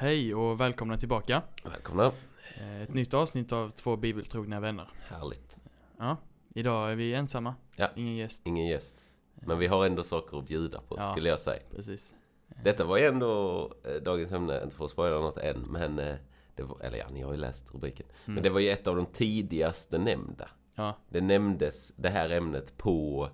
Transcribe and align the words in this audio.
Hej 0.00 0.34
och 0.34 0.60
välkomna 0.60 0.96
tillbaka. 0.96 1.42
Välkomna. 1.64 2.12
Eh, 2.56 2.82
Ett 2.82 2.94
nytt 2.94 3.14
avsnitt 3.14 3.52
av 3.52 3.70
Två 3.70 3.96
bibeltrogna 3.96 4.60
vänner. 4.60 4.88
Härligt. 5.08 5.58
Ja, 5.98 6.16
idag 6.54 6.90
är 6.92 6.94
vi 6.94 7.14
ensamma. 7.14 7.54
Ja. 7.76 7.88
Ingen 7.96 8.16
gäst. 8.16 8.42
Ingen 8.44 8.66
gäst. 8.66 8.98
Men 9.34 9.58
vi 9.58 9.66
har 9.66 9.86
ändå 9.86 10.02
saker 10.02 10.38
att 10.38 10.46
bjuda 10.46 10.80
på, 10.80 10.96
Ja. 10.98 11.10
skulle 11.12 11.28
jag 11.28 11.40
säga. 11.40 11.62
Precis. 11.70 12.14
Detta 12.64 12.84
var 12.84 12.96
ju 12.98 13.04
ändå 13.04 13.62
eh, 13.84 14.02
dagens 14.02 14.32
ämne, 14.32 14.60
inte 14.64 14.76
för 14.76 14.84
att 14.84 14.90
spoila 14.90 15.20
något 15.20 15.38
än, 15.38 15.60
men 15.60 15.98
eh, 15.98 16.14
det 16.54 16.62
var, 16.62 16.80
eller 16.80 16.98
ja, 16.98 17.06
ni 17.12 17.22
har 17.22 17.32
ju 17.32 17.38
läst 17.38 17.74
rubriken. 17.74 18.06
Mm. 18.24 18.34
Men 18.34 18.42
det 18.42 18.50
var 18.50 18.60
ju 18.60 18.68
ett 18.70 18.86
av 18.86 18.96
de 18.96 19.06
tidigaste 19.06 19.98
nämnda. 19.98 20.48
Ja, 20.74 20.96
Det 21.08 21.20
nämndes, 21.20 21.92
det 21.96 22.08
här 22.08 22.30
ämnet, 22.30 22.76
på 22.76 23.28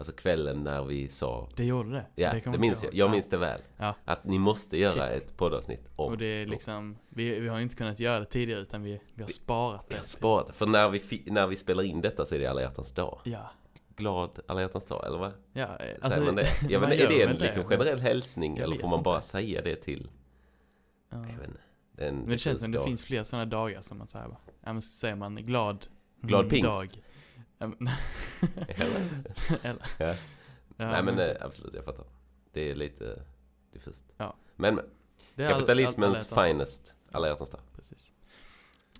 alltså 0.00 0.12
kvällen 0.12 0.62
när 0.64 0.84
vi 0.84 1.08
sa 1.08 1.48
det 1.56 1.64
gjorde 1.64 1.90
det. 1.90 2.06
Ja, 2.14 2.32
det, 2.32 2.36
inte 2.46 2.58
minns 2.58 2.82
jag. 2.82 2.94
Jag 2.94 3.08
Ja. 3.08 3.12
minns 3.12 3.28
det 3.28 3.36
väl. 3.36 3.60
Ja. 3.76 3.94
Att 4.04 4.24
ni 4.24 4.38
måste 4.38 4.76
göra 4.78 5.08
Shit. 5.12 5.22
ett 5.22 5.36
poddavsnitt 5.36 5.88
om 5.96 6.12
Och 6.12 6.18
det 6.18 6.26
är 6.26 6.46
liksom, 6.46 6.98
vi, 7.08 7.40
vi 7.40 7.48
har 7.48 7.60
inte 7.60 7.76
kunnat 7.76 8.00
göra 8.00 8.20
det 8.20 8.26
tidigare 8.26 8.60
utan 8.60 8.82
vi, 8.82 9.00
vi 9.14 9.22
har 9.22 9.28
sparat 9.28 9.80
har 9.92 9.98
det. 9.98 10.04
sparat 10.04 10.46
det. 10.46 10.52
För 10.52 10.66
när 10.66 10.88
vi, 10.88 11.22
när 11.26 11.46
vi 11.46 11.56
spelar 11.56 11.82
in 11.82 12.00
detta 12.00 12.24
så 12.24 12.34
är 12.34 12.38
det 12.38 12.46
alla 12.46 12.60
hjärtans 12.60 12.92
dag. 12.92 13.20
Ja, 13.24 13.50
Glad 13.96 14.40
alla 14.46 14.60
hjärtans 14.60 14.86
dag, 14.86 15.06
eller 15.06 15.18
vad? 15.18 15.32
ja. 15.52 15.62
eh, 15.62 15.76
Säger 15.78 15.98
Alltså, 16.02 16.20
man 16.24 16.34
det? 16.34 16.48
Jag 16.68 16.80
man 16.80 16.90
vet, 16.90 17.00
är 17.00 17.08
det 17.08 17.22
en 17.22 17.28
det, 17.38 17.44
liksom 17.44 17.62
men- 17.68 17.78
generell 17.78 18.00
hälsning 18.00 18.58
eller 18.58 18.76
får 18.76 18.88
man 18.88 18.98
inte. 18.98 19.04
bara 19.04 19.20
säga 19.20 19.62
det 19.62 19.74
till? 19.76 20.10
ja. 21.10 21.16
Jag 21.18 21.22
vet 21.38 21.48
inte. 21.48 21.60
Det 21.92 22.04
är 22.04 22.08
en 22.08 22.16
Men 22.18 22.28
det 22.28 22.38
känns 22.38 22.60
som 22.60 22.72
det 22.72 22.80
finns 22.84 23.02
fler 23.02 23.22
sådana 23.22 23.46
dagar 23.46 23.80
som 23.80 24.00
att 24.02 24.10
säga, 24.10 24.26
ja 24.64 24.72
men 24.72 24.82
så 24.82 24.88
säger 24.88 25.14
man 25.16 25.36
glad 25.36 25.86
Glad 26.22 26.40
mm, 26.40 26.50
pingst. 26.50 26.70
dag. 26.70 27.02
Eller? 28.68 29.00
Eller, 29.62 29.86
Ja. 29.98 30.14
ja, 30.76 30.90
Nej 30.90 31.02
men 31.02 31.18
eh, 31.18 31.36
absolut, 31.40 31.74
jag 31.74 31.84
fattar. 31.84 32.04
Det 32.52 32.70
är 32.70 32.74
lite 32.74 33.22
diffust. 33.72 34.04
Ja. 34.16 34.36
Men 34.56 34.74
men, 34.74 34.84
är 35.44 35.46
all- 35.46 35.52
all- 35.54 35.60
kapitalismens 35.60 36.26
dag. 36.26 36.44
finest, 36.46 36.96
alla 37.12 37.28
hjärtans 37.28 37.50
dag. 37.50 37.60
Precis. 37.76 38.12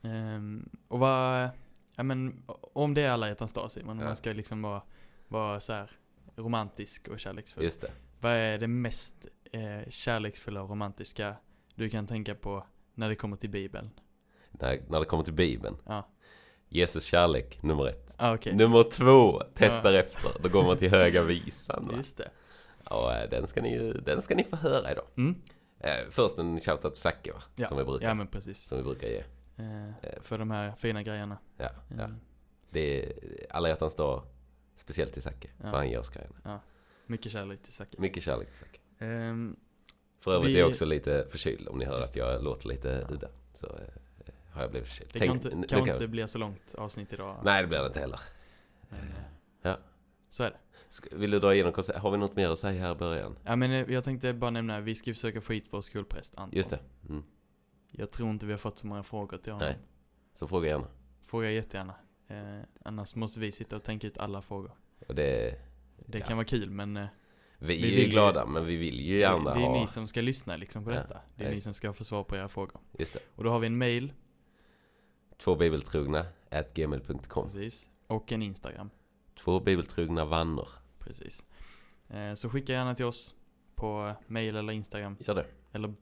Ehm, 0.02 0.68
och 0.88 0.98
vad, 0.98 1.48
ja 1.96 2.02
men 2.02 2.42
om 2.74 2.94
det 2.94 3.02
är 3.02 3.10
alla 3.10 3.28
hjärtans 3.28 3.52
dag 3.52 3.70
Simon, 3.70 3.90
om 3.90 3.98
Ja. 3.98 4.04
man 4.06 4.16
ska 4.16 4.32
liksom 4.32 4.62
vara, 4.62 4.82
vara 5.28 5.60
så 5.60 5.72
här 5.72 5.90
romantisk 6.36 7.08
och 7.08 7.20
kärleksfull. 7.20 7.64
Just 7.64 7.80
det. 7.80 7.90
Vad 8.20 8.32
är 8.32 8.58
det 8.58 8.68
mest 8.68 9.26
eh, 9.52 9.88
kärleksfulla 9.88 10.62
och 10.62 10.68
romantiska 10.70 11.36
du 11.74 11.90
kan 11.90 12.06
tänka 12.06 12.34
på 12.34 12.66
när 12.94 13.08
det 13.08 13.16
kommer 13.16 13.36
till 13.36 13.50
bibeln? 13.50 13.90
När, 14.50 14.82
när 14.88 14.98
det 15.00 15.04
kommer 15.06 15.24
till 15.24 15.34
Bibeln. 15.34 15.76
Ja, 15.86 16.08
Jesus 16.70 17.04
kärlek, 17.04 17.62
nummer 17.62 17.86
ett. 17.88 18.12
ah, 18.16 18.34
okej. 18.34 18.52
Nummer 18.54 18.82
två, 18.90 19.40
tätt 19.54 19.72
Ja. 19.72 19.80
därefter. 19.82 20.30
Då 20.42 20.48
går 20.48 20.62
man 20.62 20.76
till 20.76 20.90
Höga 20.90 21.22
Visan. 21.28 21.88
Va? 21.90 21.96
Just 21.96 22.16
det. 22.16 22.30
Och 22.84 23.12
eh, 23.12 23.30
den 23.30 23.46
ska, 23.46 23.62
ni, 23.62 23.92
den 23.92 24.22
ska 24.22 24.34
ni 24.34 24.44
få 24.44 24.56
höra 24.56 24.92
idag. 24.92 25.04
Mm. 25.16 25.34
Eh, 25.80 25.90
först 26.10 26.38
en 26.38 26.60
shoutout 26.60 26.94
till 26.94 27.02
Zacke 27.02 27.32
va? 27.32 27.42
Ja. 27.56 27.68
Som, 27.68 27.78
vi 27.78 27.84
brukar, 27.84 28.08
Ja 28.08 28.14
men 28.14 28.26
precis. 28.26 28.62
som 28.64 28.78
vi 28.78 28.84
brukar 28.84 29.08
ge. 29.08 29.18
Eh, 29.56 29.90
för 30.22 30.38
de 30.38 30.50
här 30.50 30.72
fina 30.76 31.02
grejerna. 31.02 31.38
Ja, 31.56 31.68
ja. 31.98 32.04
Mm. 32.04 32.20
Det 32.70 33.02
är 33.06 33.12
alla 33.50 33.68
hjärtans 33.68 33.94
dag, 33.96 34.22
speciellt 34.76 35.12
till 35.12 35.22
Zacke. 35.22 35.48
Ja. 35.62 35.70
För 35.70 35.76
han 35.78 35.88
ger 35.90 35.98
oss 35.98 36.10
grejerna. 36.10 36.60
Mycket 37.06 37.32
kärlek 37.32 37.62
till 37.62 37.72
Zacke. 37.72 37.96
Mycket 38.00 38.22
kärlek 38.22 38.48
till 38.48 38.58
Zacke. 38.58 38.78
Ehm, 38.98 39.56
För 40.20 40.34
övrigt 40.34 40.50
Vi- 40.54 40.56
är 40.56 40.60
jag 40.60 40.68
också 40.70 40.84
lite 40.84 41.26
förkyld 41.30 41.68
om 41.68 41.78
ni 41.78 41.84
hör 41.84 41.98
Just 41.98 42.10
att 42.10 42.16
jag 42.16 42.42
låter 42.44 42.68
lite 42.68 42.88
Ja. 43.08 43.14
udda. 43.14 43.28
Så 43.54 43.66
eh, 43.66 43.72
har 44.60 44.64
jag 44.64 44.70
blivit 44.70 44.88
förkyld. 44.88 45.10
det 45.12 45.18
Tänk- 45.18 45.28
kan 45.28 45.36
inte, 45.36 45.56
nu 45.56 45.66
kan 45.66 45.84
kan- 45.84 45.94
inte 45.94 46.08
bli 46.08 46.28
så 46.28 46.38
långt 46.38 46.74
avsnitt 46.74 47.12
idag. 47.12 47.40
Nej 47.44 47.62
det 47.62 47.68
blir 47.68 47.78
det 47.78 47.86
inte 47.86 48.00
heller. 48.00 48.20
Eh, 48.90 48.96
Ja. 49.62 49.78
Så 50.28 50.42
är 50.42 50.50
det. 50.50 51.16
Vill 51.16 51.30
du 51.30 51.38
dra 51.40 51.54
igenom 51.54 51.72
koncept? 51.72 51.98
Har 51.98 52.10
vi 52.10 52.18
något 52.18 52.36
mer 52.36 52.48
att 52.48 52.58
säga 52.58 52.80
här 52.86 52.92
i 52.92 52.94
början? 52.94 53.38
Ja 53.44 53.56
men 53.56 53.70
eh, 53.70 53.90
jag 53.92 54.04
tänkte 54.04 54.32
bara 54.32 54.50
nämna, 54.50 54.80
vi 54.80 54.94
ska 54.94 55.14
försöka 55.14 55.40
få 55.40 55.52
hit 55.52 55.66
vår 55.70 55.80
skolpräst 55.82 56.36
Anton. 56.38 56.56
Just 56.58 56.70
det. 56.70 56.78
Mm. 57.08 57.22
Jag 57.90 58.10
tror 58.10 58.30
inte 58.30 58.46
vi 58.46 58.52
har 58.52 58.58
fått 58.58 58.78
så 58.78 58.86
många 58.86 59.02
frågor 59.02 59.38
till 59.38 59.52
honom. 59.52 59.68
Nej. 59.68 59.78
Så 60.34 60.46
fråga 60.48 60.68
gärna. 60.68 60.86
Fråga 61.22 61.50
jättegärna. 61.50 61.94
Eh, 62.28 62.60
annars 62.84 63.14
måste 63.14 63.40
vi 63.40 63.52
sitta 63.52 63.76
och 63.76 63.82
tänka 63.82 64.06
ut 64.06 64.18
alla 64.18 64.42
frågor. 64.42 64.72
Och 65.08 65.14
det, 65.14 65.54
Det 66.06 66.18
Ja. 66.18 66.26
kan 66.26 66.36
vara 66.36 66.44
kul 66.46 66.70
men 66.70 66.96
eh, 66.96 67.06
vi, 67.58 67.66
Vi 67.82 67.94
är 68.00 68.04
ju 68.04 68.10
glada 68.10 68.46
men 68.46 68.66
vi 68.66 68.76
vill 68.76 69.00
ju 69.00 69.18
gärna 69.18 69.54
det, 69.54 69.60
det 69.60 69.64
är 69.64 69.68
ha... 69.68 69.80
ni 69.80 69.86
som 69.86 70.08
ska 70.08 70.20
lyssna 70.20 70.56
liksom 70.56 70.84
på 70.84 70.90
Ja. 70.90 70.94
detta. 70.94 71.20
Det 71.36 71.42
är 71.42 71.44
Ja, 71.44 71.48
ni 71.48 71.54
just 71.54 71.64
som 71.64 71.74
ska 71.74 71.92
få 71.92 72.04
svar 72.04 72.24
på 72.24 72.36
era 72.36 72.48
frågor. 72.48 72.80
Just 72.98 73.12
det. 73.12 73.20
Och 73.34 73.44
då 73.44 73.50
har 73.50 73.58
vi 73.58 73.66
en 73.66 73.78
mail, 73.78 74.12
Två 75.44 75.54
bibeltrogna 75.54 76.26
at 76.50 76.74
gmail.com. 76.74 77.44
precis. 77.44 77.90
Och 78.06 78.32
en 78.32 78.42
Instagram, 78.42 78.90
Två 79.38 79.60
bibeltrogna 79.60 80.24
vänner. 80.24 80.68
precis. 80.98 81.44
Eh, 82.08 82.34
så 82.34 82.48
skicka 82.48 82.72
gärna 82.72 82.94
till 82.94 83.04
oss 83.04 83.34
på 83.74 84.12
mail 84.26 84.56
eller 84.56 84.72
Instagram. 84.72 85.16
Gör 85.20 85.34
det. 85.34 85.46
Eller 85.72 85.94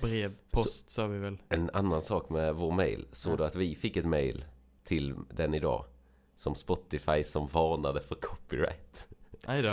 brev, 0.00 0.34
post 0.50 0.90
sa 0.90 1.06
vi 1.06 1.18
väl. 1.18 1.38
En 1.48 1.70
annan 1.72 2.00
sak 2.00 2.28
med 2.30 2.54
vår 2.54 2.72
mail. 2.72 3.06
Såg 3.12 3.32
Ja. 3.32 3.36
du 3.36 3.44
att 3.44 3.56
vi 3.56 3.74
fick 3.74 3.96
ett 3.96 4.04
mail 4.06 4.44
till 4.84 5.14
den 5.30 5.54
idag? 5.54 5.84
Som 6.36 6.54
Spotify 6.54 7.24
som 7.24 7.46
varnade 7.46 8.00
för 8.00 8.14
copyright. 8.14 9.08
Nej 9.46 9.62
då. 9.62 9.72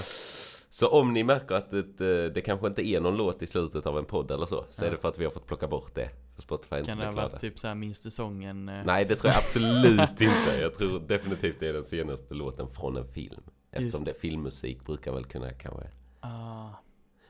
Så 0.70 0.88
om 0.88 1.14
ni 1.14 1.24
märker 1.24 1.56
att 1.56 1.70
det, 1.70 2.02
eh, 2.26 2.34
det 2.34 2.42
kanske 2.42 2.68
inte 2.68 2.88
är 2.88 3.00
någon 3.00 3.18
låt 3.18 3.42
i 3.42 3.48
slutet 3.48 3.86
av 3.86 3.98
en 3.98 4.06
podd 4.06 4.32
eller 4.32 4.46
så. 4.46 4.66
Så 4.70 4.84
Ja. 4.84 4.88
är 4.88 4.92
det 4.92 4.98
för 4.98 5.10
att 5.10 5.18
vi 5.18 5.26
har 5.26 5.32
fått 5.32 5.46
plocka 5.48 5.68
bort 5.68 5.96
det. 5.96 6.10
Spotify 6.42 6.76
inte 6.76 6.88
Kan 6.90 6.98
det 6.98 7.06
ha 7.06 7.12
varit 7.12 7.40
typ 7.40 7.60
såhär 7.60 7.76
minns 7.76 8.02
du 8.02 8.12
sången? 8.12 8.70
Eh, 8.70 8.86
Nej 8.86 9.06
det 9.06 9.16
tror 9.16 9.30
jag 9.34 9.38
absolut 9.38 10.00
inte. 10.22 10.58
Jag 10.62 10.74
tror 10.76 11.00
definitivt 11.00 11.60
det 11.60 11.68
är 11.68 11.74
den 11.74 11.84
senaste 11.84 12.34
låten 12.34 12.68
från 12.70 12.98
en 12.98 13.08
film. 13.08 13.44
Eftersom 13.72 14.04
det 14.04 14.14
filmmusik 14.14 14.86
brukar 14.86 15.14
väl 15.14 15.26
kunna 15.26 15.54
kanske. 15.54 15.88
Ah, 16.20 16.70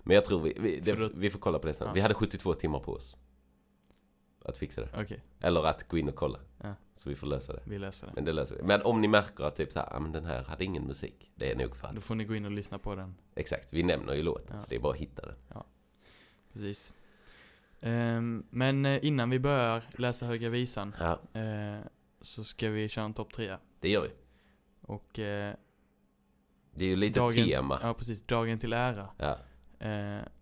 Men 0.03 0.15
jag 0.15 0.25
tror 0.25 0.39
vi, 0.41 0.57
vi, 0.59 0.79
det, 0.79 0.91
då- 0.93 1.09
vi 1.15 1.29
får 1.29 1.39
kolla 1.39 1.59
på 1.59 1.67
det 1.67 1.73
sen. 1.73 1.87
Ja. 1.87 1.93
Vi 1.93 2.01
hade 2.01 2.13
72 2.13 2.53
timmar 2.53 2.79
på 2.79 2.91
oss. 2.93 3.17
Att 4.45 4.57
fixa 4.57 4.81
det. 4.81 4.89
okej. 5.01 5.23
Eller 5.39 5.63
att 5.63 5.87
gå 5.87 5.97
in 5.97 6.09
och 6.09 6.15
kolla. 6.15 6.39
Ja. 6.63 6.73
Så 6.95 7.09
vi 7.09 7.15
får 7.15 7.27
lösa 7.27 7.53
det. 7.53 7.61
Vi 7.65 7.77
löser 7.79 8.07
det. 8.07 8.13
Men 8.15 8.25
det 8.25 8.33
löser 8.33 8.55
vi. 8.55 8.63
Men 8.63 8.81
om 8.81 9.01
ni 9.01 9.07
märker 9.07 9.43
att 9.43 9.55
typ 9.55 9.71
så 9.71 9.79
här, 9.79 9.95
ah, 9.95 9.99
men 9.99 10.11
den 10.11 10.25
här 10.25 10.43
hade 10.43 10.63
ingen 10.63 10.83
musik. 10.87 11.31
Det 11.35 11.51
är 11.51 11.55
nog 11.55 11.75
för 11.75 11.87
att, 11.87 11.95
Då 11.95 12.01
får 12.01 12.15
ni 12.15 12.23
gå 12.25 12.35
in 12.35 12.45
och 12.45 12.51
lyssna 12.51 12.79
på 12.79 12.95
den. 12.95 13.15
exakt, 13.35 13.73
vi 13.73 13.83
nämner 13.83 14.13
ju 14.13 14.23
låten. 14.23 14.47
Ja. 14.53 14.59
Så 14.59 14.65
det 14.69 14.75
är 14.75 14.79
bara 14.79 14.93
att 14.93 14.99
hitta 14.99 15.21
den. 15.25 15.35
Precis. 16.53 16.93
Ehm, 17.81 18.45
men 18.49 18.85
eh, 18.85 19.05
innan 19.05 19.29
vi 19.29 19.39
börjar 19.39 19.83
läsa 19.97 20.25
Höga 20.25 20.49
Visan 20.49 20.95
Ja, 20.99 21.39
eh, 21.41 21.79
så 22.21 22.43
ska 22.43 22.69
vi 22.69 22.89
köra 22.89 23.05
en 23.05 23.13
topp 23.13 23.33
tre. 23.33 23.57
det 23.79 23.89
gör 23.89 24.01
vi. 24.01 24.09
Och 24.81 25.19
eh, 25.19 25.55
Det 26.73 26.85
är 26.85 26.89
ju 26.89 26.95
lite 26.95 27.19
dagen, 27.19 27.45
tema. 27.45 27.79
Ja 27.81 27.93
precis, 27.93 28.21
dagen 28.21 28.59
till 28.59 28.73
ära. 28.73 29.09
Ja. 29.17 29.37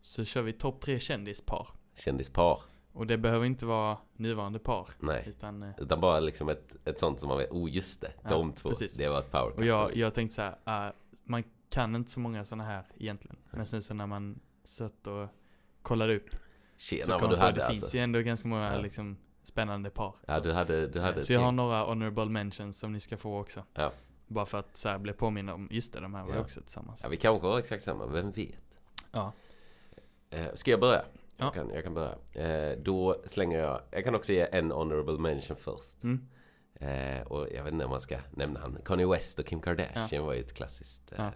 Så 0.01 0.25
kör 0.25 0.41
vi 0.41 0.53
topp 0.53 0.81
tre 0.81 1.00
kändispar. 1.00 1.67
Kändispar. 1.94 2.61
Och 2.94 3.07
det 3.07 3.17
behöver 3.17 3.45
inte 3.45 3.66
vara 3.66 3.97
nuvarande 4.16 4.59
par. 4.59 4.89
Nej. 5.00 5.23
Utan, 5.27 5.73
Utan 5.77 6.01
bara 6.01 6.19
liksom 6.19 6.50
ett, 6.50 6.75
ett 6.85 7.00
sånt 7.00 7.19
som 7.19 7.29
man 7.29 7.38
vet, 7.38 7.51
oh 7.51 7.71
just 7.71 8.01
det, 8.01 8.11
Ja, 8.23 8.29
de 8.29 8.53
två. 8.53 8.69
precis. 8.69 8.95
Det 8.97 9.09
var 9.09 9.19
ett 9.19 9.31
power 9.31 9.53
och 9.57 9.66
jag, 9.66 9.95
jag 9.95 10.13
tänkte 10.13 10.35
så 10.35 10.41
här, 10.41 10.88
eh, 10.88 10.94
man 11.23 11.44
kan 11.69 11.95
inte 11.95 12.11
så 12.11 12.19
många 12.19 12.45
sådana 12.45 12.63
här 12.63 12.83
egentligen. 12.97 13.38
Men 13.51 13.66
sen 13.66 13.81
så 13.81 13.94
när 13.94 14.07
man 14.07 14.39
satt 14.66 15.07
och 15.07 15.27
kollade 15.81 16.16
upp. 16.16 16.29
Tjena 16.79 17.17
vad 17.17 17.29
du 17.29 17.35
hade 17.35 17.51
det 17.57 17.66
alltså. 17.66 17.81
finns 17.81 17.95
ju 17.95 18.00
ändå 18.00 18.19
ganska 18.22 18.47
många 18.47 18.73
Ja. 18.73 18.79
liksom, 18.81 19.17
spännande 19.44 19.90
par. 19.90 20.16
Ja, 20.25 20.35
Så. 20.35 20.44
du 20.44 20.51
hade, 20.53 20.88
du 20.88 21.00
hade 21.00 21.23
så 21.23 21.34
jag 21.34 21.40
har 21.40 21.51
några 21.51 21.84
honorable 21.84 22.25
mentions 22.25 22.79
som 22.79 22.94
ni 22.94 23.00
ska 23.00 23.17
få 23.17 23.40
också. 23.40 23.63
Ja. 23.73 23.91
Bara 24.28 24.45
för 24.45 24.57
att 24.57 24.78
så 24.78 24.89
här, 24.89 24.97
bli 24.97 25.13
påminna 25.13 25.53
om, 25.53 25.68
just 25.72 25.94
det, 25.94 26.00
de 26.00 26.13
här 26.13 26.22
var 26.23 26.29
ju 26.29 26.35
Ja. 26.35 26.41
också 26.41 26.62
tillsammans. 26.62 27.00
Ja, 27.03 27.09
vi 27.09 27.18
kanske 27.18 27.47
har 27.47 27.59
exakt 27.59 27.84
samma, 27.84 28.06
vem 28.06 28.31
vet? 28.31 28.50
Ja. 29.12 29.34
Eh, 30.29 30.53
ska 30.53 30.72
jag 30.72 30.79
börja? 30.79 31.01
Ja. 31.38 31.45
Jag, 31.45 31.53
kan, 31.53 31.69
jag 31.73 31.84
kan 31.84 31.94
börja. 31.94 32.16
Eh, 32.72 32.78
då 32.79 33.16
slänger 33.25 33.59
jag, 33.59 33.81
jag 33.91 34.03
kan 34.03 34.16
också 34.16 34.34
ge 34.34 34.47
en 34.51 34.72
honorable 34.72 35.18
mention 35.18 35.57
först. 35.57 36.03
Mm. 36.03 36.28
Eh, 36.75 37.22
och 37.28 37.47
jag 37.56 37.63
vet 37.63 37.73
inte 37.73 37.85
om 37.85 37.91
man 37.91 38.01
ska 38.01 38.18
nämna 38.31 38.59
han. 38.59 38.78
Kanye 38.85 39.07
West 39.07 39.39
och 39.39 39.45
Kim 39.45 39.62
Kardashian 39.62 40.25
var 40.25 40.34
ju 40.34 40.39
ett 40.39 40.53
klassiskt 40.53 41.12
eh, 41.12 41.18
Ja. 41.18 41.31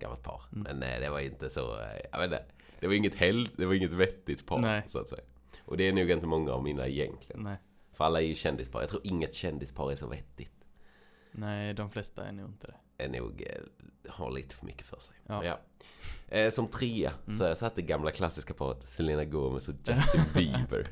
gammalt 0.00 0.22
par. 0.22 0.42
Mm. 0.52 0.62
Men 0.62 0.82
eh, 0.92 1.00
det 1.00 1.10
var 1.10 1.20
inte 1.20 1.50
så, 1.50 1.78
jag 2.12 2.18
vet 2.18 2.24
inte. 2.32 2.44
Det 2.80 2.86
var 2.86 2.94
inget 2.94 3.14
hel, 3.14 3.44
det 3.56 3.66
var 3.66 3.74
inget 3.74 3.90
vettigt 3.92 4.46
par 4.46 4.58
Nej. 4.58 4.82
så 4.86 4.98
att 4.98 5.08
säga. 5.08 5.22
Och 5.64 5.76
det 5.76 5.88
är 5.88 5.92
nog 5.92 6.10
inte 6.10 6.26
många 6.26 6.52
av 6.52 6.62
mina 6.62 6.88
egentligen. 6.88 7.42
Nej. 7.42 7.56
För 7.92 8.04
alla 8.04 8.20
är 8.20 8.26
ju 8.26 8.34
kändispar. 8.34 8.80
Jag 8.80 8.88
tror 8.88 9.00
inget 9.04 9.34
kändispar 9.34 9.92
är 9.92 9.96
så 9.96 10.08
vettigt. 10.08 10.52
Nej, 11.32 11.74
de 11.74 11.90
flesta 11.90 12.24
är 12.24 12.32
nog 12.32 12.48
inte 12.48 12.66
det. 12.66 13.04
Är 13.04 13.08
nog, 13.08 13.42
eh, 13.46 14.10
har 14.12 14.30
lite 14.30 14.56
för 14.56 14.66
mycket 14.66 14.86
för 14.86 14.98
sig. 15.00 15.14
Ja. 15.26 15.44
Ja. 15.44 15.58
Eh, 16.28 16.50
som 16.50 16.66
trea 16.68 17.12
Mm. 17.26 17.38
så 17.38 17.44
jag 17.44 17.56
satt 17.56 17.74
det 17.74 17.82
gamla 17.82 18.10
klassiska 18.10 18.54
paret 18.54 18.82
Selena 18.82 19.24
Gomez 19.24 19.68
och 19.68 19.74
Justin 19.86 20.20
Bieber. 20.34 20.88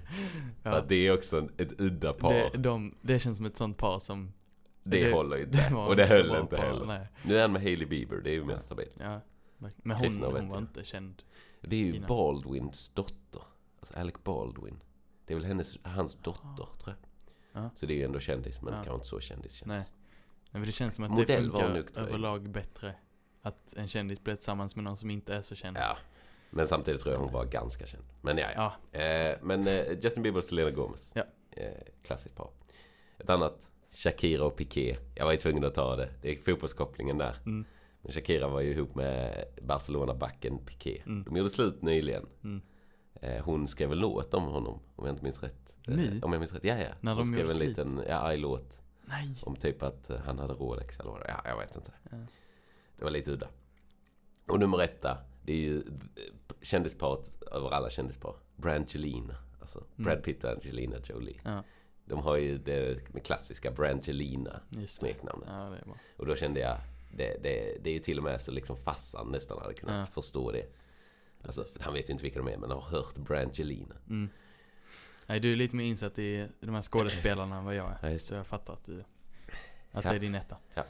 För 0.62 0.70
Ja. 0.70 0.76
att 0.76 0.88
det 0.88 0.94
är 1.06 1.14
också 1.14 1.48
ett 1.58 1.80
udda 1.80 2.12
par. 2.12 2.32
Det, 2.34 2.50
Det, 2.52 2.58
de, 2.58 2.94
det 3.02 3.18
känns 3.18 3.36
som 3.36 3.46
ett 3.46 3.56
sånt 3.56 3.76
par 3.78 3.98
som... 3.98 4.32
det- 4.82 5.12
håller 5.12 5.36
ju 5.36 5.42
inte. 5.44 5.68
var 5.74 5.86
och 5.86 5.96
det 5.96 6.06
höll 6.06 6.36
inte 6.40 6.56
par, 6.56 6.62
heller. 6.64 6.86
Nej. 6.86 7.06
Nu 7.24 7.36
är 7.36 7.42
han 7.42 7.52
med 7.52 7.62
Hailey 7.62 7.86
Bieber, 7.86 8.16
det 8.24 8.30
är 8.30 8.34
ju 8.34 8.44
mer 8.44 8.58
stabilt. 8.58 8.96
Ja. 9.00 9.20
Men 9.58 9.96
hon, 9.96 10.22
hon 10.22 10.48
var 10.48 10.58
inte 10.58 10.84
känd. 10.84 11.22
Det 11.60 11.76
är 11.76 11.80
ju 11.80 11.94
Innan. 11.96 12.08
Baldwins 12.08 12.88
dotter. 12.88 13.42
Alltså 13.78 13.94
Alec 13.94 14.14
Baldwin. 14.24 14.82
Det 15.26 15.32
är 15.34 15.36
väl 15.38 15.46
hennes, 15.46 15.78
hans 15.82 16.14
dotter, 16.14 16.66
tror 16.82 16.96
jag. 17.52 17.62
Ja. 17.62 17.70
Så 17.74 17.86
det 17.86 17.92
är 17.94 17.96
ju 17.96 18.04
ändå 18.04 18.20
kändis, 18.20 18.62
men 18.62 18.72
Ja. 18.74 18.78
kanske 18.78 18.94
inte 18.94 19.06
så 19.06 19.20
kändis 19.20 19.52
kändis. 19.52 19.66
Nej. 19.66 19.92
Nej, 20.50 20.62
för 20.62 20.66
det 20.66 20.72
känns 20.72 20.94
som 20.94 21.04
att 21.04 21.10
Modell 21.10 21.26
det 21.52 21.60
funkar 21.60 22.00
överlag 22.02 22.50
bättre. 22.50 22.94
Att 23.42 23.74
en 23.76 23.88
kändis 23.88 24.20
blir 24.24 24.34
tillsammans 24.34 24.76
med 24.76 24.84
någon 24.84 24.96
som 24.96 25.10
inte 25.10 25.34
är 25.34 25.40
så 25.40 25.54
känd. 25.54 25.76
Ja, 25.76 25.96
Men 26.50 26.66
samtidigt 26.66 27.00
tror 27.00 27.14
jag 27.14 27.20
hon 27.20 27.32
var 27.32 27.44
ganska 27.44 27.86
känd. 27.86 28.04
Men 28.20 28.38
ja, 28.38 28.46
ja. 28.56 28.72
Ja, 28.92 29.00
Eh, 29.00 29.38
men 29.42 29.66
eh, 29.66 29.98
Justin 30.02 30.22
Bieber 30.22 30.38
och 30.38 30.44
Selena 30.44 30.70
Gomez. 30.70 31.12
Ja. 31.14 31.24
Eh, 31.50 31.72
klassiskt 32.02 32.36
par. 32.36 32.50
Ett 33.18 33.30
annat, 33.30 33.68
Shakira 33.92 34.44
och 34.44 34.56
Piqué. 34.56 34.96
Jag 35.14 35.24
var 35.24 35.32
ju 35.32 35.38
tvungen 35.38 35.64
att 35.64 35.74
ta 35.74 35.96
det. 35.96 36.08
Det 36.22 36.30
är 36.30 36.36
fotbollskopplingen 36.42 37.18
där. 37.18 37.36
mm, 37.44 37.44
Men 37.44 37.64
Shakira 38.08 38.48
var 38.48 38.60
ju 38.60 38.70
ihop 38.70 38.94
med 38.94 39.44
Barcelona-backen 39.62 40.58
Piqué. 40.58 41.02
Mm. 41.06 41.24
De 41.24 41.36
gjorde 41.36 41.50
slut 41.50 41.82
nyligen. 41.82 42.26
mm. 42.44 42.60
Eh, 43.20 43.44
hon 43.44 43.68
skrev 43.68 43.92
en 43.92 43.98
låt 43.98 44.34
om 44.34 44.44
honom, 44.44 44.80
om 44.96 45.06
jag 45.06 45.12
inte 45.12 45.22
minns 45.24 45.42
rätt. 45.42 45.74
Eh, 45.88 45.96
Ny? 45.96 46.20
Om 46.22 46.32
jag 46.32 46.40
minns 46.40 46.52
rätt, 46.52 46.64
ja 46.64 46.78
ja. 46.78 46.90
När 47.00 47.14
hon 47.14 47.22
de 47.22 47.28
skrev 47.28 47.40
gjorde 47.40 47.52
en 47.52 47.56
slut? 47.56 47.68
liten, 47.68 48.02
ja, 48.08 48.14
arg 48.14 48.36
låt. 48.36 48.80
Nej. 49.04 49.34
Om 49.42 49.56
typ 49.56 49.82
att 49.82 50.10
eh, 50.10 50.18
han 50.18 50.38
hade 50.38 50.54
Rolex 50.54 51.00
eller 51.00 51.10
vad 51.10 51.22
Ja, 51.28 51.40
jag 51.44 51.58
vet 51.58 51.76
inte. 51.76 51.90
Ja. 52.10 52.16
Det 52.96 53.04
var 53.04 53.10
lite 53.10 53.32
udda. 53.32 53.48
Och 54.48 54.60
nummer 54.60 54.82
etta, 54.82 55.18
det 55.42 55.52
är 55.52 55.56
ju 55.56 55.82
kändisparet 56.62 57.42
över 57.52 57.70
alla 57.70 57.90
kändispar. 57.90 58.34
Brangelina. 58.56 59.34
Alltså 59.60 59.84
Brad 59.96 60.22
Pitt 60.22 60.44
och 60.44 60.50
Angelina 60.50 60.96
Jolie. 61.04 61.40
Ja, 61.44 61.62
De 62.04 62.18
har 62.18 62.36
ju 62.36 62.58
det 62.58 63.14
med 63.14 63.24
klassiska 63.24 63.70
Brangelina 63.70 64.60
smeknamnet. 64.86 65.48
Ja. 65.48 65.76
Och 66.16 66.26
då 66.26 66.36
kände 66.36 66.60
jag, 66.60 66.76
det, 67.16 67.36
det, 67.42 67.76
det 67.82 67.90
är 67.90 67.94
ju 67.94 67.98
till 67.98 68.18
och 68.18 68.24
med 68.24 68.40
så 68.42 68.50
liksom 68.50 68.76
fassan 68.76 69.28
nästan 69.32 69.58
hade 69.62 69.74
kunnat 69.74 70.08
Ja. 70.08 70.12
förstå 70.12 70.50
det. 70.52 70.66
Alltså, 71.44 71.64
han 71.80 71.94
vet 71.94 72.08
ju 72.08 72.12
inte 72.12 72.22
vilka 72.22 72.38
de 72.38 72.48
är 72.48 72.56
men 72.56 72.70
har 72.70 72.80
hört 72.80 73.14
Brangelina. 73.16 73.94
Mm. 74.08 74.28
Nej, 75.26 75.40
du 75.40 75.52
är 75.52 75.56
lite 75.56 75.76
mer 75.76 75.84
insatt 75.84 76.18
i 76.18 76.48
de 76.60 76.74
här 76.74 76.82
skådespelarna 76.82 77.56
än 77.56 77.64
vad 77.64 77.74
jag 77.74 77.92
Ja, 78.02 78.08
är. 78.08 78.18
Så 78.18 78.34
jag 78.34 78.46
fattar 78.46 78.72
att 78.72 78.84
du, 78.84 79.04
att 79.92 80.04
Ja. 80.04 80.10
det 80.10 80.16
är 80.16 80.20
din 80.20 80.34
etta. 80.34 80.56
Ja. 80.74 80.84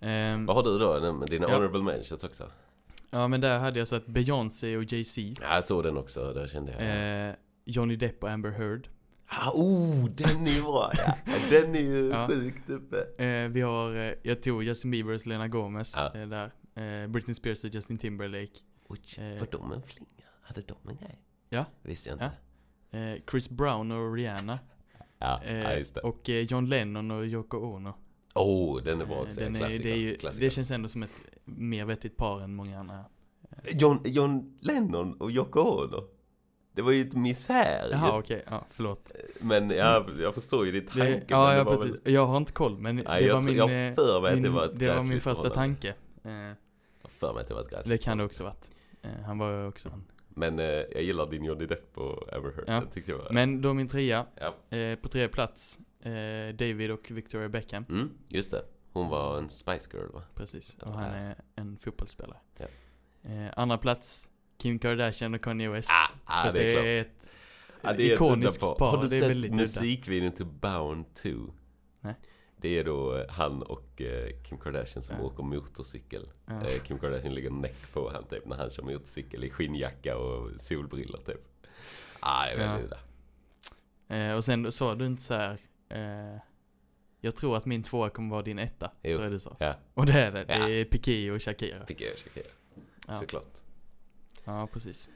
Ehm, 0.00 0.46
Vad 0.46 0.56
har 0.56 0.62
du 0.62 0.78
då? 0.78 1.24
Dina 1.26 1.46
Ja. 1.48 1.54
honorable 1.54 1.82
mentions 1.82 2.24
också? 2.24 2.50
ja, 3.10 3.28
men 3.28 3.40
där 3.40 3.58
hade 3.58 3.78
jag 3.78 3.88
sett 3.88 4.06
Beyoncé 4.06 4.76
och 4.76 4.84
Jay-Z. 4.92 5.20
Ja, 5.42 5.54
jag 5.54 5.64
såg 5.64 5.84
den 5.84 5.96
också. 5.96 6.32
Där 6.32 6.46
kände 6.46 6.72
jag. 6.72 7.28
Eh, 7.28 7.34
Johnny 7.64 7.96
Depp 7.96 8.22
och 8.22 8.30
Amber 8.30 8.50
Heard. 8.50 8.88
Ah, 9.30 9.50
oh, 9.54 10.08
den 10.10 10.46
är 10.46 10.50
ju 10.50 10.62
bra! 10.62 10.90
Ja. 11.06 11.14
Den 11.50 11.74
är 11.74 11.80
ju 11.80 12.08
Ja. 12.12 12.28
sjukt 12.28 12.70
uppe. 12.70 13.24
Eh, 13.24 13.48
vi 13.48 13.60
har, 13.60 13.94
eh, 13.96 14.12
jag 14.22 14.42
tog 14.42 14.62
Justin 14.62 14.90
Bieber 14.90 15.12
och 15.14 15.20
Selena 15.20 15.48
Gomez 15.48 15.94
Ja. 15.96 16.14
eh, 16.20 16.28
där. 16.28 16.52
Eh, 16.74 17.08
Britney 17.08 17.34
Spears 17.34 17.64
och 17.64 17.70
Justin 17.74 17.98
Timberlake. 17.98 18.52
Oj, 18.88 19.00
Eh. 19.18 19.38
var 19.40 19.48
de 19.50 19.72
en 19.72 19.82
flinga? 19.82 20.06
Hade 20.42 20.62
de 20.62 20.76
en 20.88 20.96
grej? 20.96 21.18
Ja. 21.48 21.64
Visste 21.82 22.08
jag 22.08 22.16
inte. 22.16 22.30
Eh, 22.98 23.22
Chris 23.30 23.48
Brown 23.50 23.90
och 23.92 24.14
Rihanna. 24.14 24.58
Ja, 25.18 25.40
ja, 25.44 26.00
och 26.02 26.28
John 26.28 26.66
Lennon 26.68 27.10
och 27.10 27.24
Yoko 27.26 27.56
Ono. 27.58 27.94
Oh, 28.34 28.82
den 28.82 29.00
är 29.00 29.06
bra 29.06 29.16
också. 29.22 29.40
den 29.40 29.56
är, 29.56 29.60
det, 29.60 29.90
är 29.92 29.96
ju, 29.96 30.16
det 30.38 30.50
känns 30.50 30.70
ändå 30.70 30.88
som 30.88 31.02
ett 31.02 31.10
mer 31.44 31.84
vettigt 31.84 32.16
par 32.16 32.40
än 32.40 32.54
många 32.54 32.80
andra. 32.80 33.04
John, 33.72 34.00
John 34.04 34.58
Lennon 34.60 35.14
och 35.20 35.30
Yoko 35.30 35.60
Ono. 35.60 36.04
Det 36.78 36.82
var 36.82 36.92
ju 36.92 37.00
ett 37.02 37.12
misär. 37.14 37.88
Jaha 37.92 38.18
okej, 38.18 38.44
ja 38.50 38.64
förlåt. 38.70 39.12
Men 39.40 39.70
ja, 39.70 40.06
jag 40.20 40.34
förstår 40.34 40.66
ju 40.66 40.72
din 40.72 40.86
tanke. 40.86 41.04
Det, 41.10 41.22
ja, 41.28 41.54
jag, 41.56 41.66
precis, 41.68 41.84
väl- 42.04 42.12
jag 42.14 42.26
har 42.26 42.36
inte 42.36 42.52
koll 42.52 42.78
men 42.78 42.96
Nej, 42.96 43.04
det 43.08 43.26
jag 43.26 43.34
var 43.34 43.42
min, 43.42 43.56
jag 43.56 43.68
för 43.96 44.20
mig 44.20 44.28
att 44.30 44.34
min, 44.34 44.42
det 44.42 44.48
var 44.50 44.64
ett 44.64 44.78
det 44.78 44.88
var 44.88 44.94
min 44.96 45.04
gräsligt 45.04 45.22
första 45.22 45.50
tanke. 45.50 45.94
Eh, 46.24 46.30
Jag 46.32 47.10
för 47.18 47.32
mig 47.34 47.40
att 47.42 47.48
det 47.48 47.54
var 47.54 47.60
ett 47.60 47.70
gräs. 47.70 47.86
det 47.86 47.98
kan 47.98 48.18
det 48.18 48.24
också 48.24 48.44
varit. 48.44 48.70
Eh, 49.02 49.10
han 49.26 49.38
var 49.38 49.50
ju 49.50 49.66
också 49.66 49.88
en. 49.88 50.04
Men 50.28 50.58
eh, 50.58 50.64
jag 50.66 51.02
gillar 51.02 51.26
din 51.26 51.44
Johnny 51.44 51.66
Depp 51.66 51.98
och 51.98 52.32
Amber 52.34 52.52
Heard. 52.52 52.64
Ja. 52.66 52.82
Tyckte 52.94 53.10
jag 53.10 53.18
var... 53.18 53.30
Men 53.30 53.62
då 53.62 53.74
min 53.74 53.88
trea, 53.88 54.26
Ja. 54.40 54.76
eh, 54.78 54.98
på 54.98 55.08
tredje 55.08 55.28
plats, 55.28 55.78
eh, 56.02 56.54
David 56.54 56.90
och 56.90 57.10
Victoria 57.10 57.48
Beckham. 57.48 57.84
Mm, 57.90 58.10
just 58.28 58.50
det. 58.50 58.62
Hon 58.92 59.08
var 59.08 59.38
en 59.38 59.50
Spice 59.50 59.88
Girl 59.92 60.12
va? 60.14 60.22
Precis, 60.34 60.76
och 60.82 60.92
han 60.92 61.04
är 61.10 61.34
en 61.54 61.76
fotbollsspelare. 61.78 62.38
Ja. 62.58 62.66
Eh, 63.30 63.50
andra 63.56 63.78
plats, 63.78 64.28
Kim 64.58 64.78
Kardashian 64.78 65.34
och 65.34 65.40
Kanye 65.40 65.68
West. 65.68 65.90
Ah, 65.92 66.10
ah 66.24 66.52
det 66.52 66.64
är 66.64 66.72
klart. 66.74 66.84
ett 66.86 67.14
Ja, 67.82 67.92
det 67.92 68.02
är 68.02 68.06
ett 68.06 68.12
ikoniskt 68.14 68.62
udda 68.62 68.74
par. 68.74 68.90
Har 68.90 69.02
du 69.02 69.08
det 69.08 69.16
är 69.16 69.34
sett 69.40 69.52
musikvideon 69.54 70.32
till 70.32 70.46
Bound 70.46 71.14
2? 71.14 71.28
Nej. 72.00 72.14
Det 72.56 72.78
är 72.78 72.84
då 72.84 73.16
eh, 73.16 73.28
han 73.28 73.62
och 73.62 74.02
eh, 74.02 74.28
Kim 74.48 74.58
Kardashian 74.58 75.02
som 75.02 75.16
Ja. 75.16 75.22
åker 75.22 75.42
motorcykel. 75.42 76.28
Ja. 76.46 76.66
Eh, 76.66 76.82
Kim 76.82 76.98
Kardashian 76.98 77.34
ligger 77.34 77.50
näck 77.50 77.92
på 77.92 78.10
han 78.10 78.24
typ 78.24 78.46
när 78.46 78.56
han 78.56 78.70
kör 78.70 78.82
motorcykel 78.82 79.44
i 79.44 79.50
skinnjacka 79.50 80.16
och 80.16 80.60
solbrillor 80.60 81.18
typ. 81.26 81.44
Ah, 82.20 82.44
det 82.46 82.52
är 82.52 82.56
väldigt 82.56 82.92
Ja. 84.08 84.16
Eh, 84.16 84.34
och 84.34 84.44
sen 84.44 84.72
sa 84.72 84.94
du 84.94 85.06
inte 85.06 85.22
så 85.22 85.34
här. 85.34 85.58
Eh, 85.88 86.40
jag 87.20 87.36
tror 87.36 87.56
att 87.56 87.66
min 87.66 87.82
tvåa 87.82 88.10
kommer 88.10 88.30
vara 88.30 88.42
din 88.42 88.58
etta. 88.58 88.90
Jo. 89.02 89.12
Tror 89.14 89.24
jag 89.24 89.32
du 89.32 89.38
sa. 89.38 89.56
Ja, 89.60 89.74
Och 89.94 90.06
det 90.06 90.12
är 90.12 90.32
det. 90.32 90.44
Det 90.44 90.58
Ja. 90.58 90.68
är 90.68 90.84
Piqué 90.84 91.30
och 91.30 91.42
Shakira. 91.42 91.86
fick 91.86 92.00
jag 92.00 92.16
Shakira. 92.18 92.52
Ja. 93.08 93.20
Såklart. 93.20 93.44
Ja, 94.48 94.66
precis. 94.66 95.08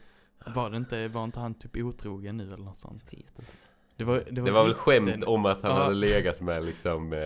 Var 0.54 0.70
det 0.70 0.76
inte, 0.76 1.08
var 1.08 1.24
inte 1.24 1.40
han 1.40 1.54
typ 1.54 1.76
otrogen 1.76 2.36
nu 2.36 2.44
eller 2.52 2.64
något 2.64 2.78
sånt? 2.78 3.04
Jag 3.10 3.18
vet 3.18 3.38
inte. 3.38 3.52
Det 3.96 4.04
var, 4.04 4.24
Det 4.30 4.40
var 4.50 4.64
väl 4.64 4.74
skämt 4.74 5.24
om 5.24 5.46
att 5.46 5.62
han 5.62 5.70
Ja. 5.70 5.82
hade 5.82 5.94
legat 5.94 6.40
med 6.40 6.64
liksom 6.64 7.12
eh, 7.12 7.18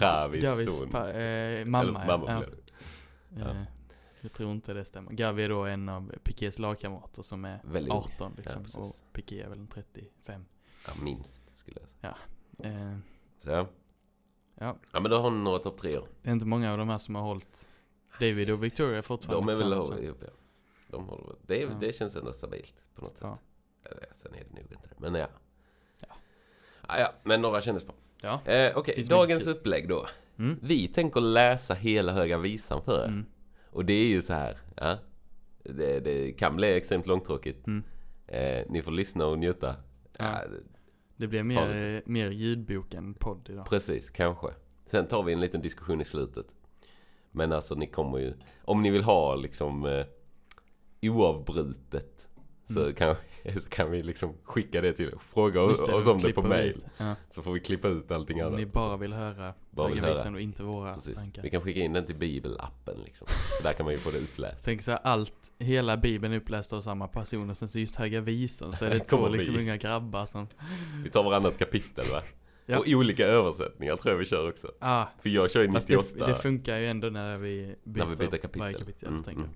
Javis 0.00 0.42
Gavis 0.44 0.78
son. 0.78 0.88
pa, 0.90 1.08
eh, 1.10 1.64
mamma, 1.66 1.82
Eller, 2.02 2.18
mamma 2.18 2.30
ja. 2.32 2.40
det. 2.40 2.46
ja. 3.40 3.44
ja. 3.44 3.50
Eh, 3.50 3.62
jag 4.20 4.32
tror 4.32 4.52
inte 4.52 4.74
det 4.74 4.84
stämmer. 4.84 5.12
Gavi 5.12 5.42
är 5.44 5.48
då 5.48 5.64
en 5.64 5.88
av 5.88 6.12
Piqués 6.22 6.58
lagkamrater 6.58 7.22
som 7.22 7.44
är 7.44 7.60
Väldigt 7.64 7.92
ung. 7.92 7.98
18 7.98 8.32
liksom. 8.36 8.62
precis. 8.62 8.76
och 8.78 9.12
Piqué 9.12 9.40
är 9.42 9.48
väl 9.48 9.58
en 9.58 9.66
35. 9.66 10.44
Ja, 10.86 10.92
minst 11.02 11.58
skulle 11.58 11.76
jag 11.80 11.88
säga. 12.00 12.16
Eh, 12.72 12.96
Så 13.38 13.50
ja. 13.50 13.66
ja, 14.54 14.76
Ja 14.92 15.00
men 15.00 15.10
då 15.10 15.16
har 15.16 15.30
ni 15.30 15.38
några 15.38 15.58
topp 15.58 15.78
tre 15.78 15.90
det 16.22 16.28
är 16.28 16.32
inte 16.32 16.46
många 16.46 16.72
av 16.72 16.78
de 16.78 16.88
här 16.88 16.98
som 16.98 17.14
har 17.14 17.22
hållit 17.22 17.68
David 18.20 18.50
och 18.50 18.64
Victoria 18.64 19.02
fortfarande 19.02 19.52
De 19.52 19.60
är 19.62 19.64
väl 19.94 20.04
ihop 20.04 20.18
ja. 20.20 20.28
De 20.96 21.08
håller. 21.08 21.36
Det, 21.46 21.56
Ja. 21.60 21.68
det 21.80 21.92
känns 21.96 22.16
ändå 22.16 22.32
stabilt 22.32 22.74
på 22.94 23.00
något 23.02 23.16
sätt. 23.16 23.20
Ja. 23.26 23.38
Sen 24.12 24.34
är 24.34 24.38
det 24.38 24.50
nog 24.50 24.72
inte 24.72 24.88
det. 24.88 24.94
Men 24.98 25.14
ja. 25.14 25.26
Ja. 26.00 26.08
Ja, 26.88 26.98
ja 26.98 27.12
men 27.22 27.42
några 27.42 27.60
kändes 27.60 27.84
bra. 27.86 27.94
Ja. 28.22 28.52
Eh, 28.52 28.76
Okej, 28.78 28.94
Finns 28.94 29.08
dagens 29.08 29.46
upplägg 29.46 29.88
då. 29.88 30.06
Mm. 30.38 30.58
Vi 30.62 30.88
tänker 30.88 31.20
läsa 31.20 31.74
hela 31.74 32.12
Höga 32.12 32.38
Visan 32.38 32.82
för 32.82 33.04
er. 33.04 33.08
Mm. 33.08 33.26
Och 33.70 33.84
det 33.84 33.92
är 33.92 34.06
ju 34.08 34.22
så 34.22 34.32
här. 34.32 34.58
Ja. 34.76 34.96
Det, 35.62 36.00
det 36.00 36.32
kan 36.32 36.56
bli 36.56 36.76
extremt 36.76 37.06
långtråkigt. 37.06 37.66
Mm. 37.66 37.84
Eh, 38.26 38.64
ni 38.68 38.82
får 38.82 38.90
lyssna 38.90 39.26
och 39.26 39.38
njuta. 39.38 39.76
Ja. 40.18 40.24
Ja, 40.24 40.40
Det 41.16 41.26
blir 41.26 41.42
mer, 41.42 41.56
Farligt. 41.56 42.04
eh, 42.06 42.10
mer 42.12 42.30
ljudbok 42.30 42.94
än 42.94 43.14
podd 43.14 43.48
idag. 43.50 43.66
Precis, 43.70 44.10
kanske. 44.10 44.48
Sen 44.86 45.06
tar 45.06 45.22
vi 45.22 45.32
en 45.32 45.40
liten 45.40 45.60
diskussion 45.62 46.00
i 46.00 46.04
slutet. 46.04 46.46
Men 47.30 47.52
alltså 47.52 47.74
ni 47.74 47.86
kommer 47.86 48.18
ju, 48.18 48.34
om 48.64 48.82
ni 48.82 48.90
vill 48.90 49.02
ha 49.04 49.34
liksom 49.34 49.86
eh, 49.86 50.06
oavbrutet 51.10 52.28
så, 52.68 52.80
Mm. 52.80 52.94
kan, 52.94 53.14
så 53.54 53.60
kan 53.68 53.90
vi 53.90 54.02
liksom 54.02 54.34
skicka 54.44 54.80
det 54.80 54.92
till 54.92 55.12
Fråga 55.34 55.60
oss, 55.62 55.80
oss 55.80 56.06
om 56.06 56.18
det 56.18 56.32
på 56.32 56.42
mail. 56.42 56.84
Ja. 56.96 57.14
Så 57.30 57.42
får 57.42 57.52
vi 57.52 57.60
klippa 57.60 57.88
ut 57.88 58.10
allting 58.10 58.40
Om 58.40 58.46
annat. 58.46 58.58
ni 58.60 58.66
bara 58.66 58.96
vill 58.96 59.12
höra 59.12 59.54
Bara 59.70 59.88
vill 59.88 60.00
höra. 60.00 60.30
Och 60.32 60.40
inte 60.40 60.62
våra 60.62 60.94
Precis. 60.94 61.14
tankar. 61.16 61.42
Vi 61.42 61.50
kan 61.50 61.60
skicka 61.62 61.80
in 61.80 61.92
den 61.92 62.06
till 62.06 62.14
bibelappen 62.16 62.96
liksom. 63.04 63.26
Så 63.58 63.62
där 63.62 63.72
kan 63.72 63.84
man 63.84 63.92
ju 63.92 63.98
få 64.00 64.10
det 64.10 64.18
uppläst. 64.18 64.64
Tänk 64.64 64.82
så 64.82 64.90
här, 64.90 65.00
allt, 65.04 65.32
hela 65.58 65.96
bibeln 65.96 66.32
är 66.32 66.36
uppläst 66.38 66.72
av 66.72 66.80
samma 66.80 67.08
person 67.08 67.50
och 67.50 67.56
sen 67.56 67.68
så 67.68 67.78
just 67.78 67.96
Höga 67.96 68.20
Visan 68.20 68.72
så 68.72 68.84
är 68.84 68.90
det 68.90 68.98
två 69.08 69.28
liksom 69.28 69.54
vi. 69.54 69.60
unga 69.60 69.76
grabbar 69.76 70.26
som 70.26 70.46
Vi 71.04 71.10
tar 71.10 71.22
varannat 71.24 71.58
kapitel 71.58 72.04
va? 72.12 72.22
Ja. 72.66 72.78
Och 72.78 72.84
olika 72.88 73.26
översättningar 73.26 73.96
tror 73.96 74.12
jag 74.12 74.18
vi 74.18 74.24
kör 74.24 74.48
också. 74.48 74.72
Ah, 74.78 75.04
För 75.22 75.28
jag 75.28 75.50
kör 75.50 75.62
ju 75.62 75.72
fast 75.72 75.88
98. 75.88 76.08
det, 76.18 76.26
det 76.26 76.34
funkar 76.34 76.76
ju 76.78 76.86
ändå 76.86 77.08
när 77.08 77.38
vi 77.38 77.76
byter, 77.84 77.98
när 78.06 78.06
vi 78.06 78.16
byter 78.16 78.30
kapitel. 78.36 78.60
varje 78.60 78.78
kapitel. 78.78 79.08
Mm, 79.08 79.22
tänker 79.22 79.42
mm. 79.42 79.54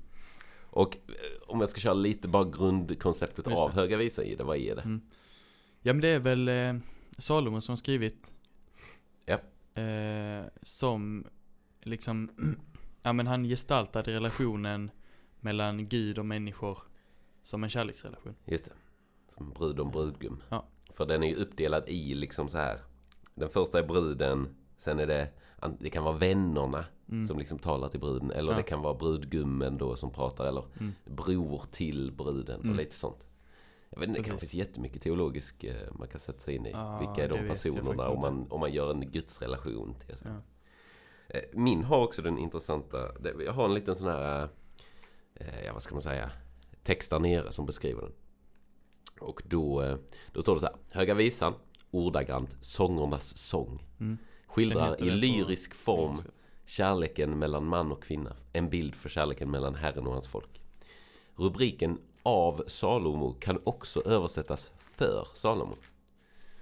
Och 0.78 0.96
eh, 0.96 1.42
om 1.46 1.60
jag 1.60 1.68
ska 1.68 1.80
köra 1.80 1.94
lite 1.94 2.28
bara 2.28 2.44
grundkonceptet 2.44 3.46
av. 3.46 3.72
Höga 3.72 3.96
Visan 3.96 4.24
i 4.24 4.34
det, 4.34 4.44
vad 4.44 4.56
är 4.56 4.76
det? 4.76 4.82
Mm. 4.82 5.00
Ja 5.80 5.92
men 5.92 6.00
det 6.00 6.08
är 6.08 6.18
väl 6.18 6.48
eh, 6.48 6.74
Salomon 7.18 7.62
som 7.62 7.76
skrivit. 7.76 8.32
Ja. 9.24 9.38
Eh, 9.82 10.44
som 10.62 11.26
liksom, 11.82 12.30
ja 13.02 13.12
men 13.12 13.26
han 13.26 13.44
gestaltade 13.44 14.12
relationen 14.12 14.90
mellan 15.40 15.88
Gud 15.88 16.18
och 16.18 16.26
människor 16.26 16.78
som 17.42 17.64
en 17.64 17.70
kärleksrelation. 17.70 18.34
Just 18.44 18.64
det. 18.64 18.72
Som 19.34 19.50
brud 19.50 19.80
och 19.80 19.90
brudgum. 19.90 20.42
Ja. 20.48 20.68
För 20.90 21.06
den 21.06 21.22
är 21.22 21.28
ju 21.28 21.34
uppdelad 21.34 21.88
i 21.88 22.14
liksom 22.14 22.48
så 22.48 22.58
här. 22.58 22.78
Den 23.34 23.48
första 23.48 23.78
är 23.78 23.86
bruden. 23.86 24.56
Sen 24.76 24.98
är 24.98 25.06
det, 25.06 25.28
det 25.78 25.90
kan 25.90 26.04
vara 26.04 26.16
vännerna 26.16 26.84
Mm. 27.10 27.26
som 27.26 27.38
liksom 27.38 27.58
talar 27.58 27.88
till 27.88 28.00
bruden. 28.00 28.30
Eller 28.30 28.52
Ja. 28.52 28.56
det 28.56 28.62
kan 28.62 28.82
vara 28.82 28.94
brudgummen 28.94 29.78
då 29.78 29.96
som 29.96 30.10
pratar. 30.12 30.46
Eller 30.46 30.64
Mm. 30.80 30.92
bror 31.04 31.62
till 31.70 32.12
bruden 32.12 32.60
Mm. 32.60 32.70
och 32.70 32.76
lite 32.76 32.94
sånt. 32.94 33.26
Jag 33.90 34.00
vet 34.00 34.08
inte, 34.08 34.20
det 34.20 34.24
kan 34.24 34.32
Precis. 34.34 34.50
finnas 34.50 34.66
jättemycket 34.66 35.02
teologisk 35.02 35.64
eh, 35.64 35.92
man 35.98 36.08
kan 36.08 36.20
sätta 36.20 36.38
sig 36.38 36.54
in 36.54 36.66
i. 36.66 36.70
Ja, 36.70 36.98
Vilka 36.98 37.24
är 37.24 37.28
de 37.28 37.48
personerna 37.48 38.08
om 38.08 38.20
man, 38.20 38.46
om 38.50 38.60
man 38.60 38.72
gör 38.72 38.90
en 38.90 39.10
gudsrelation 39.10 39.94
till 39.94 40.16
sig. 40.16 40.26
Ja. 40.30 40.40
Eh, 41.28 41.42
Min 41.52 41.84
har 41.84 42.04
också 42.04 42.22
den 42.22 42.38
intressanta, 42.38 42.98
jag 43.46 43.52
har 43.52 43.64
en 43.64 43.74
liten 43.74 43.94
sån 43.94 44.08
här, 44.08 44.48
eh, 45.34 45.64
ja 45.66 45.72
vad 45.72 45.82
ska 45.82 45.94
man 45.94 46.02
säga, 46.02 46.30
text 46.82 47.10
där 47.10 47.18
nere 47.18 47.52
som 47.52 47.66
beskriver 47.66 48.02
den. 48.02 48.12
Och 49.20 49.42
då, 49.46 49.96
då 50.32 50.42
står 50.42 50.54
det 50.54 50.60
så 50.60 50.66
här, 50.66 50.76
Höga 50.90 51.14
Visan, 51.14 51.54
ordagrant, 51.90 52.56
sångernas 52.60 53.36
sång. 53.36 53.82
Mm. 54.00 54.18
Skildrar 54.48 54.88
i 55.00 55.04
det 55.04 55.10
på 55.10 55.16
lyrisk 55.16 55.74
form 55.74 56.16
kärleken 56.64 57.38
mellan 57.38 57.64
man 57.66 57.92
och 57.92 58.02
kvinna. 58.02 58.36
En 58.52 58.70
bild 58.70 58.94
för 58.94 59.08
kärleken 59.08 59.50
mellan 59.50 59.74
Herren 59.74 60.06
och 60.06 60.12
hans 60.12 60.26
folk. 60.26 60.62
Rubriken 61.36 61.98
av 62.22 62.64
Salomo 62.66 63.32
kan 63.40 63.60
också 63.64 64.02
översättas 64.06 64.72
för 64.78 65.26
Salomo. 65.34 65.76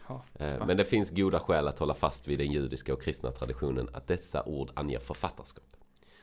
Ja. 0.09 0.25
Eh, 0.35 0.67
Men 0.67 0.77
det 0.77 0.85
finns 0.85 1.11
goda 1.11 1.41
skäl 1.41 1.69
att 1.69 1.79
hålla 1.79 1.95
fast 1.95 2.29
vid 2.29 2.39
den 2.39 2.53
judiska 2.53 2.93
och 2.93 3.03
kristna 3.03 3.31
traditionen 3.33 3.89
att 3.93 4.07
dessa 4.07 4.45
ord 4.45 4.71
anger 4.75 4.99
författarskap. 4.99 5.77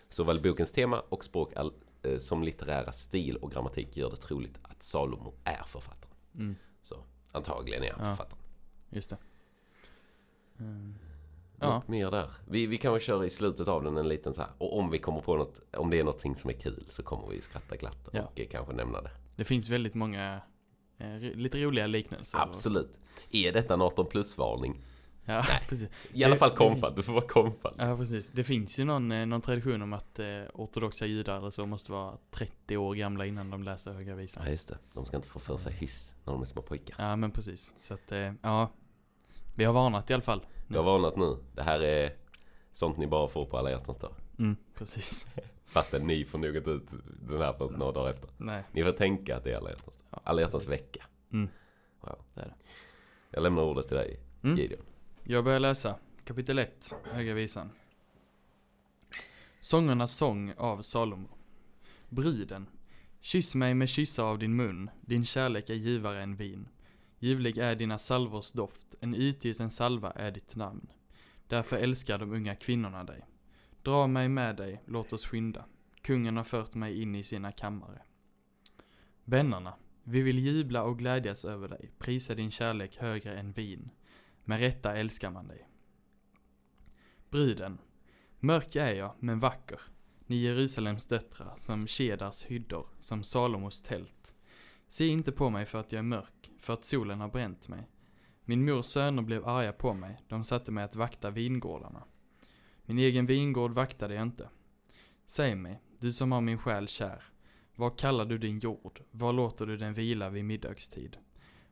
Såväl 0.09 0.41
bokens 0.41 0.71
tema 0.71 0.99
och 1.09 1.25
språk 1.25 1.53
eh, 2.03 2.17
som 2.17 2.43
litterära 2.43 2.91
stil 2.91 3.37
och 3.37 3.51
grammatik 3.51 3.97
gör 3.97 4.09
det 4.09 4.17
troligt 4.17 4.59
att 4.61 4.83
Salomo 4.83 5.33
är 5.43 5.63
författaren. 5.67 6.13
Mm, 6.35 6.55
Så 6.81 7.03
antagligen 7.31 7.83
är 7.83 7.91
han 7.91 7.99
Ja. 7.99 8.15
författaren. 8.15 8.43
just 8.89 9.09
det. 9.09 9.17
Mm. 10.59 10.95
Något 11.69 11.87
mer 11.87 12.11
där. 12.11 12.29
Vi, 12.47 12.65
vi 12.65 12.77
kanske 12.77 13.05
kör 13.05 13.23
i 13.23 13.29
slutet 13.29 13.67
av 13.67 13.83
den 13.83 13.97
en 13.97 14.07
liten 14.07 14.33
så 14.33 14.41
här. 14.41 14.49
Och 14.57 14.79
om 14.79 14.89
vi 14.91 14.99
kommer 14.99 15.21
på 15.21 15.35
något, 15.37 15.59
om 15.77 15.89
det 15.89 15.99
är 15.99 16.03
någonting 16.03 16.35
som 16.35 16.49
är 16.49 16.53
kul 16.53 16.85
så 16.89 17.03
kommer 17.03 17.27
vi 17.27 17.41
skratta 17.41 17.75
glatt 17.75 18.07
och 18.07 18.15
Ja. 18.15 18.31
eh, 18.35 18.47
kanske 18.51 18.73
nämna 18.73 19.01
det. 19.01 19.11
Det 19.35 19.43
finns 19.43 19.69
väldigt 19.69 19.95
många 19.95 20.41
eh, 20.97 21.17
lite 21.19 21.57
roliga 21.63 21.87
liknelser. 21.87 22.39
Absolut. 22.41 22.99
Är 23.31 23.51
detta 23.53 23.73
en 23.73 23.81
18 23.81 24.05
plus-varning? 24.05 24.81
Ja, 25.25 25.43
precis. 25.69 25.89
I 26.13 26.23
alla 26.23 26.35
fall 26.35 26.49
konfad. 26.49 26.95
Du 26.95 27.03
får 27.03 27.13
vara 27.13 27.27
konfad. 27.27 27.73
Ja, 27.77 27.97
precis. 27.97 28.29
Det 28.29 28.43
finns 28.43 28.79
ju 28.79 28.83
någon, 28.85 29.11
eh, 29.11 29.25
någon 29.25 29.41
tradition 29.41 29.81
om 29.81 29.93
att 29.93 30.19
eh, 30.19 30.25
ortodoxa 30.53 31.05
judar 31.05 31.37
eller 31.37 31.49
så 31.49 31.65
måste 31.65 31.91
vara 31.91 32.17
30 32.31 32.77
år 32.77 32.95
gamla 32.95 33.25
innan 33.25 33.49
de 33.49 33.63
läser 33.63 33.93
Höga 33.93 34.15
Visan. 34.15 34.43
Ja, 34.45 34.51
just 34.51 34.69
det. 34.69 34.77
De 34.93 35.05
ska 35.05 35.17
inte 35.17 35.29
få 35.29 35.39
för 35.39 35.57
sig 35.57 35.73
hyss 35.73 36.13
när 36.25 36.33
de 36.33 36.41
är 36.41 36.45
små 36.45 36.61
pojkar. 36.61 36.95
Ja, 36.99 37.15
men 37.15 37.31
precis. 37.31 37.73
Så 37.81 37.93
att, 37.93 38.11
eh, 38.11 38.31
ja. 38.41 38.71
Vi 39.55 39.63
har 39.63 39.73
varnat 39.73 40.09
i 40.09 40.13
alla 40.13 40.23
fall. 40.23 40.45
Du 40.67 40.77
har 40.77 40.83
varnat 40.83 41.17
nu. 41.17 41.37
Det 41.55 41.63
här 41.63 41.79
är 41.79 42.11
sånt 42.71 42.97
ni 42.97 43.07
bara 43.07 43.27
får 43.27 43.45
på 43.45 43.57
alla 43.57 43.69
hjärtans 43.71 43.97
dag. 43.97 44.13
Mm, 44.39 44.55
precis. 44.75 45.25
Fastän 45.65 46.07
ni 46.07 46.25
får 46.25 46.37
nog 46.39 46.55
inte 46.55 46.69
ut 46.69 46.83
den 47.27 47.41
här 47.41 47.53
förrän 47.53 47.79
några 47.79 47.91
dagar 47.91 48.09
efter. 48.09 48.29
Nej. 48.37 48.63
Ni 48.71 48.83
får 48.83 48.91
tänka 48.91 49.37
att 49.37 49.43
det 49.43 49.51
är 49.51 49.57
alla 49.57 49.69
hjärtans 49.69 49.97
dag. 49.97 50.05
Ja, 50.11 50.19
Alla 50.23 50.41
hjärtans 50.41 50.63
precis. 50.65 50.79
vecka. 50.81 51.05
Mm. 51.33 51.49
Wow. 52.01 52.15
Det 52.33 52.41
är 52.41 52.45
det. 52.45 52.55
Jag 53.31 53.43
lämnar 53.43 53.63
ordet 53.63 53.87
till 53.87 53.97
dig, 53.97 54.19
Mm. 54.43 54.57
Gideon. 54.57 54.81
Jag 55.23 55.43
börjar 55.43 55.59
läsa. 55.59 55.95
Kapitel 56.25 56.59
1, 56.59 56.95
Höga 57.03 57.33
Visan. 57.33 57.69
Sångernas 59.59 60.11
sång 60.15 60.53
av 60.57 60.81
Salomo. 60.81 61.29
Bruden. 62.09 62.67
Kyss 63.21 63.55
mig 63.55 63.73
med 63.73 63.89
kyssar 63.89 64.23
av 64.23 64.39
din 64.39 64.55
mun, 64.55 64.89
din 65.01 65.25
kärlek 65.25 65.69
är 65.69 65.73
ljuvare 65.73 66.23
än 66.23 66.35
vin. 66.35 66.67
Ljuvlig 67.23 67.57
är 67.57 67.75
dina 67.75 67.97
salvors 67.97 68.51
doft, 68.51 68.95
en 68.99 69.15
utgjuten 69.15 69.71
salva 69.71 70.11
är 70.11 70.31
ditt 70.31 70.55
namn. 70.55 70.87
Därför 71.47 71.77
älskar 71.77 72.17
de 72.17 72.31
unga 72.31 72.55
kvinnorna 72.55 73.03
dig. 73.03 73.25
Dra 73.81 74.07
mig 74.07 74.29
med 74.29 74.55
dig, 74.55 74.83
låt 74.85 75.13
oss 75.13 75.25
skynda. 75.25 75.65
Kungen 76.01 76.37
har 76.37 76.43
fört 76.43 76.73
mig 76.73 77.01
in 77.01 77.15
i 77.15 77.23
sina 77.23 77.51
kammare. 77.51 78.01
Vännerna. 79.23 79.73
Vi 80.03 80.21
vill 80.21 80.39
jubla 80.39 80.83
och 80.83 80.99
glädjas 80.99 81.45
över 81.45 81.67
dig, 81.67 81.91
prisa 81.97 82.35
din 82.35 82.51
kärlek 82.51 82.97
högre 82.97 83.39
än 83.39 83.51
vin. 83.51 83.89
Med 84.43 84.59
rätta 84.59 84.95
älskar 84.95 85.31
man 85.31 85.47
dig. 85.47 85.69
Bruden. 87.29 87.77
Mörk 88.39 88.75
är 88.75 88.93
jag, 88.93 89.13
men 89.19 89.39
vacker. 89.39 89.81
Ni 90.25 90.35
Jerusalems 90.35 91.07
döttrar, 91.07 91.53
som 91.57 91.87
Kedars 91.87 92.43
hyddor, 92.43 92.87
som 92.99 93.23
Salomos 93.23 93.81
tält. 93.81 94.35
Se 94.87 95.07
inte 95.07 95.31
på 95.31 95.49
mig 95.49 95.65
för 95.65 95.79
att 95.79 95.91
jag 95.91 95.99
är 95.99 96.03
mörk, 96.03 96.42
för 96.63 96.73
att 96.73 96.85
solen 96.85 97.19
har 97.19 97.27
bränt 97.27 97.67
mig. 97.67 97.87
Min 98.45 98.65
mors 98.65 98.85
söner 98.85 99.21
blev 99.21 99.47
arga 99.47 99.73
på 99.73 99.93
mig, 99.93 100.17
de 100.27 100.43
satte 100.43 100.71
mig 100.71 100.83
att 100.83 100.95
vakta 100.95 101.29
vingårdarna. 101.29 102.03
Min 102.85 102.99
egen 102.99 103.25
vingård 103.25 103.71
vaktade 103.71 104.13
jag 104.13 104.23
inte. 104.23 104.49
Säg 105.25 105.55
mig, 105.55 105.81
du 105.99 106.11
som 106.11 106.31
har 106.31 106.41
min 106.41 106.57
själ 106.57 106.87
kär, 106.87 107.23
vad 107.75 107.99
kallar 107.99 108.25
du 108.25 108.37
din 108.37 108.59
jord, 108.59 109.01
var 109.11 109.33
låter 109.33 109.65
du 109.65 109.77
den 109.77 109.93
vila 109.93 110.29
vid 110.29 110.45
middagstid? 110.45 111.17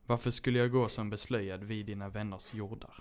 Varför 0.06 0.32
skulle 0.32 0.60
jag 0.60 0.72
gå 0.72 0.90
som 0.90 1.10
beslöjad 1.10 1.64
vid 1.64 1.86
dina 1.86 2.10
vänners 2.10 2.54
jordar? 2.54 2.94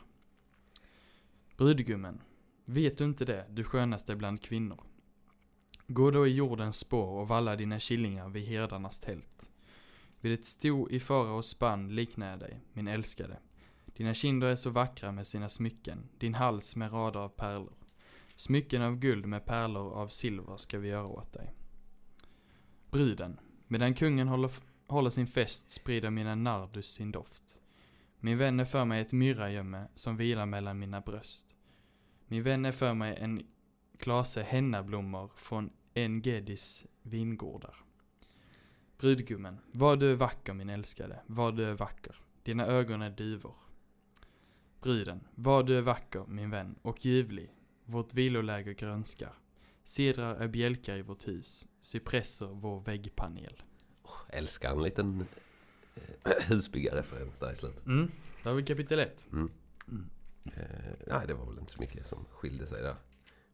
Brudgummen, 1.57 2.21
vet 2.65 2.99
du 2.99 3.05
inte 3.05 3.25
det, 3.25 3.47
du 3.51 3.65
skönaste 3.65 4.17
bland 4.17 4.43
kvinnor? 4.43 4.85
Gå 5.87 6.11
då 6.11 6.27
i 6.27 6.35
jordens 6.35 6.77
spår 6.77 7.21
och 7.21 7.29
valla 7.29 7.57
dina 7.57 7.81
killingar 7.81 8.29
vid 8.29 8.45
herdarnas 8.45 9.01
tält. 9.01 9.50
Vid 10.21 10.33
ett 10.33 10.45
sto 10.45 10.89
i 10.91 11.01
fara 11.01 11.33
och 11.33 11.45
spann 11.45 11.95
liknar 11.95 12.31
jag 12.31 12.39
dig, 12.39 12.61
min 12.73 12.89
älskade. 12.89 13.39
Dina 13.87 14.15
kinder 14.15 14.49
är 14.49 14.57
så 14.57 14.71
vackra 14.71 15.13
med 15.13 15.27
sina 15.27 15.49
smycken, 15.49 16.09
din 16.19 16.35
hals 16.35 16.77
med 16.77 16.93
rader 16.93 17.21
av 17.21 17.29
pärlor. 17.29 17.73
Smycken 18.37 18.83
av 18.83 18.97
guld 18.97 19.27
med 19.27 19.45
pärlor 19.45 19.93
av 19.93 20.09
silver 20.09 20.57
ska 20.57 20.79
vi 20.79 20.89
göra 20.89 21.07
åt 21.07 21.33
dig. 21.33 21.55
Bruden, 22.91 23.41
medan 23.67 23.95
kungen 23.95 24.29
håller, 24.29 24.51
håller 24.87 25.11
sin 25.11 25.27
fest 25.27 25.71
sprider 25.71 26.11
mina 26.11 26.35
nardus 26.35 26.93
sin 26.93 27.13
doft. 27.13 27.61
Min 28.19 28.39
vän 28.39 28.61
är 28.61 28.65
för 28.65 28.85
mig 28.85 29.01
ett 29.01 29.13
myrragömme 29.13 29.87
som 29.95 30.17
vilar 30.17 30.47
mellan 30.47 30.79
mina 30.79 31.01
bröst. 31.01 31.55
Min 32.27 32.43
vän 32.43 32.65
är 32.65 32.73
för 32.73 32.95
mig 32.95 33.17
en 33.21 33.47
klase 33.99 34.43
hennablommor 34.43 35.31
från 35.37 35.71
en 35.95 36.23
Gedis 36.23 36.87
vingårdar. 37.03 37.77
Brudgummen, 39.01 39.59
vad 39.73 40.01
du 40.01 40.13
är 40.13 40.17
vacker 40.17 40.53
min 40.53 40.71
älskade, 40.71 41.21
vad 41.27 41.57
du 41.57 41.65
är 41.65 41.75
vacker. 41.75 42.17
Dina 42.43 42.67
ögon 42.67 43.03
är 43.03 43.11
duvor. 43.11 43.55
Bruden, 44.81 45.21
vad 45.35 45.67
du 45.67 45.79
är 45.79 45.83
vacker 45.83 46.25
min 46.29 46.51
vän 46.51 46.75
och 46.83 47.05
ljuvlig. 47.05 47.55
Vårt 47.85 48.15
viloläger 48.15 48.73
grönskar. 48.73 49.35
Cedrar 49.85 50.35
är 50.35 50.49
bjälkar 50.49 50.97
i 50.97 51.03
vårt 51.03 51.29
hus, 51.29 51.69
cypresser 51.81 52.47
vår 52.47 52.81
väggpanel. 52.81 53.63
Älskar 54.29 54.73
en 54.73 54.83
liten 54.83 55.27
eh, 55.95 56.33
husbyggarreferens 56.49 57.39
där 57.39 57.53
i 57.53 57.57
slutet. 57.57 57.87
Mm, 57.87 58.11
där 58.43 58.51
har 58.51 58.57
vi 58.57 58.63
kapitel 58.63 58.99
1. 58.99 59.29
Mm. 59.33 59.51
Mm. 59.89 60.11
Eh, 60.45 60.95
nej, 61.07 61.27
det 61.27 61.35
var 61.35 61.47
väl 61.47 61.59
inte 61.59 61.73
så 61.73 61.81
mycket 61.81 62.07
som 62.07 62.25
skilde 62.31 62.67
sig 62.67 62.83
där. 62.83 62.97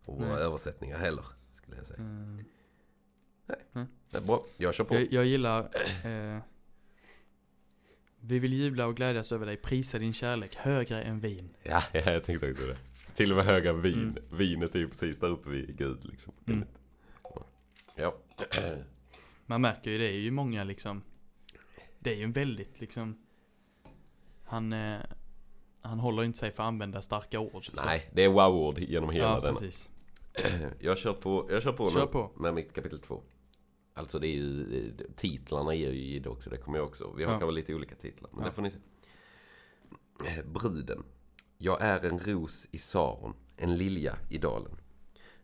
Och 0.04 0.16
våra 0.16 0.28
Nej. 0.28 0.42
översättningar 0.42 0.98
heller, 0.98 1.24
skulle 1.52 1.76
jag 1.76 1.86
säga. 1.86 2.00
Mm. 2.00 2.44
Det 4.10 4.18
är 4.18 4.22
bra, 4.22 4.40
jag 4.56 4.75
kör 4.75 4.84
på. 4.84 4.94
Jag, 4.94 5.12
jag 5.12 5.26
gillar 5.26 5.60
eh, 6.04 6.38
Vi 8.20 8.38
vill 8.38 8.52
jubla 8.52 8.86
och 8.86 8.96
glädjas 8.96 9.32
över 9.32 9.46
dig, 9.46 9.56
prisa 9.56 9.98
din 9.98 10.12
kärlek 10.12 10.54
högre 10.56 11.02
än 11.02 11.20
vin. 11.20 11.56
Ja, 11.62 11.82
ja, 11.92 12.00
jag 12.12 12.25
tänkte 12.25 12.50
också 12.52 12.66
det. 12.66 12.76
Till 13.14 13.30
och 13.30 13.36
med 13.36 13.44
högre 13.46 13.70
än 13.70 13.82
vin. 13.82 13.94
Mm. 13.94 14.14
Vinet 14.38 14.75
är 14.75 14.78
ju 14.78 14.88
precis 14.88 15.18
där 15.18 15.28
uppe 15.28 15.48
vid 15.50 15.76
Gud 15.78 16.04
liksom. 16.04 16.32
Mm. 16.46 16.64
Ja. 17.94 18.14
Man 19.46 19.60
märker 19.60 19.90
ju 19.90 19.98
det 19.98 20.04
är 20.08 20.12
ju 20.18 20.30
många 20.30 20.64
liksom 20.64 21.02
Det 21.98 22.10
är 22.10 22.14
ju 22.16 22.22
en 22.25 22.32
väldigt 22.32 22.80
liksom 22.80 23.18
Han 24.44 24.72
eh, 24.72 24.96
Han 25.80 25.98
håller 25.98 26.25
inte 26.25 26.38
sig 26.38 26.50
för 26.52 26.62
att 26.62 26.66
använda 26.66 27.02
starka 27.02 27.40
ord. 27.40 27.66
så- 27.66 27.72
Nej, 27.84 28.10
det 28.12 28.22
är 28.25 28.28
wow-ord 28.28 28.78
genom 28.78 29.10
hela 29.10 29.25
Ja, 29.28 29.40
den. 29.40 29.54
precis. 29.54 29.90
Jag 30.80 30.98
kör 30.98 31.12
på, 31.12 31.46
jag 31.50 31.62
kör 31.62 31.72
på 31.72 31.90
Kör 31.90 32.00
nu 32.00 32.06
på. 32.06 32.30
med 32.36 32.54
mitt 32.54 32.72
kapitel 32.75 33.00
två. 33.00 33.22
Alltså 33.96 34.18
det 34.18 34.26
är 34.26 34.32
ju, 34.36 34.92
titlarna 35.16 35.74
ger 35.74 35.92
ju 35.92 36.00
Jidde 36.00 36.28
också, 36.28 36.50
det 36.50 36.56
kommer 36.56 36.78
jag 36.78 36.86
också. 36.86 37.12
Vi 37.16 37.24
har 37.24 37.32
Ja. 37.32 37.38
kanske 37.38 37.54
lite 37.54 37.74
olika 37.74 37.94
titlar, 37.94 38.30
men 38.32 38.42
Ja. 38.42 38.48
det 38.48 38.54
får 38.54 38.62
ni 38.62 38.70
se. 38.70 38.78
Eh, 40.26 40.44
Bruden. 40.46 41.02
Jag 41.58 41.82
är 41.82 42.04
en 42.04 42.18
ros 42.18 42.68
i 42.70 42.78
Saron, 42.78 43.34
en 43.56 43.76
lilja 43.76 44.18
i 44.30 44.38
dalen. 44.38 44.76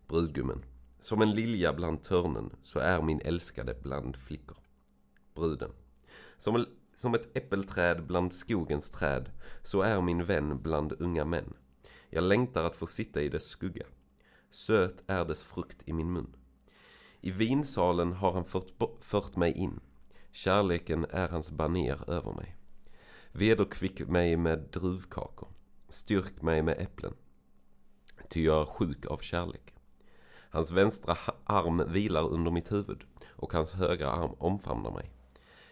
Brudgummen. 0.08 0.64
Som 1.00 1.22
en 1.22 1.30
lilja 1.30 1.72
bland 1.72 2.02
törnen 2.02 2.50
så 2.62 2.78
är 2.78 3.02
min 3.02 3.20
älskade 3.20 3.74
bland 3.82 4.16
flickor. 4.16 4.56
Bruden. 5.34 5.70
Som, 6.38 6.56
en, 6.56 6.66
som 6.94 7.14
ett 7.14 7.36
äppelträd 7.36 8.06
bland 8.06 8.32
skogens 8.32 8.90
träd 8.90 9.30
så 9.62 9.82
är 9.82 10.00
min 10.00 10.24
vän 10.24 10.62
bland 10.62 10.92
unga 10.98 11.24
män. 11.24 11.54
Jag 12.10 12.24
längtar 12.24 12.64
att 12.64 12.76
få 12.76 12.86
sitta 12.86 13.22
i 13.22 13.28
dess 13.28 13.44
skugga. 13.44 13.86
Söt 14.50 15.02
är 15.06 15.24
dess 15.24 15.42
frukt 15.44 15.82
i 15.88 15.92
min 15.92 16.12
mun. 16.12 16.36
I 17.24 17.30
vinsalen 17.30 18.12
har 18.12 18.32
han 18.32 18.44
fört, 18.44 18.72
fört 19.00 19.36
mig 19.36 19.52
in. 19.52 19.80
Kärleken 20.30 21.06
är 21.10 21.28
hans 21.28 21.52
baner 21.52 22.10
över 22.10 22.32
mig. 22.32 22.56
Vederkvick 23.32 24.08
mig 24.08 24.36
med 24.36 24.58
druvkakor. 24.58 25.48
Styrk 25.88 26.42
mig 26.42 26.62
med 26.62 26.78
äpplen. 26.78 27.14
Ty 28.28 28.44
jag 28.44 28.60
är 28.60 28.64
sjuk 28.64 29.06
av 29.06 29.18
kärlek. 29.18 29.74
Hans 30.50 30.70
vänstra 30.70 31.16
arm 31.44 31.82
vilar 31.88 32.28
under 32.28 32.50
mitt 32.50 32.72
huvud 32.72 33.04
och 33.28 33.52
hans 33.52 33.72
högra 33.72 34.10
arm 34.10 34.34
omfamnar 34.38 34.90
mig. 34.90 35.10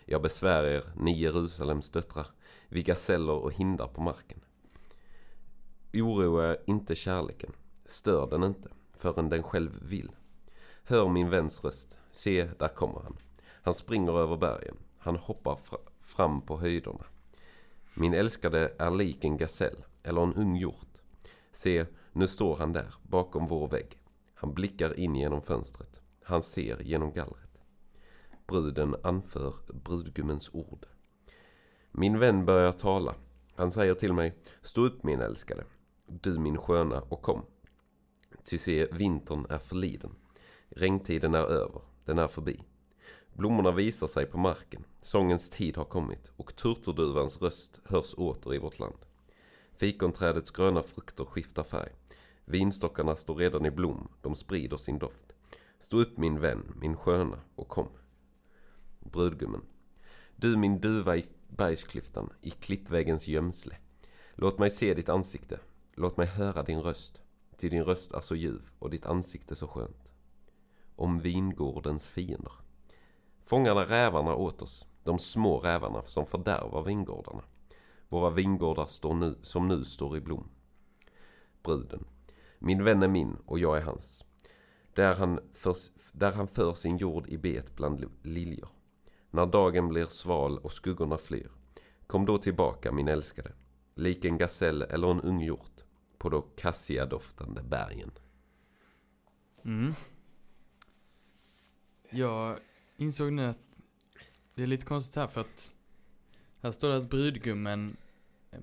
Jag 0.04 0.22
besvär 0.22 0.64
er, 0.64 0.84
ni 0.96 1.18
Jerusalems 1.18 1.90
döttrar, 1.90 2.26
vid 2.68 2.84
gaseller 2.84 3.44
och 3.44 3.52
hindar 3.52 3.86
på 3.86 4.00
marken. 4.00 4.40
Oroa 5.94 6.56
inte 6.66 6.94
kärleken, 6.94 7.52
stör 7.86 8.26
den 8.26 8.44
inte, 8.44 8.68
förrän 8.94 9.28
den 9.28 9.42
själv 9.42 9.70
vill. 9.82 10.10
Hör 10.90 11.08
min 11.08 11.30
väns 11.30 11.64
röst, 11.64 11.98
se, 12.10 12.44
där 12.58 12.68
kommer 12.68 13.00
han. 13.00 13.16
Han 13.62 13.74
springer 13.74 14.18
över 14.18 14.36
bergen, 14.36 14.76
han 14.98 15.16
hoppar 15.16 15.56
fra- 15.56 15.90
fram 16.00 16.42
på 16.42 16.56
höjderna. 16.60 17.04
Min 17.94 18.14
älskade 18.14 18.72
är 18.78 18.90
lik 18.90 19.24
en 19.24 19.36
gasell, 19.36 19.84
eller 20.02 20.22
en 20.22 20.34
ung 20.34 20.56
hjort. 20.56 21.02
Se, 21.52 21.86
nu 22.12 22.26
står 22.26 22.56
han 22.56 22.72
där, 22.72 22.94
bakom 23.02 23.46
vår 23.46 23.68
vägg. 23.68 24.02
Han 24.34 24.54
blickar 24.54 24.98
in 24.98 25.14
genom 25.14 25.42
fönstret. 25.42 26.00
Han 26.24 26.42
ser 26.42 26.82
genom 26.82 27.12
gallret. 27.12 27.60
Bruden 28.46 28.96
anför 29.02 29.54
brudgummens 29.84 30.50
ord. 30.52 30.86
Min 31.90 32.18
vän 32.18 32.44
börjar 32.46 32.72
tala. 32.72 33.14
Han 33.54 33.70
säger 33.70 33.94
till 33.94 34.12
mig, 34.12 34.38
stå 34.62 34.80
upp 34.86 35.04
min 35.04 35.20
älskade, 35.20 35.64
du 36.06 36.38
min 36.38 36.58
sköna 36.58 37.00
och 37.00 37.22
kom. 37.22 37.42
Ty 38.44 38.58
se, 38.58 38.86
vintern 38.92 39.46
är 39.50 39.58
förliden. 39.58 40.14
Regntiden 40.70 41.34
är 41.34 41.44
över, 41.44 41.80
den 42.04 42.18
är 42.18 42.28
förbi. 42.28 42.60
Blommorna 43.32 43.70
visar 43.70 44.06
sig 44.06 44.26
på 44.26 44.38
marken, 44.38 44.84
sångens 45.00 45.50
tid 45.50 45.76
har 45.76 45.84
kommit 45.84 46.32
och 46.36 46.56
turturduvans 46.56 47.42
röst 47.42 47.80
hörs 47.84 48.14
åter 48.16 48.54
i 48.54 48.58
vårt 48.58 48.78
land. 48.78 48.98
Fikonträdets 49.76 50.50
gröna 50.50 50.82
frukter 50.82 51.24
skiftar 51.24 51.62
färg. 51.62 51.92
Vinstockarna 52.44 53.16
står 53.16 53.34
redan 53.34 53.66
i 53.66 53.70
blom, 53.70 54.08
de 54.20 54.34
sprider 54.34 54.76
sin 54.76 54.98
doft. 54.98 55.32
Stå 55.80 56.00
upp 56.00 56.18
min 56.18 56.40
vän, 56.40 56.72
min 56.80 56.96
sköna, 56.96 57.38
och 57.54 57.68
kom. 57.68 57.88
Brudgummen. 59.00 59.62
Du 60.36 60.56
min 60.56 60.80
duva 60.80 61.16
i 61.16 61.24
bergsklyftan, 61.48 62.32
i 62.42 62.50
klippväggens 62.50 63.28
gömsle. 63.28 63.76
Låt 64.34 64.58
mig 64.58 64.70
se 64.70 64.94
ditt 64.94 65.08
ansikte, 65.08 65.60
låt 65.94 66.16
mig 66.16 66.26
höra 66.26 66.62
din 66.62 66.80
röst. 66.80 67.20
Ty 67.56 67.68
din 67.68 67.84
röst 67.84 68.12
är 68.12 68.20
så 68.20 68.34
ljuv 68.34 68.62
och 68.78 68.90
ditt 68.90 69.06
ansikte 69.06 69.56
så 69.56 69.66
skönt. 69.66 69.99
Om 71.00 71.18
vingårdens 71.18 72.08
fiender. 72.08 72.52
Fångarna 73.44 73.84
rävarna 73.84 74.34
åt 74.34 74.62
oss, 74.62 74.86
de 75.04 75.18
små 75.18 75.58
rävarna 75.58 76.02
som 76.02 76.26
fördärvar 76.26 76.82
vingårdarna. 76.82 77.42
Våra 78.08 78.30
vingårdar 78.30 78.86
står 78.86 79.14
nu, 79.14 79.38
som 79.42 79.68
nu 79.68 79.84
står 79.84 80.16
i 80.16 80.20
blom. 80.20 80.48
Bruden. 81.62 82.04
Min 82.58 82.84
vän 82.84 83.02
är 83.02 83.08
min 83.08 83.36
och 83.46 83.58
jag 83.58 83.78
är 83.78 83.82
hans. 83.82 84.24
Där 84.94 85.14
han, 85.14 85.40
för, 85.54 85.76
där 86.12 86.32
han 86.32 86.48
för 86.48 86.72
sin 86.72 86.96
jord 86.96 87.28
i 87.28 87.38
bet 87.38 87.76
bland 87.76 88.04
liljor. 88.22 88.68
När 89.30 89.46
dagen 89.46 89.88
blir 89.88 90.04
sval 90.04 90.58
och 90.58 90.72
skuggorna 90.72 91.18
flyr. 91.18 91.50
Kom 92.06 92.26
då 92.26 92.38
tillbaka 92.38 92.92
min 92.92 93.08
älskade. 93.08 93.52
Lik 93.94 94.24
en 94.24 94.38
gasell 94.38 94.82
eller 94.82 95.10
en 95.10 95.20
ung 95.20 95.40
hjort. 95.40 95.84
På 96.18 96.28
de 96.28 96.42
kassiadoftande 96.56 97.62
bergen. 97.62 98.10
Mm. 99.64 99.94
Jag 102.10 102.58
insåg 102.96 103.32
nu 103.32 103.44
att 103.46 103.58
det 104.54 104.62
är 104.62 104.66
lite 104.66 104.84
konstigt 104.84 105.16
här 105.16 105.26
för 105.26 105.40
att 105.40 105.74
här 106.62 106.70
står 106.72 106.88
det 106.88 106.96
att 106.96 107.10
brudgummen 107.10 107.96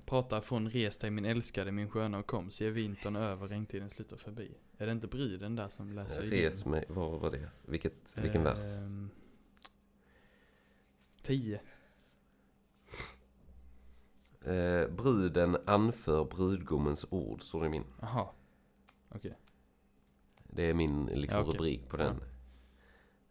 pratar 0.06 0.40
från 0.40 0.70
res 0.70 0.98
dig 0.98 1.10
min 1.10 1.24
älskade, 1.24 1.72
min 1.72 1.90
sköna 1.90 2.18
och 2.18 2.26
kom, 2.26 2.50
se 2.50 2.70
vintern 2.70 3.16
över, 3.16 3.48
regntiden 3.48 3.90
slutar 3.90 4.16
förbi. 4.16 4.54
Är 4.78 4.86
det 4.86 4.92
inte 4.92 5.06
bruden 5.06 5.56
där 5.56 5.68
som 5.68 5.92
läser 5.92 6.22
Res 6.22 6.64
mig, 6.64 6.84
var 6.88 7.18
var 7.18 7.30
det? 7.30 7.50
Vilket, 7.62 8.18
vilken 8.18 8.46
eh, 8.46 8.54
vers? 8.54 8.64
Tio. 11.22 11.60
Eh, 14.44 14.88
bruden 14.88 15.56
anför 15.66 16.24
brudgummens 16.24 17.06
ord, 17.10 17.42
står 17.42 17.60
det 17.60 17.66
i 17.66 17.70
min. 17.70 17.84
Jaha. 18.00 18.28
Okej. 19.08 19.38
Det 20.42 20.62
är 20.62 20.74
min 20.74 21.06
liksom, 21.06 21.38
Ja, 21.38 21.44
okej. 21.44 21.54
rubrik 21.54 21.88
på 21.88 21.96
den. 21.96 22.20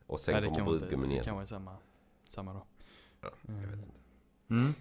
Och 0.08 0.20
sen 0.20 0.42
Nej, 0.44 0.50
kommer 0.50 0.66
brudgummen 0.66 0.94
inte, 0.94 1.08
det 1.08 1.14
igen. 1.14 1.24
kan 1.26 1.36
vara 1.36 1.46
samma, 1.46 1.78
samma 2.30 2.54
då. 2.54 2.66
Ja, 3.22 3.30
jag 3.48 3.54
vet 3.68 3.86
inte. 3.86 4.00
Mm. 4.50 4.74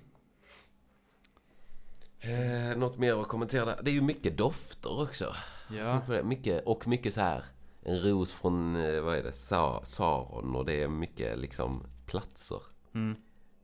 Eh, 2.20 2.76
något 2.78 2.98
mer 2.98 3.20
att 3.20 3.28
kommentera? 3.28 3.82
Det 3.82 3.90
är 3.90 3.94
ju 3.94 4.00
mycket 4.02 4.36
dofter 4.38 5.00
också. 5.02 5.34
Ja. 5.70 6.22
Mycket, 6.22 6.64
och 6.66 6.88
mycket 6.88 7.14
så 7.14 7.20
här. 7.20 7.44
En 7.82 8.00
ros 8.00 8.32
från, 8.32 8.76
eh, 8.76 9.00
vad 9.00 9.16
är 9.16 9.22
det, 9.22 9.32
Sa 9.32 9.84
Saron. 9.84 10.56
Och 10.56 10.64
det 10.64 10.82
är 10.82 10.88
mycket 10.88 11.38
liksom 11.38 11.86
platser. 12.06 12.62
Mm. 12.94 13.16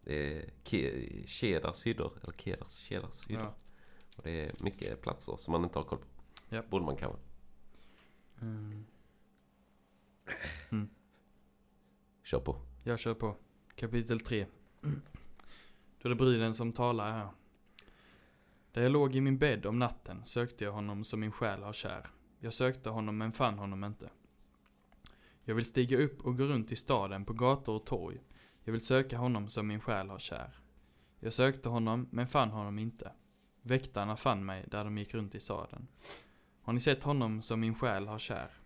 Det 0.05 0.37
är 0.37 0.51
Ke- 0.65 1.27
Kedars 1.27 1.83
hyddor. 1.83 2.13
Eller 2.23 2.33
Kedars, 2.33 2.73
Kedars 2.77 3.27
hyddor. 3.29 3.43
Ja. 3.45 3.55
Och 4.17 4.23
det 4.23 4.31
är 4.47 4.53
mycket 4.59 5.01
platser 5.03 5.37
som 5.37 5.53
man 5.53 5.65
inte 5.65 5.79
har 5.79 5.85
koll 5.85 5.99
på. 5.99 6.07
Ja. 6.49 6.63
Borde 6.71 6.85
man 6.85 6.97
kanske. 6.97 7.19
Mm. 8.41 8.85
Kör 12.23 12.41
på. 12.41 12.57
Jag 12.85 12.99
kör 12.99 13.15
på. 13.15 13.37
Kapitel 13.75 14.21
3. 14.21 14.47
Då 14.81 14.89
är 16.05 16.09
det 16.09 16.15
bruden 16.15 16.55
som 16.55 16.73
talar 16.73 17.11
här. 17.11 17.29
Där 18.73 18.83
jag 18.83 18.93
låg 18.93 19.17
i 19.17 19.21
min 19.21 19.39
bädd 19.39 19.67
om 19.67 19.79
natten 19.79 20.25
sökte 20.25 20.65
jag 20.65 20.73
honom 20.73 21.05
som 21.05 21.21
min 21.21 21.33
själ 21.33 21.63
har 21.63 21.73
kär. 21.73 22.07
Jag 22.39 22.55
sökte 22.55 22.91
honom 22.91 23.19
men 23.19 23.33
fann 23.33 23.59
honom 23.59 23.85
inte. 23.85 24.11
Jag 25.45 25.55
vill 25.55 25.65
stiga 25.65 25.99
upp 25.99 26.21
och 26.25 26.37
gå 26.37 26.45
runt 26.45 26.73
i 26.73 26.77
staden 26.77 27.25
på 27.25 27.33
gator 27.33 27.75
och 27.75 27.87
torg. 27.87 28.21
Jag 28.65 28.73
vill 28.73 28.81
söka 28.81 29.19
honom 29.19 29.49
som 29.49 29.67
min 29.67 29.81
själ 29.81 30.11
har 30.11 30.19
kär. 30.19 30.59
Jag 31.21 31.33
sökte 31.33 31.69
honom 31.69 32.09
men 32.11 32.27
fann 32.27 32.51
honom 32.51 32.79
inte. 32.79 33.13
Väktarna 33.63 34.17
fann 34.17 34.45
mig 34.45 34.65
där 34.69 34.85
de 34.85 34.99
gick 34.99 35.15
runt 35.15 35.35
i 35.35 35.41
staden. 35.41 35.89
Har 36.63 36.73
ni 36.73 36.81
sett 36.81 37.03
honom 37.03 37.43
som 37.43 37.61
min 37.61 37.75
själ 37.75 38.09
har 38.09 38.19
kär? 38.19 38.62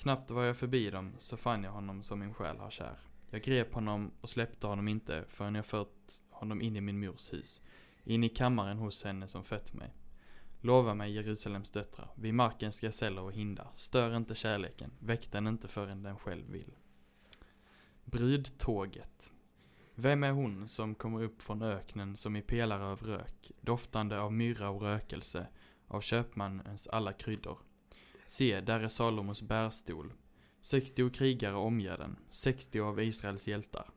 Knappt 0.00 0.30
var 0.30 0.44
jag 0.44 0.56
förbi 0.56 0.90
dem 0.90 1.14
så 1.18 1.36
fann 1.36 1.64
jag 1.64 1.70
honom 1.70 2.02
som 2.02 2.18
min 2.18 2.34
själ 2.34 2.58
har 2.58 2.70
kär. 2.70 2.98
Jag 3.30 3.42
grep 3.42 3.74
honom 3.74 4.10
och 4.20 4.28
släppte 4.28 4.66
honom 4.66 4.88
inte 4.88 5.24
förrän 5.28 5.54
jag 5.54 5.66
fört 5.66 6.12
honom 6.30 6.62
in 6.62 6.76
i 6.76 6.80
min 6.80 7.00
mors 7.00 7.32
hus. 7.32 7.62
In 8.04 8.24
i 8.24 8.28
kammaren 8.28 8.78
hos 8.78 9.04
henne 9.04 9.28
som 9.28 9.44
fött 9.44 9.72
mig. 9.72 9.94
Lova 10.60 10.94
mig 10.94 11.12
Jerusalems 11.12 11.70
döttrar, 11.70 12.10
vid 12.14 12.34
markens 12.34 12.80
gaseller 12.80 13.22
och 13.22 13.32
hindar. 13.32 13.70
Stör 13.74 14.16
inte 14.16 14.34
kärleken, 14.34 14.90
väck 14.98 15.32
den 15.32 15.46
inte 15.46 15.68
förrän 15.68 16.02
den 16.02 16.18
själv 16.18 16.50
vill. 16.50 16.72
Brudtåget. 18.04 19.32
Vem 19.94 20.24
är 20.24 20.32
hon 20.32 20.68
som 20.68 20.94
kommer 20.94 21.22
upp 21.22 21.42
från 21.42 21.62
öknen 21.62 22.16
som 22.16 22.36
i 22.36 22.42
pelare 22.42 22.84
av 22.84 23.02
rök, 23.02 23.50
doftande 23.60 24.20
av 24.20 24.32
myrra 24.32 24.70
och 24.70 24.82
rökelse, 24.82 25.46
av 25.86 26.00
köpmannens 26.00 26.86
alla 26.86 27.12
kryddor? 27.12 27.58
Se, 28.30 28.60
där 28.60 28.80
är 28.80 28.88
Salomos 28.88 29.42
bärstol. 29.42 30.12
60 30.60 31.10
krigare 31.10 31.54
omger 31.56 31.98
den, 31.98 32.16
60 32.30 32.80
av 32.80 33.00
Israels 33.00 33.48
hjältar. 33.48 33.90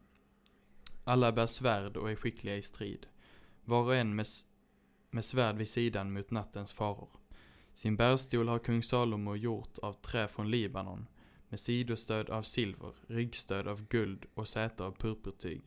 Alla 1.04 1.32
bär 1.32 1.46
svärd 1.46 1.98
och 1.98 2.12
är 2.12 2.16
skickliga 2.16 2.58
i 2.58 2.62
strid. 2.62 3.08
Var 3.66 3.84
och 3.84 3.96
en 3.96 4.16
med, 4.16 4.26
med 5.12 5.26
svärd 5.26 5.56
vid 5.56 5.70
sidan 5.70 6.14
mot 6.14 6.32
nattens 6.32 6.74
faror. 6.74 7.10
Sin 7.74 7.96
bärstol 7.96 8.48
har 8.48 8.60
kung 8.60 8.84
Salomo 8.84 9.36
gjort 9.36 9.78
av 9.78 9.94
trä 9.94 10.28
från 10.28 10.52
Libanon, 10.52 11.08
med 11.50 11.60
sidostöd 11.60 12.30
av 12.30 12.44
silver, 12.44 12.94
ryggstöd 13.08 13.68
av 13.68 13.88
guld 13.88 14.26
och 14.34 14.48
säte 14.48 14.84
av 14.84 14.92
purpurtyg, 14.92 15.62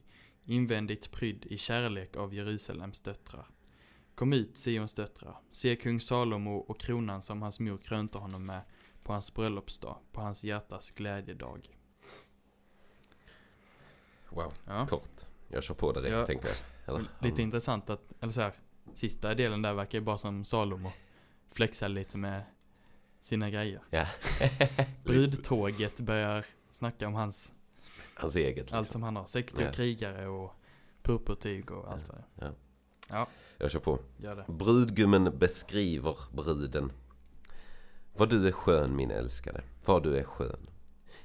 invändigt 0.44 1.10
prydd 1.10 1.46
i 1.46 1.58
kärlek 1.58 2.16
av 2.16 2.34
Jerusalems 2.34 3.00
döttrar. 3.00 3.46
Kom 4.16 4.32
ut, 4.32 4.56
Sions 4.58 4.94
döttrar, 4.94 5.36
se 5.50 5.76
kung 5.76 6.00
Salomo 6.00 6.56
och 6.56 6.80
kronan 6.80 7.22
som 7.22 7.42
hans 7.42 7.60
mor 7.60 7.78
krönte 7.78 8.18
honom 8.18 8.42
med 8.42 8.60
på 9.02 9.12
hans 9.12 9.34
bröllopsdag, 9.34 9.98
på 10.12 10.20
hans 10.20 10.44
hjärtas 10.44 10.90
glädjedag. 10.90 11.68
Wow, 14.28 14.52
Ja. 14.66 14.86
kort. 14.86 15.20
Jag 15.48 15.62
kör 15.64 15.74
på 15.74 15.92
direkt 15.92 16.12
Ja. 16.12 16.26
tänker 16.26 16.48
jag. 16.48 16.56
Eller, 16.86 16.98
Lite 17.00 17.12
han- 17.20 17.40
intressant 17.40 17.90
att, 17.90 18.12
eller 18.20 18.32
så 18.32 18.40
här, 18.40 18.52
sista 18.94 19.34
delen 19.34 19.62
där 19.62 19.74
verkar 19.74 19.98
ju 19.98 20.04
bara 20.04 20.18
som 20.18 20.44
Salomo 20.44 20.92
flexar 21.50 21.88
lite 21.88 22.18
med 22.18 22.44
sina 23.20 23.50
grejer. 23.50 23.80
Ja. 23.90 24.06
Brudtåget 25.04 26.00
börjar 26.00 26.46
snacka 26.70 27.06
om 27.06 27.14
hans, 27.14 27.54
Hans 28.14 28.36
eget 28.36 28.56
liksom. 28.56 28.78
allt 28.78 28.90
som 28.92 29.02
han 29.02 29.16
har. 29.16 29.26
60 29.26 29.62
Ja. 29.62 29.72
krigare 29.72 30.26
och 30.28 30.52
purpurtyg 31.02 31.70
och 31.70 31.92
allt 31.92 32.08
vad 32.08 32.16
det 32.18 32.44
är. 32.44 32.48
Ja. 32.48 32.54
Ja, 33.10 33.26
Jag 33.58 33.70
kör 33.70 33.80
på. 33.80 33.98
gör 34.16 34.36
det. 34.36 34.52
Brudgummen 34.52 35.38
beskriver 35.38 36.16
bruden. 36.32 36.92
Vad 38.16 38.30
du 38.30 38.48
är 38.48 38.52
skön 38.52 38.96
min 38.96 39.10
älskade, 39.10 39.62
vad 39.84 40.02
du 40.02 40.16
är 40.18 40.24
skön. 40.24 40.70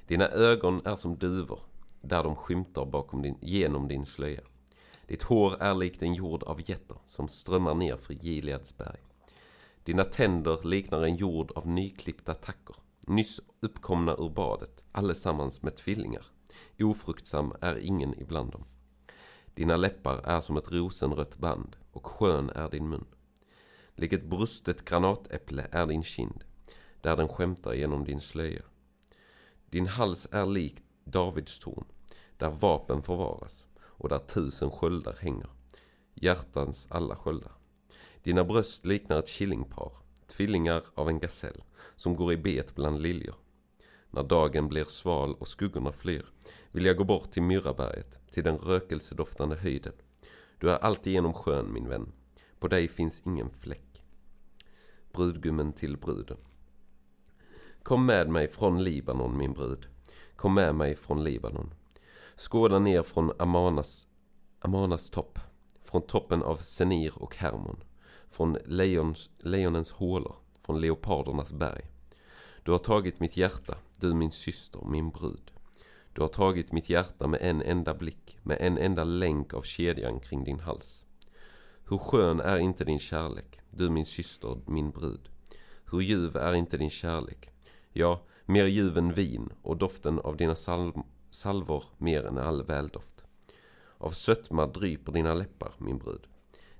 Dina 0.06 0.28
ögon 0.28 0.86
är 0.86 0.96
som 0.96 1.16
duvor, 1.18 1.60
där 2.00 2.22
de 2.22 2.36
skymtar 2.36 2.84
bakom 2.86 3.22
din, 3.22 3.38
genom 3.40 3.88
din 3.88 4.06
slöja. 4.06 4.40
Ditt 5.06 5.22
hår 5.22 5.62
är 5.62 5.74
likt 5.74 6.02
en 6.02 6.14
jord 6.14 6.42
av 6.42 6.70
getter 6.70 6.96
som 7.06 7.28
strömmar 7.28 7.74
ner 7.74 7.96
för 7.96 8.14
Gileads 8.14 8.76
berg. 8.78 8.98
Dina 9.84 10.04
tänder 10.04 10.68
liknar 10.68 11.02
en 11.02 11.16
jord 11.16 11.52
av 11.54 11.66
nyklippta 11.68 12.34
tackor, 12.34 12.76
nyss 13.06 13.40
uppkomna 13.60 14.12
ur 14.12 14.30
badet, 14.30 14.84
allesammans 14.92 15.62
med 15.62 15.76
tvillingar. 15.76 16.26
Ofruktsam 16.80 17.54
är 17.60 17.76
ingen 17.78 18.20
ibland 18.20 18.50
dem. 18.52 18.64
Dina 19.54 19.76
läppar 19.76 20.20
är 20.24 20.40
som 20.40 20.56
ett 20.56 20.72
rosenrött 20.72 21.38
band 21.38 21.76
och 21.92 22.06
skön 22.06 22.50
är 22.50 22.70
din 22.70 22.88
mun. 22.88 23.04
Lik 23.94 24.12
ett 24.12 24.24
brustet 24.24 24.84
granatäpple 24.84 25.66
är 25.70 25.86
din 25.86 26.02
kind, 26.02 26.44
där 27.00 27.16
den 27.16 27.28
skämtar 27.28 27.72
genom 27.72 28.04
din 28.04 28.20
slöja. 28.20 28.62
Din 29.70 29.86
hals 29.86 30.28
är 30.30 30.46
lik 30.46 30.76
Davids 31.04 31.58
torn, 31.58 31.84
där 32.36 32.50
vapen 32.50 33.02
förvaras 33.02 33.66
och 33.78 34.08
där 34.08 34.18
tusen 34.18 34.70
sköldar 34.70 35.16
hänger, 35.20 35.50
hjärtans 36.14 36.86
alla 36.90 37.16
sköldar. 37.16 37.52
Dina 38.22 38.44
bröst 38.44 38.86
liknar 38.86 39.18
ett 39.18 39.28
killingpar, 39.28 39.92
tvillingar 40.26 40.82
av 40.94 41.08
en 41.08 41.18
gasell, 41.18 41.62
som 41.96 42.16
går 42.16 42.32
i 42.32 42.36
bet 42.36 42.74
bland 42.74 43.02
liljor. 43.02 43.34
När 44.14 44.22
dagen 44.22 44.68
blir 44.68 44.84
sval 44.84 45.34
och 45.34 45.48
skuggorna 45.48 45.92
flyr 45.92 46.24
vill 46.70 46.84
jag 46.84 46.96
gå 46.96 47.04
bort 47.04 47.30
till 47.30 47.42
Myrraberget, 47.42 48.18
till 48.30 48.44
den 48.44 48.58
rökelsedoftande 48.58 49.56
höjden. 49.56 49.92
Du 50.58 50.70
är 50.70 50.76
alltigenom 50.76 51.32
skön 51.32 51.72
min 51.72 51.88
vän. 51.88 52.12
På 52.58 52.68
dig 52.68 52.88
finns 52.88 53.22
ingen 53.26 53.50
fläck. 53.50 54.02
Brudgummen 55.12 55.72
till 55.72 55.96
bruden. 55.96 56.36
Kom 57.82 58.06
med 58.06 58.28
mig 58.28 58.48
från 58.48 58.84
Libanon 58.84 59.38
min 59.38 59.52
brud. 59.52 59.86
Kom 60.36 60.54
med 60.54 60.74
mig 60.74 60.96
från 60.96 61.24
Libanon. 61.24 61.74
Skåda 62.36 62.78
ner 62.78 63.02
från 63.02 63.32
Amanas, 63.38 64.06
Amanas 64.60 65.10
topp. 65.10 65.38
Från 65.82 66.02
toppen 66.02 66.42
av 66.42 66.56
Senir 66.56 67.22
och 67.22 67.36
Hermon. 67.36 67.82
Från 68.28 68.58
lejons, 68.66 69.30
lejonens 69.38 69.90
hålor. 69.90 70.36
Från 70.62 70.80
leopardernas 70.80 71.52
berg. 71.52 71.91
Du 72.64 72.70
har 72.70 72.78
tagit 72.78 73.20
mitt 73.20 73.36
hjärta, 73.36 73.74
du 73.96 74.14
min 74.14 74.30
syster, 74.30 74.80
min 74.84 75.10
brud. 75.10 75.50
Du 76.12 76.20
har 76.20 76.28
tagit 76.28 76.72
mitt 76.72 76.90
hjärta 76.90 77.26
med 77.26 77.40
en 77.42 77.62
enda 77.62 77.94
blick, 77.94 78.38
med 78.42 78.58
en 78.60 78.78
enda 78.78 79.04
länk 79.04 79.54
av 79.54 79.62
kedjan 79.62 80.20
kring 80.20 80.44
din 80.44 80.60
hals. 80.60 81.04
Hur 81.88 81.98
skön 81.98 82.40
är 82.40 82.56
inte 82.56 82.84
din 82.84 82.98
kärlek, 82.98 83.60
du 83.70 83.90
min 83.90 84.06
syster, 84.06 84.60
min 84.66 84.90
brud. 84.90 85.28
Hur 85.90 86.00
ljuv 86.00 86.36
är 86.36 86.54
inte 86.54 86.76
din 86.76 86.90
kärlek. 86.90 87.50
Ja, 87.92 88.20
mer 88.46 88.64
ljuv 88.64 88.98
än 88.98 89.12
vin 89.12 89.52
och 89.62 89.76
doften 89.76 90.18
av 90.18 90.36
dina 90.36 90.54
salv 90.54 90.92
salvor 91.30 91.84
mer 91.98 92.26
än 92.26 92.38
all 92.38 92.62
väldoft. 92.62 93.24
Av 93.98 94.10
sötma 94.10 94.66
dryper 94.66 95.12
dina 95.12 95.34
läppar, 95.34 95.72
min 95.78 95.98
brud. 95.98 96.26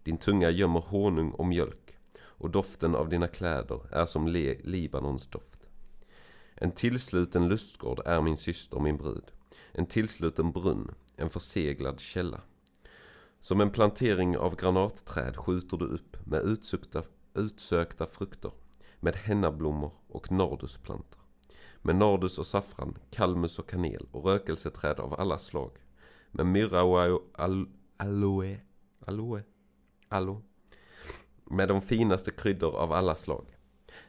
Din 0.03 0.19
tunga 0.19 0.51
gömmer 0.51 0.81
honung 0.81 1.31
och 1.31 1.47
mjölk 1.47 1.99
och 2.19 2.51
doften 2.51 2.95
av 2.95 3.09
dina 3.09 3.29
kläder 3.29 3.81
är 3.91 4.07
som 4.07 4.29
Le 4.29 4.57
Libanons 4.65 5.27
doft. 5.27 5.62
En 6.63 6.73
tillsluten 6.73 7.49
lustgård 7.49 8.01
är 8.07 8.21
min 8.21 8.37
syster, 8.37 8.81
min 8.81 8.97
brud. 8.97 9.31
En 9.73 9.87
tillsluten 9.87 10.53
brunn, 10.53 10.95
en 11.17 11.31
förseglad 11.31 12.01
källa. 12.01 12.41
Som 13.41 13.61
en 13.61 13.71
plantering 13.71 14.39
av 14.39 14.57
granatträd 14.57 15.37
skjuter 15.37 15.77
du 15.77 15.85
upp 15.85 16.27
med 16.27 16.43
utsökta, 16.43 17.03
utsökta 17.35 18.07
frukter, 18.07 18.53
med 19.01 19.17
hennablommor 19.17 19.93
och 20.09 20.33
nardusplantor. 20.33 21.21
Med 21.83 21.97
nardus 21.97 22.39
och 22.39 22.47
saffran, 22.47 22.99
kalmus 23.11 23.59
och 23.59 23.69
kanel 23.69 24.07
och 24.13 24.25
rökelseträd 24.25 25.01
av 25.01 25.21
alla 25.21 25.39
slag. 25.39 25.73
Med 26.31 26.47
myrra 26.47 26.83
och 26.83 27.01
al 27.35 27.67
aloe, 27.97 28.61
aloe, 29.07 29.43
aloe. 30.09 30.43
Med 31.45 31.69
de 31.69 31.83
finaste 31.83 32.31
kryddor 32.31 32.77
av 32.77 32.93
alla 32.93 33.15
slag. 33.15 33.47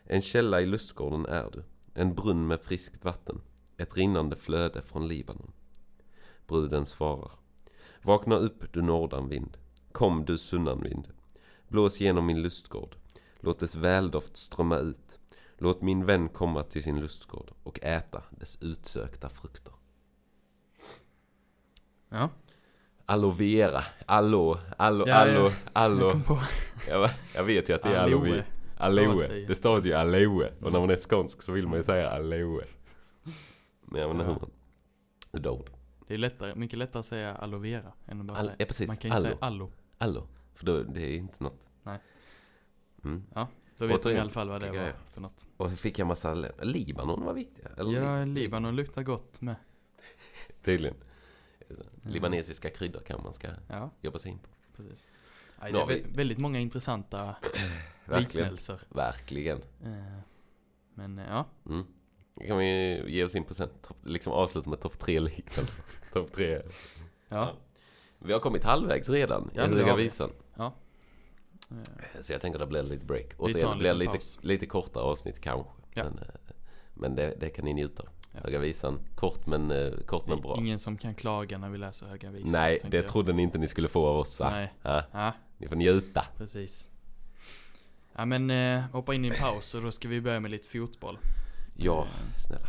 En 0.03 0.21
källa 0.21 0.61
i 0.61 0.65
lustgården 0.65 1.25
är 1.25 1.51
du. 1.51 1.63
En 1.93 2.15
brunn 2.15 2.47
med 2.47 2.61
friskt 2.61 3.05
vatten. 3.05 3.41
Ett 3.77 3.97
rinnande 3.97 4.35
flöde 4.35 4.81
från 4.81 5.07
Libanon. 5.07 5.51
Bruden 6.47 6.85
svarar. 6.85 7.31
Vakna 8.01 8.35
upp 8.35 8.73
du 8.73 8.81
nordanvind. 8.81 9.57
Kom 9.91 10.25
du 10.25 10.37
sunnanvind. 10.37 11.07
Blås 11.67 11.99
genom 11.99 12.25
min 12.25 12.41
lustgård. 12.41 12.95
Låt 13.39 13.59
dess 13.59 13.75
väldoft 13.75 14.37
strömma 14.37 14.77
ut. 14.77 15.19
Låt 15.57 15.81
min 15.81 16.05
vän 16.05 16.29
komma 16.29 16.63
till 16.63 16.83
sin 16.83 16.99
lustgård 16.99 17.51
och 17.63 17.79
äta 17.83 18.23
dess 18.29 18.57
utsökta 18.61 19.29
frukter. 19.29 19.73
Ja. 22.09 22.29
Aloe 23.05 23.35
vera, 23.35 23.83
allo, 24.05 24.57
allo, 24.77 25.07
Ja, 25.07 25.15
allo, 25.15 25.43
ja. 25.43 25.51
allo. 25.73 26.21
Jag 27.35 27.43
vet 27.43 27.69
ju 27.69 27.73
att 27.73 27.83
det 27.83 27.89
är 27.89 28.03
aloe. 28.03 28.43
Aloe. 28.83 29.45
Det 29.47 29.55
stavas 29.55 29.85
ju 29.85 29.93
aloe. 29.93 30.53
Och 30.61 30.71
när 30.71 30.79
man 30.79 30.89
är 30.89 30.95
skånsk 30.95 31.41
så 31.41 31.51
vill 31.51 31.67
man 31.67 31.77
ju 31.77 31.83
säga 31.83 32.09
aloe. 32.09 32.65
Men 33.81 34.01
jag 34.01 34.07
vet 34.07 34.13
inte 34.15 34.25
Ja. 34.25 34.33
hur 34.33 34.39
man... 34.39 35.59
Ord. 35.59 35.69
Det 36.07 36.13
är 36.13 36.17
lättare, 36.17 36.55
mycket 36.55 36.79
lättare 36.79 36.99
att 36.99 37.05
säga 37.05 37.35
aloe 37.35 37.59
vera 37.59 37.93
än 38.07 38.19
att 38.19 38.25
bara 38.25 38.37
Al- 38.37 38.43
säga. 38.45 38.55
ja, 38.59 38.65
precis. 38.65 38.87
Man 38.87 38.97
kan 38.97 39.09
ju 39.11 39.15
Allo. 39.15 39.23
säga 39.25 39.37
allo. 39.41 39.71
Allo. 39.97 40.27
För 40.55 40.65
då, 40.65 40.83
det 40.83 41.01
är 41.01 41.15
inte 41.17 41.43
något. 41.43 41.69
Nej. 41.83 41.99
Mm. 43.03 43.23
Då 43.33 43.87
vet 43.87 43.89
man 43.89 43.91
Återigen, 43.99 44.17
i 44.17 44.21
alla 44.21 44.29
fall 44.29 44.49
vad 44.49 44.61
det 44.61 44.71
var 44.71 44.93
för 45.09 45.21
något. 45.21 45.47
Och 45.57 45.69
så 45.69 45.75
fick 45.75 45.99
jag 45.99 46.07
massa... 46.07 46.33
Libanon 46.61 47.25
var 47.25 47.33
viktiga. 47.33 47.69
Eller 47.77 47.91
Ja, 47.91 48.25
Li- 48.25 48.33
Libanon 48.33 48.75
luktar 48.75 49.03
gott 49.03 49.41
med. 49.41 49.55
Tydligen. 50.63 50.95
Libanesiska 52.03 52.69
kryddor 52.69 52.99
kan 52.99 53.23
man 53.23 53.33
ska 53.33 53.47
Ja, 53.69 53.89
jobba 54.01 54.19
sig 54.19 54.31
in 54.31 54.39
på. 54.39 54.49
precis. 54.83 55.07
Nu 55.63 55.71
det 55.71 55.79
är 55.81 55.87
vi- 55.87 55.93
vä- 56.03 56.15
väldigt 56.17 56.39
många 56.39 56.59
intressanta 56.59 57.35
Verkligen. 58.05 58.43
liknelser. 58.45 58.79
Verkligen. 58.89 59.57
Eh, 59.83 60.17
Men 60.93 61.19
eh, 61.19 61.25
ja, 61.29 61.45
Mm. 61.65 61.85
Då 62.35 62.41
kan 62.47 62.57
vi 62.57 63.03
ge 63.07 63.23
oss 63.23 63.35
in 63.35 63.43
på 63.43 63.53
sen. 63.53 63.69
Topp- 63.81 64.05
liksom 64.05 64.33
avsluta 64.33 64.69
med 64.69 64.79
topp 64.81 64.99
tre 64.99 65.19
liknelser. 65.19 65.83
topp 66.13 66.31
tre. 66.33 66.61
ja. 67.29 67.53
Vi 68.19 68.33
har 68.33 68.39
kommit 68.39 68.63
halvvägs 68.63 69.09
redan 69.09 69.51
Ja, 69.55 69.65
i 69.65 69.69
det 69.69 69.75
Höga. 69.75 69.95
Visan. 69.95 70.31
Eh, 70.57 70.67
Så 72.21 72.33
jag 72.33 72.41
tänker 72.41 72.59
att 72.59 72.61
det 72.65 72.67
blir 72.69 72.83
lite 72.83 73.05
break. 73.05 73.25
Återigen, 73.37 73.63
en 73.67 73.71
det 73.71 73.77
blir 73.79 73.93
lite, 73.93 74.19
lite 74.41 74.65
kortare 74.65 75.03
avsnitt 75.03 75.39
kanske. 75.41 75.71
Ja. 75.93 76.03
Men, 76.03 76.17
eh, 76.19 76.25
men 76.93 77.15
det, 77.15 77.35
det 77.39 77.49
kan 77.49 77.65
ni 77.65 77.73
njuta 77.73 78.03
av. 78.03 78.09
Ja. 78.31 78.39
Höga 78.43 78.59
Visan, 78.59 78.99
kort 79.15 79.45
men, 79.47 79.93
kort 80.05 80.27
men 80.27 80.41
bra. 80.41 80.57
Ingen 80.57 80.79
som 80.79 80.97
kan 80.97 81.15
klaga 81.15 81.57
när 81.57 81.69
vi 81.69 81.77
läser 81.77 82.05
Höga 82.05 82.31
Visan. 82.31 82.51
Nej, 82.51 82.79
det 82.87 82.97
jag. 82.97 83.07
trodde 83.07 83.33
ni 83.33 83.43
inte 83.43 83.57
ni 83.57 83.67
skulle 83.67 83.87
få 83.87 84.07
av 84.07 84.17
oss 84.17 84.39
va? 84.39 84.49
Nej. 84.51 84.73
Ja, 84.81 85.03
Ja, 85.11 85.33
ni 85.57 85.67
får 85.67 85.75
njuta. 85.75 86.25
precis. 86.37 86.89
Ja 88.15 88.25
men 88.25 88.49
eh, 88.49 88.81
hoppa 88.91 89.13
in 89.13 89.25
i 89.25 89.27
en 89.27 89.35
paus 89.35 89.75
och 89.75 89.81
då 89.81 89.91
ska 89.91 90.07
vi 90.07 90.21
börja 90.21 90.39
med 90.39 90.51
lite 90.51 90.67
fotboll. 90.67 91.17
Ja, 91.77 92.01
Eh, 92.01 92.39
snälla. 92.47 92.67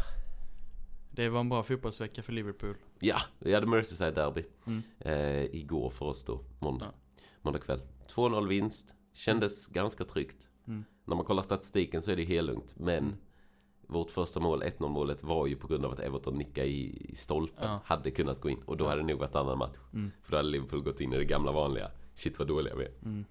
Det 1.11 1.29
var 1.29 1.41
en 1.41 1.49
bra 1.49 1.63
fotbollsvecka 1.63 2.23
för 2.23 2.33
Liverpool. 2.33 2.75
Ja, 2.99 3.17
vi 3.39 3.55
hade 3.55 3.67
Merseyside 3.67 4.15
Derby 4.15 4.45
Mm. 4.67 4.83
eh, 5.01 5.45
igår 5.45 5.91
för 5.91 6.07
oss 6.07 6.25
då, 6.25 6.41
måndag, 6.59 6.87
Ja. 7.17 7.23
måndag 7.43 7.59
kväll. 7.61 7.81
2-0 8.09 8.49
vinst, 8.49 8.95
kändes 9.13 9.67
ganska 9.67 10.05
tryggt. 10.05 10.49
Mm. 10.67 10.85
När 11.05 11.17
man 11.17 11.25
kollar 11.25 11.43
statistiken 11.43 12.03
så 12.03 12.11
är 12.11 12.17
det 12.17 12.25
helt 12.25 12.47
lugnt, 12.47 12.75
men 12.77 13.17
vårt 13.87 14.11
första 14.11 14.41
mål, 14.41 14.63
1-0 14.63 14.89
målet, 14.89 15.23
var 15.23 15.47
ju 15.47 15.57
på 15.57 15.67
grund 15.67 15.85
av 15.85 15.93
att 15.93 16.01
Everton 16.01 16.35
nickade 16.39 16.67
i, 16.69 17.07
i 17.11 17.15
stolpen. 17.15 17.65
Ja. 17.71 17.81
Hade 17.85 18.11
kunnat 18.11 18.41
gå 18.41 18.51
in 18.51 18.63
och 18.67 18.77
då 18.77 18.87
hade 18.87 19.01
det 19.03 19.07
nog 19.07 19.19
varit 19.19 19.35
annan 19.37 19.59
match. 19.59 19.77
Mm. 19.93 20.11
För 20.23 20.31
då 20.31 20.37
hade 20.37 20.49
Liverpool 20.49 20.83
gått 20.83 21.01
in 21.01 21.13
i 21.13 21.17
det 21.17 21.25
gamla 21.25 21.53
vanliga. 21.53 21.91
Shit 22.15 22.39
vad 22.39 22.49
dåliga 22.49 22.75
vi 22.77 22.85
är. 22.85 22.93
Mm. 23.05 23.25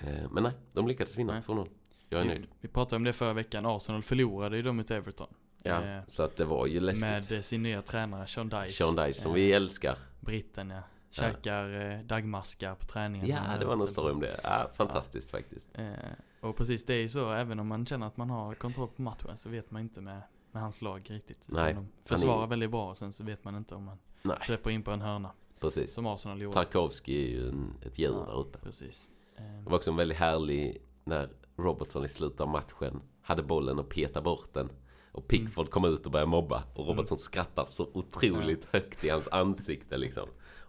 Eh, 0.00 0.30
men 0.30 0.42
nej, 0.42 0.52
de 0.72 0.88
lyckades 0.88 1.18
vinna 1.18 1.32
Nej. 1.32 1.42
2-0. 1.42 1.68
Jag 2.08 2.20
är 2.20 2.24
Vi, 2.24 2.28
nöjd. 2.30 2.46
vi 2.60 2.68
pratade 2.68 2.96
om 2.96 3.04
det 3.04 3.12
förra 3.12 3.32
veckan. 3.32 3.66
Arsenal 3.66 4.02
förlorade 4.02 4.56
ju 4.56 4.62
då 4.62 4.72
mot 4.72 4.90
Everton. 4.90 5.28
Ja, 5.62 5.82
Eh, 5.84 6.00
så 6.08 6.22
att 6.22 6.36
det 6.36 6.44
var 6.44 6.66
ju 6.66 6.80
läskigt. 6.80 7.00
Med 7.00 7.32
eh, 7.32 7.40
sin 7.40 7.62
nya 7.62 7.82
tränare 7.82 8.26
Sean 8.26 8.48
Dyche. 8.48 8.68
Sean 8.68 8.96
Dyche 8.96 9.14
som 9.14 9.30
Eh, 9.30 9.34
vi 9.34 9.52
älskar. 9.52 9.96
Britten 10.20 10.70
ja. 10.70 10.80
Käkar 11.10 11.90
eh, 11.92 12.00
dagmaskar 12.00 12.74
på 12.74 12.84
träningen. 12.86 13.28
Ja, 13.28 13.58
det 13.58 13.64
var 13.64 13.76
någon 13.76 13.88
story 13.88 14.12
om 14.12 14.20
det. 14.20 14.40
Ja, 14.42 14.70
fantastiskt 14.74 15.30
faktiskt. 15.30 15.68
Eh, 15.74 15.92
och 16.40 16.56
precis 16.56 16.84
det 16.84 16.94
är 16.94 17.00
ju 17.00 17.08
så, 17.08 17.32
även 17.32 17.60
om 17.60 17.66
man 17.66 17.86
känner 17.86 18.06
att 18.06 18.16
man 18.16 18.30
har 18.30 18.54
kontroll 18.54 18.88
på 18.88 19.02
matchen 19.02 19.36
så 19.36 19.48
vet 19.50 19.70
man 19.70 19.82
inte 19.82 20.00
med, 20.00 20.20
med 20.52 20.62
hans 20.62 20.82
lag 20.82 21.06
riktigt. 21.10 21.44
Nej, 21.46 21.74
De 21.74 21.88
försvarar 22.04 22.46
väldigt 22.46 22.70
bra 22.70 22.90
och 22.90 22.96
sen 22.96 23.12
så 23.12 23.24
vet 23.24 23.44
man 23.44 23.56
inte 23.56 23.74
om 23.74 23.84
man 23.84 23.98
Nej, 24.22 24.36
släpper 24.42 24.70
in 24.70 24.82
på 24.82 24.90
en 24.90 25.00
hörna. 25.00 25.30
precis. 25.60 25.94
Som 25.94 26.06
Arsenal 26.06 26.40
gjorde. 26.42 26.54
Tarkovsky 26.54 27.24
är 27.26 27.28
ju 27.30 27.48
en, 27.48 27.74
ett 27.86 27.98
djur 27.98 28.12
Ja. 28.12 28.24
där 28.26 28.38
uppe. 28.40 28.58
Precis. 28.58 29.08
Eh, 29.36 29.42
Det 29.64 29.70
var 29.70 29.76
också 29.76 29.90
en 29.90 29.96
väldigt 29.96 30.18
härlig 30.18 30.82
när 31.04 31.28
Robertson 31.56 32.04
i 32.04 32.08
slutet 32.08 32.40
av 32.40 32.48
matchen 32.48 33.00
hade 33.22 33.42
bollen 33.42 33.78
och 33.78 33.88
petade 33.88 34.24
bort 34.24 34.52
den. 34.54 34.70
Och 35.12 35.28
Pickford 35.28 35.70
kom 35.70 35.84
ut 35.84 36.06
och 36.06 36.12
började 36.12 36.30
mobba. 36.30 36.62
Och 36.74 36.86
Robertson 36.86 37.18
skrattar 37.18 37.64
så 37.66 37.90
otroligt 37.94 38.64
högt 38.72 39.04
i 39.04 39.08
hans 39.08 39.28
ansikte 39.28 39.96
liksom. 39.96 40.28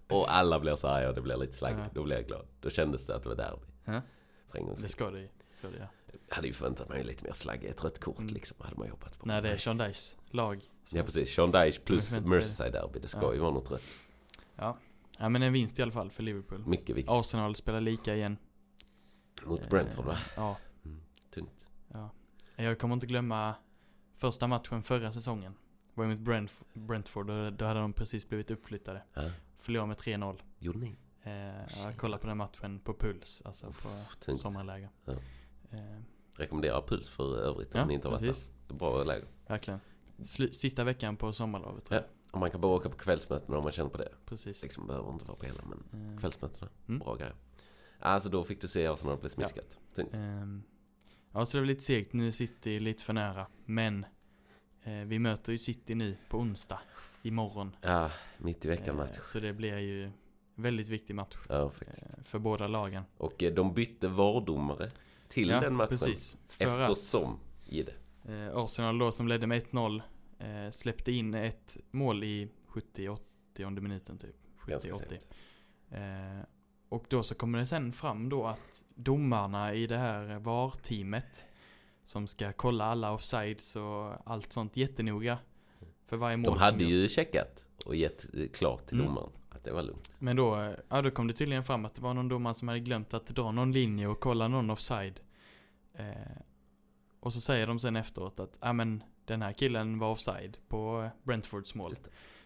Och 0.10 0.34
alla 0.36 0.60
blir 0.60 0.76
så 0.76 0.88
arga 0.88 1.10
och 1.10 1.16
det 1.16 1.22
blir 1.22 1.38
lite 1.38 1.54
slaggigt. 1.54 1.82
Ja. 1.86 1.92
Då 1.94 2.04
blev 2.04 2.18
jag 2.18 2.28
glad. 2.28 2.46
Då 2.62 2.70
kändes 2.70 3.06
det 3.06 3.16
att 3.16 3.24
det 3.24 3.30
var 3.30 3.36
derby. 3.36 3.66
Ja. 3.86 4.02
För 4.50 4.58
en 4.58 4.66
gångs 4.66 4.80
det 4.82 4.90
ska 4.90 5.10
det 5.12 5.20
ju. 5.22 5.28
Ska 5.54 5.68
det, 5.70 5.78
ja. 5.78 5.88
Jag 6.30 6.36
hade 6.36 6.48
ju 6.48 6.54
förväntat 6.54 6.90
mig 6.90 7.04
lite 7.04 7.24
mer 7.24 7.34
slagg. 7.34 7.64
Ett 7.66 7.84
rött 7.84 8.00
kort 8.00 8.20
Mm. 8.20 8.34
liksom. 8.34 8.58
Hade 8.60 8.76
man 8.76 8.86
ju 8.86 8.92
hoppats 8.92 9.18
på. 9.18 9.26
När 9.28 9.42
det 9.42 9.50
är 9.50 9.58
Sean 9.58 9.78
Dyches 9.78 10.18
lag. 10.30 10.62
Så. 10.86 10.98
Ja 10.98 11.04
precis. 11.04 11.36
Sean 11.36 11.52
Dyche 11.52 11.80
plus 11.86 12.12
Men 12.12 12.24
förväntar 12.24 12.42
sig 12.42 12.52
Merseyside 12.52 12.72
derby. 12.74 13.00
Det 13.00 13.08
ska 13.08 13.22
Ja. 13.22 13.34
ju 13.34 13.40
vara 13.40 13.52
något 13.52 13.72
rött. 13.72 13.84
Ja. 14.56 14.78
ja 15.18 15.30
men 15.30 15.44
en 15.44 15.54
vinst 15.54 15.80
i 15.80 15.82
alla 15.82 15.92
fall 15.92 16.10
för 16.12 16.24
Liverpool. 16.24 16.64
Mycket 16.68 16.90
viktigt. 16.96 17.10
Arsenal 17.10 17.56
spelar 17.56 17.82
lika 17.82 18.16
igen. 18.16 18.38
Mot 19.46 19.70
Brentford 19.70 20.06
va? 20.06 20.14
Eh, 20.14 20.20
Ja. 20.36 20.58
Tungt. 21.34 21.68
ja. 21.88 22.10
Jag 22.56 22.80
kommer 22.80 22.94
inte 22.94 23.08
glömma 23.08 23.56
första 24.16 24.48
matchen 24.48 24.84
förra 24.84 25.12
säsongen. 25.12 25.56
Var 25.94 26.06
mot 26.06 26.20
Brentf- 26.20 26.64
Brentford 26.74 27.30
och 27.30 27.54
då 27.54 27.66
hade 27.66 27.80
de 27.80 27.94
precis 27.94 28.30
blivit 28.30 28.52
uppflyttade. 28.52 29.02
Ja. 29.14 29.32
Förlorade 29.60 29.88
med 29.88 29.98
3-0. 29.98 30.42
Gjorde 30.60 30.80
ni? 30.80 30.96
Eh, 31.24 31.84
jag 31.84 31.98
kollade 31.98 32.22
på 32.22 32.28
den 32.28 32.38
matchen 32.38 32.80
på 32.80 32.94
Puls, 32.94 33.42
alltså 33.46 33.66
på 33.68 33.90
tungt. 34.20 34.40
sommarläge. 34.40 34.90
Ja. 35.06 35.14
Eh, 35.72 36.00
Rekommenderar 36.38 36.82
Puls 36.82 37.10
för 37.10 37.38
övrigt 37.38 37.74
om 37.76 37.80
ja, 37.80 37.86
ni 37.86 37.94
inte 37.94 38.08
har 38.08 38.12
varit 38.12 38.22
precis. 38.22 38.52
där. 38.68 38.76
Bra 38.76 39.04
läge. 39.04 39.26
Verkligen. 39.48 39.80
Slu- 40.18 40.52
sista 40.52 40.84
veckan 40.84 41.18
på 41.18 41.34
sommarlovet 41.34 41.86
tror 41.86 42.02
jag. 42.02 42.06
Och 42.32 42.40
man 42.40 42.52
kan 42.52 42.62
bara 42.62 42.72
åka 42.76 42.90
på 42.90 42.98
kvällsmötena 42.98 43.58
om 43.58 43.64
man 43.64 43.72
känner 43.74 43.90
på 43.90 43.98
det. 43.98 44.12
Precis. 44.26 44.64
Liksom 44.64 44.88
behöver 44.88 45.12
inte 45.14 45.26
vara 45.26 45.38
på 45.38 45.46
hela 45.46 45.62
men 45.66 46.12
Eh, 46.14 46.20
kvällsmötena, 46.20 46.70
Mm. 46.88 47.00
bra 47.00 47.16
grejer. 47.16 47.36
Alltså 48.00 48.30
då 48.30 48.44
fick 48.44 48.62
du 48.62 48.68
se 48.68 48.88
Arsenal 48.88 49.18
bli 49.18 49.30
smiskat. 49.30 49.80
Tungt. 49.96 50.14
ehm, 50.14 50.64
ja, 51.32 51.46
så 51.46 51.58
det 51.58 51.62
var 51.62 51.68
lite 51.68 51.84
segt. 51.84 52.14
Nu 52.14 52.32
sitter 52.32 52.80
lite 52.80 53.04
för 53.04 53.14
nära. 53.14 53.48
Men 53.66 54.06
Eh, 54.86 54.94
vi 54.94 55.20
möter 55.20 55.52
ju 55.52 55.58
City 55.58 55.96
nu 55.96 56.18
på 56.30 56.38
onsdag, 56.38 56.80
imorgon. 57.22 57.76
Ja, 57.82 58.12
mitt 58.38 58.66
i 58.66 58.68
veckan 58.68 58.96
match. 58.96 59.18
Eh, 59.18 59.24
så 59.24 59.40
det 59.40 59.54
blir 59.54 59.78
ju 59.78 60.12
väldigt 60.56 60.90
viktig 60.90 61.16
match 61.16 61.36
Ja, 61.50 61.64
eh, 61.82 62.24
för 62.24 62.40
båda 62.40 62.68
lagen. 62.68 63.04
Och 63.18 63.44
eh, 63.44 63.54
de 63.54 63.74
bytte 63.74 64.08
VAR-domare 64.08 64.92
till 65.28 65.50
ja, 65.50 65.60
den 65.60 65.76
matchen. 65.76 65.90
precis. 65.90 66.38
För 66.48 66.82
Eftersom, 66.82 67.40
Gide. 67.66 67.94
eh, 68.26 68.58
Arsenal 68.58 68.98
då 68.98 69.12
som 69.12 69.28
ledde 69.28 69.48
med 69.48 69.64
1-0 69.64 70.02
eh, 70.40 70.70
släppte 70.72 71.12
in 71.12 71.34
ett 71.34 71.78
mål 71.92 72.24
i 72.24 72.50
70-80 72.68 73.80
minuten 73.80 74.18
typ. 74.18 74.36
Ganska 74.68 74.90
70-80. 74.92 76.46
Och 76.90 77.06
då 77.10 77.24
så 77.24 77.36
kommer 77.36 77.60
det 77.60 77.66
sen 77.66 77.92
fram 77.92 78.30
då 78.30 78.48
att 78.48 78.84
domarna 78.96 79.74
i 79.74 79.88
det 79.88 79.98
här 79.98 80.40
VAR-teamet 80.40 81.44
som 82.04 82.28
ska 82.28 82.54
kolla 82.54 82.86
alla 82.86 83.12
offsides 83.12 83.76
och 83.76 84.14
allt 84.32 84.54
sånt 84.54 84.78
jättenoga 84.78 85.38
för 86.06 86.18
varje 86.18 86.38
mål 86.38 86.52
De 86.52 86.60
hade 86.60 86.84
ju 86.84 87.10
checkat 87.10 87.66
och 87.86 87.96
gett 87.96 88.26
klart 88.54 88.86
till 88.86 89.00
Mm. 89.00 89.08
domaren 89.08 89.30
att 89.50 89.64
det 89.64 89.72
var 89.72 89.84
lugnt. 89.84 90.12
Men 90.20 90.36
då, 90.36 90.76
ja, 90.90 91.02
då 91.02 91.12
kom 91.12 91.28
det 91.28 91.34
tydligen 91.34 91.64
fram 91.64 91.86
att 91.86 91.94
det 91.96 92.02
var 92.02 92.14
någon 92.14 92.28
domare 92.28 92.54
som 92.54 92.68
hade 92.68 92.80
glömt 92.80 93.14
att 93.14 93.28
dra 93.28 93.52
någon 93.52 93.72
linje 93.72 94.08
och 94.08 94.20
kolla 94.20 94.48
någon 94.48 94.70
offside. 94.70 95.20
Eh, 95.94 96.06
och 97.20 97.34
så 97.34 97.42
säger 97.42 97.68
de 97.68 97.80
sen 97.80 97.96
efteråt 97.96 98.40
att, 98.40 98.58
ja 98.62 98.74
men 98.74 99.04
den 99.26 99.42
här 99.42 99.54
killen 99.54 100.00
var 100.00 100.12
offside 100.12 100.58
på 100.68 101.10
Brentfords 101.24 101.76
mål. 101.76 101.92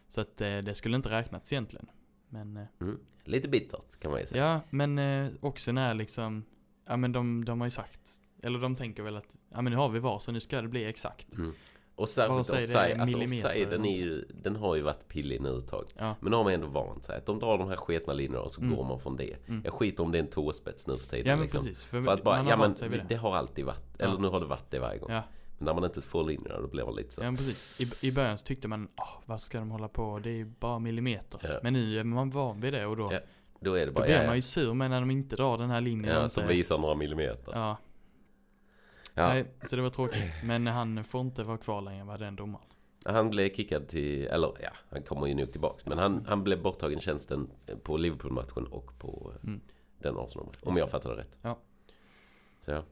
Så 0.07 0.21
att 0.21 0.41
eh, 0.41 0.57
det 0.57 0.73
skulle 0.75 0.95
inte 0.95 1.09
räknats 1.09 1.53
egentligen. 1.53 1.89
Men 2.29 2.57
eh, 2.57 2.63
Mm. 2.81 2.99
Lite 3.23 3.47
bittert 3.49 3.99
kan 3.99 4.11
man 4.11 4.19
ju 4.19 4.25
säga. 4.27 4.43
Ja, 4.45 4.61
men 4.69 4.99
eh, 4.99 5.31
också 5.41 5.71
när 5.71 5.93
liksom, 5.93 6.43
ja 6.87 6.97
men 6.97 7.11
de, 7.11 7.45
de 7.45 7.61
har 7.61 7.67
ju 7.67 7.71
sagt, 7.71 8.01
eller 8.43 8.59
de 8.59 8.75
tänker 8.75 9.03
väl 9.03 9.17
att, 9.17 9.35
ja 9.53 9.61
men 9.61 9.71
nu 9.71 9.77
har 9.77 9.89
vi 9.89 9.99
VAR 9.99 10.19
så 10.19 10.31
nu 10.31 10.39
ska 10.39 10.61
det 10.61 10.67
bli 10.67 10.85
exakt. 10.85 11.33
Mm. 11.33 11.53
Och 11.95 12.09
särskilt 12.09 12.39
offside, 12.39 12.99
alltså 13.01 13.17
offsiden 13.17 13.81
eller 13.81 13.85
är 13.89 13.97
ju, 13.97 14.25
den 14.43 14.55
har 14.55 14.75
ju 14.75 14.81
varit 14.81 15.07
pillig 15.07 15.41
nu 15.41 15.57
ett 15.57 15.67
tag. 15.67 15.85
Ja, 15.97 16.15
Men 16.19 16.31
nu 16.31 16.37
har 16.37 16.43
man 16.43 16.53
ändå 16.53 16.67
vant 16.67 17.03
sig. 17.03 17.17
Att 17.17 17.25
de 17.25 17.39
drar 17.39 17.57
de 17.57 17.67
här 17.69 17.75
sketna 17.75 18.13
linjerna 18.13 18.41
och 18.43 18.51
så 18.51 18.61
Mm. 18.61 18.75
går 18.75 18.83
man 18.83 18.99
från 18.99 19.17
det. 19.17 19.47
Mm. 19.47 19.61
Jag 19.65 19.73
skiter 19.73 20.03
om 20.03 20.11
det 20.11 20.17
är 20.17 20.23
en 20.23 20.27
tåspets 20.29 20.87
nu 20.87 20.97
för 20.97 21.05
tiden. 21.09 21.27
ja 21.27 21.35
men 21.35 21.43
liksom. 21.43 21.59
precis. 21.59 21.83
För, 21.83 22.01
För 22.01 22.11
att 22.13 22.23
bara, 22.23 22.49
ja 22.49 22.57
men 22.57 22.73
det. 22.91 23.05
det. 23.09 23.15
har 23.15 23.35
alltid 23.35 23.65
varit. 23.65 23.95
Ja. 23.97 24.05
Eller 24.05 24.17
nu 24.17 24.27
har 24.27 24.39
det 24.39 24.45
varit 24.45 24.71
det 24.71 24.79
varje 24.79 24.99
gång. 24.99 25.11
Ja, 25.11 25.23
Men 25.59 25.65
när 25.65 25.73
man 25.73 25.83
inte 25.83 26.01
får 26.01 26.23
linjerna 26.23 26.59
då 26.61 26.67
blir 26.67 26.85
man 26.85 26.95
lite 26.95 27.13
så. 27.15 27.23
ja 27.23 27.31
precis. 27.31 27.81
I, 28.03 28.07
I 28.07 28.11
början 28.11 28.37
så 28.37 28.45
tyckte 28.45 28.67
man, 28.67 28.87
åh 28.97 29.21
vad 29.25 29.41
ska 29.41 29.59
de 29.59 29.71
hålla 29.71 29.87
på, 29.87 30.19
det 30.19 30.29
är 30.29 30.33
ju 30.33 30.45
bara 30.45 30.79
millimeter. 30.79 31.39
Ja. 31.43 31.59
Men 31.63 31.73
nu 31.73 31.99
är 31.99 32.03
man 32.03 32.29
van 32.29 32.61
vid 32.61 32.73
det 32.73 32.85
och 32.85 32.97
då, 32.97 33.09
Ja, 33.13 33.19
Då 33.59 33.73
är 33.73 33.79
det 33.79 33.85
då 33.85 33.91
bara, 33.91 34.05
blir 34.05 34.15
ja, 34.21 34.25
man 34.27 34.35
ju 34.35 34.41
sur 34.41 34.73
med 34.73 34.89
när 34.89 34.99
de 34.99 35.11
inte 35.11 35.35
drar 35.35 35.57
den 35.57 35.69
här 35.69 35.81
linjen. 35.81 36.15
ja 36.15 36.29
som 36.29 36.47
visar 36.47 36.77
några 36.77 36.95
millimeter. 36.95 37.51
Ja, 37.55 37.77
nej, 39.13 39.45
så 39.61 39.75
det 39.75 39.81
var 39.81 39.89
tråkigt. 39.89 40.43
Men 40.43 40.67
han 40.67 41.03
får 41.03 41.21
inte 41.21 41.43
vara 41.43 41.57
kvar 41.57 41.81
längre, 41.81 42.03
var 42.03 42.17
den 42.17 42.35
domaren. 42.35 42.65
Han 43.05 43.29
blev 43.29 43.53
kickad 43.55 43.87
till, 43.87 44.27
eller 44.27 44.53
ja, 44.63 44.69
han 44.89 45.03
kommer 45.03 45.27
ju 45.27 45.33
nog 45.33 45.51
tillbaks. 45.51 45.85
Men 45.85 45.97
han, 45.97 46.25
han 46.27 46.43
blev 46.43 46.61
borttagen 46.61 46.99
tjänsten 46.99 47.49
på 47.83 47.97
Liverpool-matchen 47.97 48.65
och 48.67 48.99
på 48.99 49.33
Mm. 49.43 49.61
den 49.99 50.17
Arsenal 50.17 50.47
Om 50.61 50.77
jag 50.77 50.89
fattar 50.89 51.09
det 51.09 51.21
rätt. 51.21 51.39
Ja. 51.41 51.57
Så 52.59 52.71
ja. 52.71 52.83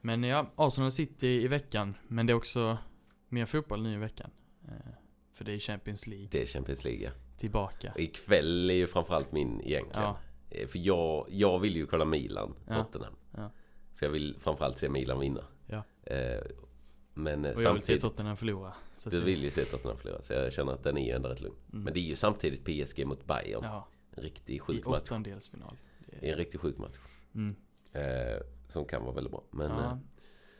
Men 0.00 0.22
ja, 0.24 0.50
Arsenal 0.56 0.92
City 0.92 1.28
i 1.28 1.48
veckan. 1.48 1.94
Men 2.08 2.26
det 2.26 2.32
är 2.32 2.34
också 2.34 2.78
mer 3.28 3.46
fotboll 3.46 3.82
nu 3.82 3.94
i 3.94 3.96
veckan. 3.96 4.30
Eh, 4.68 4.74
för 5.32 5.44
det 5.44 5.52
är 5.52 5.58
Champions 5.58 6.06
League 6.06 6.28
Det 6.30 6.42
är 6.42 6.46
Champions 6.46 6.84
League 6.84 7.02
ja. 7.04 7.10
tillbaka. 7.38 7.92
Och 7.94 8.00
ikväll 8.00 8.70
är 8.70 8.74
ju 8.74 8.86
framförallt 8.86 9.32
min 9.32 9.60
egentligen. 9.60 10.02
Ja. 10.08 10.18
Eh, 10.50 10.68
För 10.68 10.78
jag, 10.78 11.26
jag 11.30 11.58
vill 11.58 11.76
ju 11.76 11.86
kolla 11.86 12.04
Milan, 12.04 12.54
Ja. 12.66 12.74
Tottenham. 12.84 13.14
Ja. 13.36 13.50
För 13.96 14.06
jag 14.06 14.10
vill 14.12 14.36
framförallt 14.40 14.78
se 14.78 14.88
Milan 14.88 15.20
vinna. 15.20 15.44
Ja. 15.66 15.82
Eh, 16.02 16.40
men 17.14 17.44
Och 17.44 17.62
jag 17.62 17.72
vill 17.74 17.82
se 17.82 17.98
Tottenham 18.00 18.36
förlora. 18.36 18.74
Du 19.04 19.10
det- 19.10 19.20
vill 19.20 19.42
ju 19.44 19.50
se 19.50 19.64
Tottenham 19.64 19.98
förlora. 19.98 20.22
Så 20.22 20.32
jag 20.32 20.52
känner 20.52 20.72
att 20.72 20.82
den 20.84 20.98
är 20.98 21.06
ju 21.06 21.12
ändå 21.12 21.28
rätt 21.28 21.40
lugn. 21.40 21.56
Mm. 21.72 21.84
Men 21.84 21.94
det 21.94 22.00
är 22.00 22.04
ju 22.04 22.16
samtidigt 22.16 22.64
PSG 22.64 23.04
mot 23.04 23.24
Bayern. 23.26 23.60
Ja, 23.64 23.88
En 24.16 24.22
riktig 24.22 24.54
i 24.54 24.58
sjuk 24.58 24.86
match. 24.86 25.02
åttondelsfinal. 25.02 25.76
Det 26.20 26.28
är 26.28 26.32
en 26.32 26.38
riktigt 26.38 26.60
sjuk 26.60 26.78
match. 26.78 26.96
Mm. 27.34 27.56
Eh, 27.92 28.40
som 28.68 28.84
kan 28.84 29.02
vara 29.02 29.14
väldigt 29.14 29.30
bra. 29.32 29.42
Men 29.50 29.70
ja, 29.70 29.90
eh, 29.90 29.96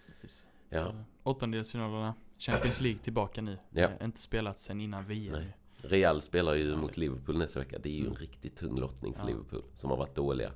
precis. 0.08 0.46
ja. 0.68 0.92
Åttondelsfinalerna. 1.22 2.14
Champions 2.38 2.80
League 2.80 2.98
tillbaka 2.98 3.42
nu. 3.42 3.58
Ja. 3.70 3.88
Eh, 4.00 4.04
inte 4.04 4.20
spelat 4.20 4.58
sen 4.58 4.80
innan 4.80 5.04
VM. 5.06 5.32
Nej. 5.32 5.56
Real 5.76 6.20
spelar 6.20 6.54
ju 6.54 6.76
mot 6.76 6.96
Liverpool 6.96 7.38
nästa 7.38 7.58
vecka. 7.58 7.78
Det 7.78 7.88
är 7.88 7.92
ju 7.92 8.00
en 8.00 8.06
Mm. 8.06 8.18
riktigt 8.18 8.56
tung 8.56 8.78
lottning 8.80 9.14
för 9.14 9.20
Ja. 9.20 9.26
Liverpool. 9.26 9.62
Som 9.76 9.90
har 9.90 9.96
varit 9.96 10.14
dåliga. 10.14 10.52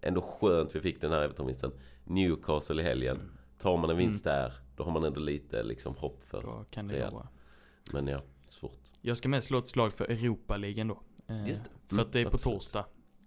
Ändå 0.00 0.20
skönt 0.20 0.74
vi 0.74 0.80
fick 0.80 1.00
den 1.00 1.12
här 1.12 1.22
Everton-vinsten. 1.22 1.72
Newcastle 2.04 2.82
i 2.82 2.84
helgen. 2.84 3.16
Mm. 3.16 3.32
Tar 3.58 3.76
man 3.76 3.90
en 3.90 3.96
vinst 3.96 4.24
där, 4.24 4.52
då 4.76 4.84
har 4.84 4.90
man 4.92 5.04
ändå 5.04 5.20
lite 5.20 5.62
liksom 5.62 5.96
hopp 5.96 6.22
för. 6.22 6.42
Då 6.42 6.64
kan 6.70 6.88
det 6.88 6.94
Real. 6.94 7.12
vara. 7.12 7.28
Men 7.92 8.06
ja, 8.06 8.20
svårt. 8.48 8.80
Jag 9.00 9.16
ska 9.16 9.28
mest 9.28 9.46
slå 9.46 9.58
ett 9.58 9.68
slag 9.68 9.92
för 9.92 10.04
Europa-ligan 10.04 10.88
då. 10.88 11.02
Eh, 11.26 11.48
Just 11.48 11.64
det. 11.64 11.70
För 11.86 11.94
Mm, 11.94 12.06
att 12.06 12.12
det 12.12 12.20
är 12.20 12.30
på 12.30 12.38
torsdag. 12.38 12.84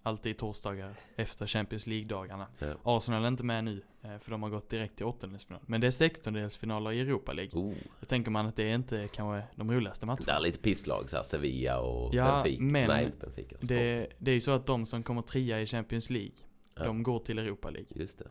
Alltid 0.09 0.37
torsdagar 0.37 0.95
efter 1.15 1.47
Champions 1.47 1.87
League-dagarna. 1.87 2.47
Ja. 2.59 2.73
Arsenal 2.83 3.23
är 3.23 3.27
inte 3.27 3.43
med 3.43 3.63
nu, 3.63 3.81
eh, 4.01 4.17
för 4.19 4.31
de 4.31 4.43
har 4.43 4.49
gått 4.49 4.69
direkt 4.69 4.95
till 4.95 5.05
åttondelsfinal. 5.05 5.61
Men 5.65 5.81
det 5.81 5.87
är 5.87 5.91
sextondelsfinaler 5.91 6.91
i 6.91 6.99
Europa 6.99 7.33
League. 7.33 7.59
Oh, 7.61 7.73
Då 7.99 8.05
tänker 8.05 8.31
man 8.31 8.45
att 8.45 8.55
det 8.55 8.63
är 8.63 8.75
inte 8.75 9.07
kanske 9.07 9.47
de 9.55 9.71
roligaste 9.71 10.05
det 10.05 10.11
är 10.11 10.15
matcherna. 10.25 10.39
lite 10.39 10.59
pisslag 10.59 11.09
så 11.09 11.15
här, 11.17 11.23
Sevilla 11.23 11.79
och 11.79 12.13
Ja, 12.15 12.31
Benfica. 12.43 12.63
men 12.63 12.87
Nej, 12.87 13.05
inte 13.05 13.17
Benfica. 13.17 13.55
Sport. 13.57 13.67
Det, 13.69 14.07
det 14.19 14.31
är 14.31 14.35
ju 14.35 14.41
så 14.41 14.51
att 14.51 14.65
de 14.65 14.85
som 14.85 15.03
kommer 15.03 15.21
trea 15.21 15.61
i 15.61 15.65
Champions 15.65 16.09
League, 16.09 16.31
Ja. 16.75 16.83
de 16.85 17.03
går 17.03 17.19
till 17.19 17.39
Europa 17.39 17.69
League. 17.69 17.89
Just 17.95 18.19
det. 18.19 18.29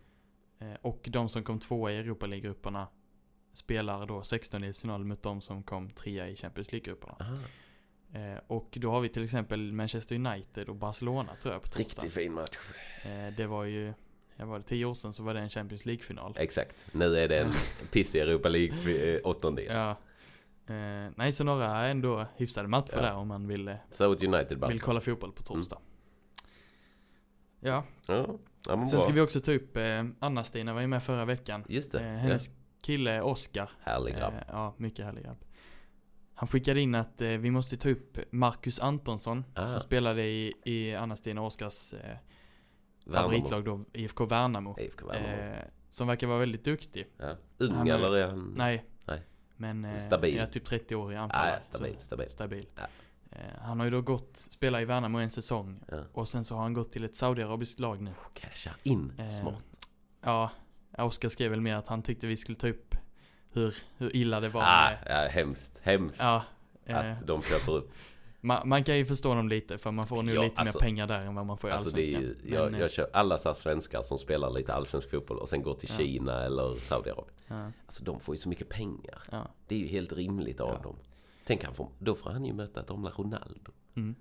Eh, 0.67 0.75
Och 0.83 1.09
de 1.11 1.29
som 1.29 1.43
kom 1.45 1.59
tvåa 1.59 1.93
i 1.93 1.97
Europa 1.99 2.27
League-grupperna 2.27 2.89
spelar 3.53 4.07
då 4.07 4.21
16-delsfinal 4.21 5.05
mot 5.05 5.23
de 5.23 5.41
som 5.41 5.63
kom 5.63 5.91
trea 5.91 6.29
i 6.29 6.37
Champions 6.37 6.73
League-grupperna. 6.73 7.17
Eh, 8.13 8.39
Och 8.47 8.69
då 8.81 8.91
har 8.91 9.01
vi 9.01 9.09
till 9.09 9.25
exempel 9.25 9.73
Manchester 9.73 10.15
United 10.15 10.69
och 10.69 10.77
Barcelona 10.77 11.37
tror 11.43 11.55
jag 11.55 11.63
på 11.63 11.69
torsdag. 11.69 12.03
Riktigt 12.03 12.13
fin 12.13 12.33
match. 12.35 12.59
Eh, 13.05 13.35
Det 13.37 13.47
var 13.47 13.65
ju, 13.65 13.93
jag 14.37 14.47
var 14.47 14.59
det 14.59 14.65
tio 14.65 14.85
år 14.85 14.95
sedan 14.95 15.13
så 15.13 15.23
var 15.23 15.35
det 15.35 15.41
en 15.41 15.51
Champions 15.51 15.87
League-final. 15.87 16.35
Exakt. 16.39 16.87
Nu 16.93 17.17
är 17.17 17.29
det 17.29 17.39
en 17.39 17.53
pissig 17.93 18.21
Europa 18.21 18.49
League 18.49 19.15
eh. 19.15 19.65
Ja. 19.77 19.91
Eh, 20.75 21.11
nej, 21.17 21.33
så 21.33 21.45
några 21.45 21.87
ändå 21.87 22.27
hyfsade 22.37 22.69
matcher 22.69 22.93
Ja. 22.93 23.01
där 23.03 23.15
om 23.15 23.29
man 23.29 23.47
vill, 23.49 23.77
South 23.91 24.25
United 24.25 24.65
vill 24.69 24.81
kolla 24.81 25.01
fotboll 25.01 25.33
på 25.33 25.43
torsdag. 25.43 25.79
Ja, 27.61 27.85
Ja, 28.07 28.27
ja 28.69 28.87
sen 28.87 28.91
bra. 28.91 29.01
ska 29.01 29.13
vi 29.13 29.21
också 29.21 29.41
ta 29.41 29.53
upp 29.53 29.77
Anna-Stina 30.19 30.75
var 30.75 30.81
ju 30.81 30.87
med 30.87 31.03
förra 31.03 31.25
veckan. 31.25 31.65
Just 31.69 31.93
det. 31.93 32.03
Ja. 32.03 32.17
hennes 32.19 32.51
kille 32.83 33.21
Oscar. 33.23 33.71
Härlig 33.81 34.17
grabb. 34.17 34.35
Ja, 34.49 34.75
mycket 34.77 35.05
härlig 35.05 35.25
grabb. 35.25 35.37
Han 36.41 36.49
skickade 36.49 36.81
in 36.81 36.95
att 36.95 37.21
eh, 37.21 37.29
vi 37.29 37.51
måste 37.51 37.77
ta 37.77 37.89
upp 37.89 38.19
Marcus 38.31 38.81
Antonsson 38.81 39.45
Ah. 39.55 39.69
som 39.69 39.81
spelade 39.81 40.23
i, 40.23 40.55
i 40.65 40.95
Anna-Stina 40.95 41.43
Oskars 41.43 41.95
eh, 41.95 42.17
favoritlag 43.13 43.65
då, 43.65 43.85
IFK 43.93 44.27
Värnamo. 44.27 44.77
IFK 44.79 45.07
Värnamo. 45.07 45.33
Eh, 45.53 45.65
som 45.91 46.07
verkar 46.09 46.27
vara 46.27 46.39
väldigt 46.39 46.65
duktig. 46.65 47.07
Ja. 47.17 47.37
Ung 47.59 47.73
han 47.75 47.89
eller 47.89 48.19
är 48.21 48.29
han? 48.29 48.55
Nej. 48.57 48.85
Nej. 49.07 49.23
Men 49.57 49.85
eh, 49.85 49.99
Stabil. 50.01 50.39
är 50.39 50.47
typ 50.47 50.65
30 50.65 50.95
år 50.97 51.13
i 51.13 51.17
Ah, 51.17 51.21
anfall. 51.21 51.49
ja, 51.49 51.61
stabil, 51.63 51.97
stabil. 52.01 52.31
stabil. 52.31 52.67
Ja. 52.75 52.83
Eh, 53.31 53.39
han 53.61 53.79
har 53.79 53.85
ju 53.87 53.91
då 53.91 54.03
gått, 54.03 54.37
spela 54.37 54.83
i 54.83 54.85
Värnamo 54.85 55.19
en 55.19 55.31
säsong. 55.31 55.81
Ja. 55.89 56.03
Och 56.13 56.29
sen 56.29 56.45
så 56.45 56.55
har 56.55 56.63
han 56.63 56.73
gått 56.75 56.93
till 56.93 57.05
ett 57.05 57.15
Saudiarabiskt 57.15 57.81
lag 57.81 58.01
nu. 58.03 58.11
Casha 58.35 58.71
in. 58.83 59.13
Eh, 59.19 59.29
Smart. 59.29 59.65
Ja, 60.21 60.51
Oskar 60.99 61.29
skrev 61.29 61.51
väl 61.51 61.61
mer 61.61 61.75
att 61.77 61.89
han 61.89 62.03
tyckte 62.03 62.27
vi 62.27 62.37
skulle 62.37 62.59
ta 62.59 62.69
upp 62.69 62.95
hur, 63.53 63.75
hur 63.99 64.17
illa 64.17 64.41
det 64.41 64.49
var 64.49 64.63
Ah, 64.63 64.91
ja, 65.07 65.15
hemskt. 65.31 65.81
Hemskt 65.83 66.21
Ja, 66.21 66.43
eh, 66.87 66.99
att 67.13 67.27
de 67.27 67.43
köper 67.43 67.73
upp. 67.73 67.91
man, 68.41 68.69
man 68.69 68.85
kan 68.85 68.97
ju 68.99 69.07
förstå 69.07 69.35
dem 69.35 69.49
lite 69.49 69.79
för 69.79 69.91
man 69.91 70.07
får 70.07 70.23
nu 70.23 70.35
Ja, 70.35 70.43
lite 70.43 70.61
alltså- 70.61 70.79
mer 70.79 70.87
pengar 70.87 71.07
där 71.07 71.19
än 71.21 71.35
vad 71.35 71.47
man 71.47 71.59
får 71.59 71.71
i 71.71 71.73
Alltså 71.73 71.91
det 71.91 72.01
Allsvenskan. 72.01 72.23
ju, 72.49 72.55
jag, 72.55 72.71
Men, 72.73 72.81
jag 72.81 72.91
kör 72.91 73.11
alla 73.13 73.39
så 73.39 73.55
svenskar 73.55 74.03
som 74.03 74.19
spelar 74.19 74.51
lite 74.51 74.75
allsvensk 74.75 75.11
fotboll 75.11 75.39
och 75.39 75.49
sen 75.49 75.63
går 75.63 75.75
till 75.75 75.89
Ja. 75.93 75.97
Kina 75.99 76.45
eller 76.45 76.75
Saudiarabien. 76.77 77.35
ja, 77.49 77.71
Alltså 77.87 78.05
de 78.05 78.21
får 78.21 78.35
ju 78.35 78.39
så 78.39 78.49
mycket 78.49 78.69
pengar. 78.69 79.23
ja, 79.31 79.49
Det 79.67 79.75
är 79.75 79.79
ju 79.79 79.87
helt 79.87 80.13
rimligt 80.13 80.61
av 80.61 80.83
dem. 80.83 80.97
Tänk 81.45 81.65
han 81.65 81.75
får, 81.75 81.89
då 81.99 82.15
får 82.15 82.31
han 82.31 82.45
ju 82.45 82.53
möta 82.53 82.81
ett 82.81 82.91
omla 82.91 83.11
Ronaldo. 83.11 83.73
mm. 83.97 84.15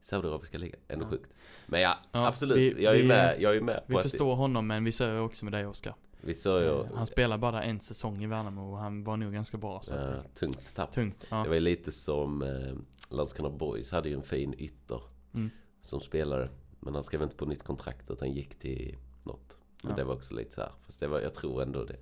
Saudiarabiska 0.00 0.58
ligan. 0.58 0.80
Ändå 0.88 1.04
Ja. 1.04 1.10
sjukt. 1.10 1.32
Men 1.66 1.80
ja, 1.80 1.94
Ja, 2.12 2.26
absolut. 2.26 2.56
vi- 2.56 2.84
jag 2.84 2.94
är 2.96 2.98
vi- 3.02 3.08
med, 3.08 3.36
jag 3.40 3.56
är 3.56 3.60
med 3.60 3.82
Vi 3.86 3.96
förstår 3.96 4.34
honom 4.34 4.66
men 4.66 4.84
vi 4.84 4.92
säger 4.92 5.20
också 5.20 5.44
med 5.44 5.52
dig 5.52 5.66
Oskar. 5.66 5.94
Vi 6.20 6.34
sa 6.34 6.60
ju... 6.60 6.68
Eh, 6.80 6.86
Han 6.94 7.06
spelar 7.06 7.38
bara 7.38 7.62
en 7.62 7.80
säsong 7.80 8.22
i 8.22 8.26
Värnamo 8.26 8.72
och 8.72 8.78
han 8.78 9.04
var 9.04 9.16
nog 9.16 9.32
ganska 9.32 9.56
bra. 9.58 9.80
Så 9.82 9.94
att 9.94 10.00
det 10.00 10.06
ja, 10.06 10.12
är 10.12 10.28
tungt 10.34 10.74
tapp. 10.74 10.92
tungt. 10.92 11.26
Ja. 11.30 11.42
Det 11.42 11.48
var 11.48 11.60
lite 11.60 11.92
som 11.92 12.42
eh, 12.42 12.74
Landskrona 13.16 13.50
Boys 13.50 13.90
hade 13.92 14.08
ju 14.08 14.14
en 14.14 14.22
fin 14.22 14.54
ytter 14.58 15.00
Mm. 15.34 15.50
som 15.82 16.00
spelare. 16.00 16.48
Men 16.80 16.94
han 16.94 17.02
skrev 17.02 17.22
inte 17.22 17.36
på 17.36 17.46
nytt 17.46 17.62
kontrakt 17.62 18.10
utan 18.10 18.32
gick 18.32 18.58
till 18.58 18.96
något. 19.24 19.56
Men 19.82 19.90
Ja. 19.90 19.96
det 19.96 20.04
var 20.04 20.14
också 20.14 20.34
lite 20.34 20.54
så 20.54 20.60
här. 20.60 20.70
Fast 20.86 21.00
det 21.00 21.08
var, 21.08 21.20
jag 21.20 21.34
tror 21.34 21.62
ändå 21.62 21.84
det. 21.84 21.96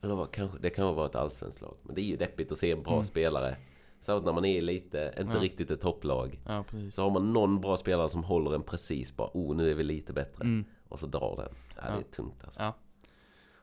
Eller 0.00 0.14
vad, 0.14 0.30
kanske, 0.30 0.58
det 0.58 0.70
kan 0.70 0.94
vara 0.94 1.06
ett 1.06 1.14
allsvenskt 1.14 1.60
lag. 1.60 1.76
Men 1.82 1.94
det 1.94 2.00
är 2.00 2.04
ju 2.04 2.16
deppigt 2.16 2.52
att 2.52 2.58
se 2.58 2.70
en 2.72 2.82
bra 2.82 2.92
Mm. 2.92 3.04
spelare. 3.04 3.56
Så 4.00 4.12
att 4.16 4.24
när 4.24 4.32
man 4.32 4.44
är 4.44 4.62
lite, 4.62 5.14
inte 5.20 5.34
Ja. 5.34 5.40
riktigt 5.42 5.70
ett 5.70 5.80
topplag. 5.80 6.40
ja. 6.46 6.64
Så 6.92 7.02
har 7.02 7.10
man 7.10 7.32
någon 7.32 7.60
bra 7.60 7.76
spelare 7.76 8.08
som 8.08 8.24
håller 8.24 8.54
en 8.54 8.62
precis 8.62 9.16
bara. 9.16 9.30
Oh, 9.34 9.56
nu 9.56 9.70
är 9.70 9.74
vi 9.74 9.82
lite 9.82 10.12
bättre. 10.12 10.44
Mm. 10.44 10.64
Och 10.88 11.00
så 11.00 11.06
drar 11.06 11.36
den. 11.36 11.54
Ja, 11.76 11.82
det 11.82 11.88
Ja. 11.94 11.98
är 11.98 12.02
tungt 12.02 12.44
alltså. 12.44 12.72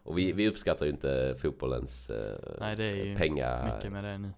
Och 0.09 0.17
vi, 0.17 0.31
vi 0.31 0.47
uppskattar 0.49 0.85
ju 0.85 0.91
inte 0.91 1.35
fotbollens 1.41 2.09
eh, 2.09 2.37
Nej, 2.59 2.75
det 2.75 2.83
är 2.83 3.05
ju 3.05 3.15
pengar. 3.15 3.75
mycket 3.75 3.91
med 3.91 4.03
det 4.03 4.17
nu. 4.17 4.33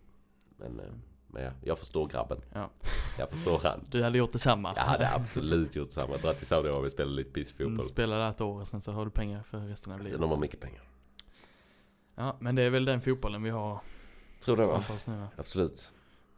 Men, 0.57 0.79
eh, 0.79 0.85
men 1.27 1.43
ja, 1.43 1.51
jag 1.63 1.79
förstår 1.79 2.07
grabben. 2.07 2.41
Ja. 2.53 2.69
Jag 3.19 3.29
förstår 3.29 3.59
han. 3.63 3.85
Du 3.89 4.03
hade 4.03 4.17
gjort 4.17 4.31
detsamma. 4.33 4.73
Jag 4.75 4.83
hade 4.83 5.09
absolut 5.13 5.75
gjort 5.75 5.91
samma. 5.91 6.17
Dra 6.17 6.33
till 6.33 6.47
Saudiarabien 6.47 6.85
och 6.85 6.91
spela 6.91 7.09
lite 7.11 7.27
Mm, 7.29 7.33
pissfotboll. 7.33 7.85
spela 7.85 8.17
där 8.17 8.29
ett 8.29 8.41
år 8.41 8.61
och 8.61 8.67
sen 8.67 8.81
så 8.81 8.91
har 8.91 9.05
du 9.05 9.11
pengar 9.11 9.43
för 9.43 9.57
resten 9.57 9.93
av 9.93 9.99
livet. 9.99 10.19
Sen 10.19 10.29
har 10.29 10.37
mycket 10.37 10.59
pengar. 10.59 10.81
Ja, 12.15 12.37
men 12.39 12.55
det 12.55 12.61
är 12.63 12.69
väl 12.69 12.85
den 12.85 13.01
fotbollen 13.01 13.43
vi 13.43 13.49
har 13.49 13.79
Tror 14.43 14.57
det 14.57 14.65
va? 14.65 14.83
Absolut. 15.37 15.91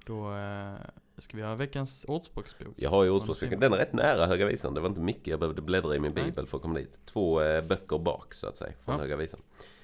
Då 0.05 0.35
eh, 0.35 0.73
ska 1.21 1.37
vi 1.37 1.43
ha 1.43 1.55
veckans 1.55 2.05
ordspråksbok. 2.07 2.73
Jag 2.77 2.89
har 2.89 3.03
ju 3.03 3.09
Ordspråksboken. 3.09 3.59
Den 3.59 3.73
är 3.73 3.77
rätt 3.77 3.93
nära 3.93 4.25
Höga 4.25 4.45
Visan. 4.45 4.73
Det 4.73 4.79
var 4.81 4.89
inte 4.89 5.01
mycket 5.01 5.27
jag 5.27 5.39
behövde 5.39 5.61
bläddra 5.61 5.95
i 5.95 5.99
min 5.99 6.11
Nej. 6.15 6.23
bibel 6.25 6.47
för 6.47 6.57
att 6.57 6.61
komma 6.61 6.73
dit. 6.79 7.01
Två 7.05 7.41
eh, 7.41 7.63
böcker 7.65 7.97
bak 7.99 8.33
så 8.33 8.47
att 8.47 8.57
säga. 8.57 8.73
Från 8.81 8.95
Ja. 8.95 9.01
Höga 9.01 9.15
Visan. 9.15 9.39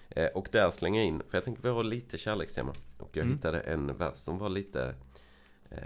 Eh, 0.09 0.25
och 0.27 0.49
där 0.51 0.71
slänger 0.71 0.99
jag 0.99 1.07
in, 1.07 1.21
för 1.29 1.37
jag 1.37 1.43
tänker 1.43 1.61
vi 1.63 1.69
har 1.69 1.83
lite 1.83 2.17
kärlekstema. 2.17 2.73
Och 2.97 3.09
jag 3.17 3.23
Mm. 3.23 3.35
hittade 3.35 3.59
en 3.59 3.97
vers 3.97 4.17
som 4.17 4.37
var 4.37 4.49
lite, 4.49 4.95
eh, 5.71 5.77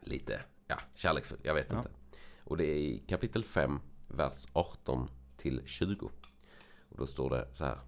lite, 0.00 0.40
ja, 0.66 0.76
kärleksfull. 0.94 1.38
Jag 1.42 1.54
vet 1.54 1.66
Ja. 1.70 1.76
inte. 1.78 1.90
Och 2.44 2.56
det 2.56 2.64
är 2.64 2.76
i 2.76 2.98
kapitel 3.08 3.44
5, 3.44 3.80
vers 4.08 4.46
18 4.52 5.08
till 5.36 5.62
20. 5.66 6.10
Och 6.88 6.98
då 6.98 7.06
står 7.06 7.30
det 7.30 7.48
så 7.52 7.64
här. 7.64 7.78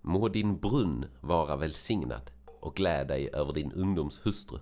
Må 0.00 0.28
din 0.28 0.58
brunn 0.60 1.04
vara 1.20 1.56
välsignad 1.56 2.30
och 2.60 2.74
gläd 2.74 3.08
dig 3.08 3.30
över 3.32 3.52
din 3.52 3.72
ungdoms 3.72 4.20
hustru. 4.26 4.58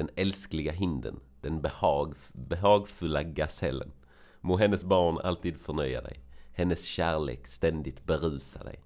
Den 0.00 0.08
älskliga 0.16 0.72
hinden, 0.72 1.20
den 1.40 1.60
behag, 1.62 2.14
behagfulla 2.32 3.22
gasellen. 3.22 3.92
Må 4.40 4.56
hennes 4.56 4.84
barn 4.84 5.18
alltid 5.18 5.56
förnöja 5.60 6.00
dig. 6.00 6.20
Hennes 6.52 6.84
kärlek 6.84 7.46
ständigt 7.46 8.04
berusa 8.06 8.64
dig. 8.64 8.80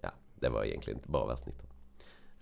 Ja, 0.00 0.10
det 0.40 0.48
var 0.48 0.64
egentligen 0.64 1.00
bara 1.06 1.26
vers 1.26 1.40
19. 1.46 1.66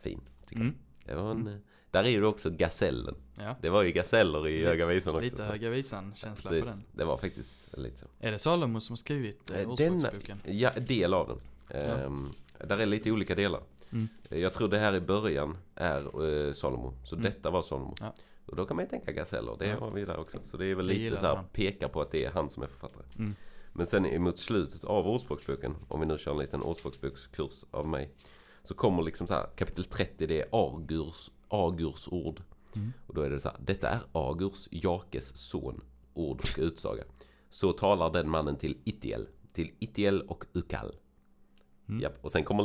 Fin, 0.01 0.21
tycker 0.47 0.61
Mm. 0.63 0.75
jag. 1.05 1.17
Det 1.17 1.23
var 1.23 1.31
en, 1.31 1.61
Där 1.91 2.05
är 2.05 2.09
ju 2.09 2.25
också 2.25 2.51
gasellen. 2.51 3.15
Ja, 3.41 3.57
Det 3.61 3.69
var 3.71 3.83
ju 3.83 3.93
gaseller 3.93 4.49
i 4.49 4.65
Höga 4.65 4.87
Visan 4.87 5.15
också. 5.15 5.25
lite 5.25 5.37
så- 5.37 5.43
Höga 5.43 5.71
Visan-känsla 5.71 6.51
på 6.51 6.57
den. 6.57 6.83
det 6.93 7.05
var 7.05 7.19
faktiskt 7.19 7.69
lite 7.79 7.97
så. 7.97 8.07
Är 8.21 8.31
det 8.33 8.39
Salomo 8.39 8.81
som 8.81 8.93
har 8.93 8.97
skrivit 8.97 9.51
eh, 9.51 9.61
Eh, 9.61 9.71
ordspråksboken? 9.71 10.41
Ja, 10.45 10.71
del 10.73 11.15
av 11.15 11.29
den. 11.29 11.41
Ehm, 11.83 12.31
Där 12.67 12.79
är 12.79 12.87
lite 12.87 13.11
olika 13.13 13.35
delar. 13.35 13.61
Mm. 13.97 14.43
Jag 14.43 14.53
tror 14.53 14.69
det 14.69 14.79
här 14.79 14.95
i 14.95 15.01
början 15.01 15.57
är 15.75 16.27
eh, 16.47 16.53
Salomo. 16.53 16.95
Så 17.05 17.15
Mm. 17.15 17.25
detta 17.25 17.51
var 17.51 17.63
Salomo. 17.63 17.95
Ja. 18.01 18.15
Och 18.47 18.57
då 18.57 18.65
kan 18.67 18.77
man 18.77 18.85
ju 18.85 18.89
tänka 18.91 19.13
gaseller. 19.13 19.57
Det 19.59 19.67
Ja. 19.67 19.81
har 19.81 19.91
vi 19.91 20.05
där 20.05 20.19
också. 20.19 20.39
Så 20.43 20.57
det 20.57 20.67
är 20.67 20.75
väl 20.75 20.87
lite 20.87 21.17
så 21.17 21.27
här, 21.27 21.43
pekar 21.53 21.89
på 21.89 22.01
att 22.01 22.11
det 22.11 22.25
är 22.25 22.31
han 22.31 22.51
som 22.51 22.63
är 22.63 22.67
författare. 22.67 23.07
Mm. 23.19 23.35
Men 23.73 23.87
sen 23.87 24.07
emot 24.07 24.39
slutet 24.39 24.85
av 24.85 25.07
Ordspråksboken, 25.09 25.75
om 25.89 26.01
vi 26.01 26.07
nu 26.07 26.19
kör 26.19 26.33
en 26.33 26.39
liten 26.39 26.63
ordspråksbokskurs 26.63 27.65
av 27.71 27.89
mig. 27.89 28.11
Så 28.63 28.75
kommer 28.75 29.03
liksom 29.03 29.27
så 29.27 29.35
här, 29.35 29.47
kapitel 29.57 29.85
30, 29.85 30.27
det 30.27 30.41
är 30.41 30.47
Agurs, 30.53 31.31
Agurs 31.49 32.09
ord. 32.11 32.43
Mm. 32.75 32.93
Och 33.07 33.15
då 33.15 33.21
är 33.23 33.31
det 33.31 33.41
så 33.41 33.49
här, 33.49 33.59
detta 33.61 33.89
är 33.89 34.01
Agurs, 34.13 34.69
Jakes 34.71 35.37
son, 35.37 35.81
ord 36.15 36.41
och 36.41 36.59
utsaga. 36.59 37.05
Så 37.51 37.73
talar 37.73 38.11
den 38.13 38.31
mannen 38.31 38.57
till 38.57 38.79
Itiel, 38.85 39.29
till 39.53 39.71
Itiel 39.79 40.23
och 40.23 40.45
Ukal. 40.53 40.93
Mm. 41.89 42.01
Japp. 42.01 42.25
Och 42.25 42.33
sen 42.33 42.45
kommer 42.45 42.65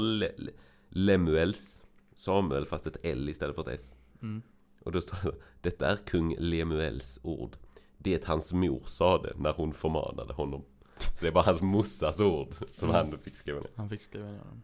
Lemuels, 0.93 1.84
Samuel 2.13 2.65
fast 2.65 2.88
ett 2.88 2.97
L 3.04 3.30
istället 3.30 3.56
för 3.56 3.62
ett 3.62 3.67
S. 3.80 3.93
Mm. 4.21 4.41
Och 4.84 4.91
då 4.91 5.01
står 5.01 5.17
det, 5.32 5.38
detta 5.62 5.88
är 5.91 5.95
kung 5.97 6.36
Lemuels 6.39 7.19
ord. 7.23 7.58
Det 7.97 8.25
hans 8.25 8.54
mor 8.54 8.82
sade 8.86 9.34
när 9.38 9.54
hon 9.54 9.73
förmanade 9.73 10.34
honom. 10.34 10.63
Så 10.97 11.12
det 11.21 11.27
är 11.27 11.32
bara 11.32 11.43
hans 11.45 11.62
mossas 11.62 12.19
ord 12.19 12.54
som 12.71 12.89
Mm. 12.89 13.10
han 13.12 13.19
fick 13.19 13.36
skriva 13.36 13.60
ner. 13.60 13.69
Han 13.75 13.89
fick 13.89 14.01
skriva 14.01 14.25
ner 14.25 14.34
den. 14.43 14.63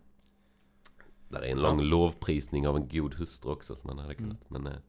Där 1.30 1.40
är 1.42 1.52
en 1.52 1.62
lång 1.62 1.80
Ja. 1.80 1.86
lovprisning 1.86 2.68
av 2.68 2.76
en 2.76 2.88
god 2.88 3.14
hustru 3.16 3.52
också 3.52 3.76
som 3.76 3.90
han 3.90 3.98
hade 4.00 4.14
Mm. 4.14 4.24
kunnat. 4.24 4.50
Men 4.50 4.68
eh, 4.68 4.80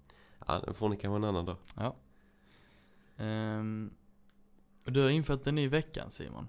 ja, 0.47 0.61
den 0.65 0.75
får 0.75 0.89
ni 0.89 0.97
kanske 0.97 1.17
en 1.17 1.25
annan 1.25 1.45
dag. 1.45 1.57
Ja. 1.77 1.97
Och 4.85 4.93
du 4.93 5.01
har 5.03 5.11
infört 5.11 5.47
en 5.47 5.55
ny 5.55 5.69
veckan 5.69 6.11
Simon. 6.11 6.49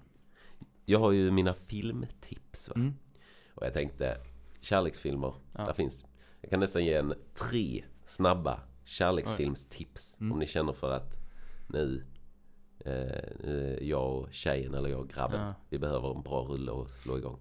Jag 0.84 0.98
har 0.98 1.12
ju 1.12 1.30
mina 1.30 1.54
filmtips. 1.54 2.68
Va? 2.68 2.74
Mm. 2.76 2.94
Och 3.54 3.66
jag 3.66 3.72
tänkte, 3.72 4.16
kärleksfilmer, 4.60 5.34
Ja. 5.52 5.64
där 5.64 5.72
finns. 5.72 6.04
Jag 6.40 6.50
kan 6.50 6.60
nästan 6.60 6.84
ge 6.84 6.94
en 6.94 7.14
tre 7.34 7.84
snabba 8.04 8.60
kärleksfilmstips. 8.84 10.20
Mm. 10.20 10.32
Om 10.32 10.38
ni 10.38 10.46
känner 10.46 10.72
för 10.72 10.92
att 10.92 11.16
nu, 11.68 12.04
eh, 12.84 12.92
nu 13.44 13.78
jag 13.82 14.16
och 14.16 14.32
tjejen 14.32 14.74
eller 14.74 14.88
jag 14.88 15.00
och 15.00 15.08
grabben, 15.10 15.40
Ja. 15.40 15.54
vi 15.68 15.78
behöver 15.78 16.14
en 16.16 16.22
bra 16.22 16.42
rulle 16.42 16.70
och 16.70 16.90
slå 16.90 17.18
igång. 17.18 17.38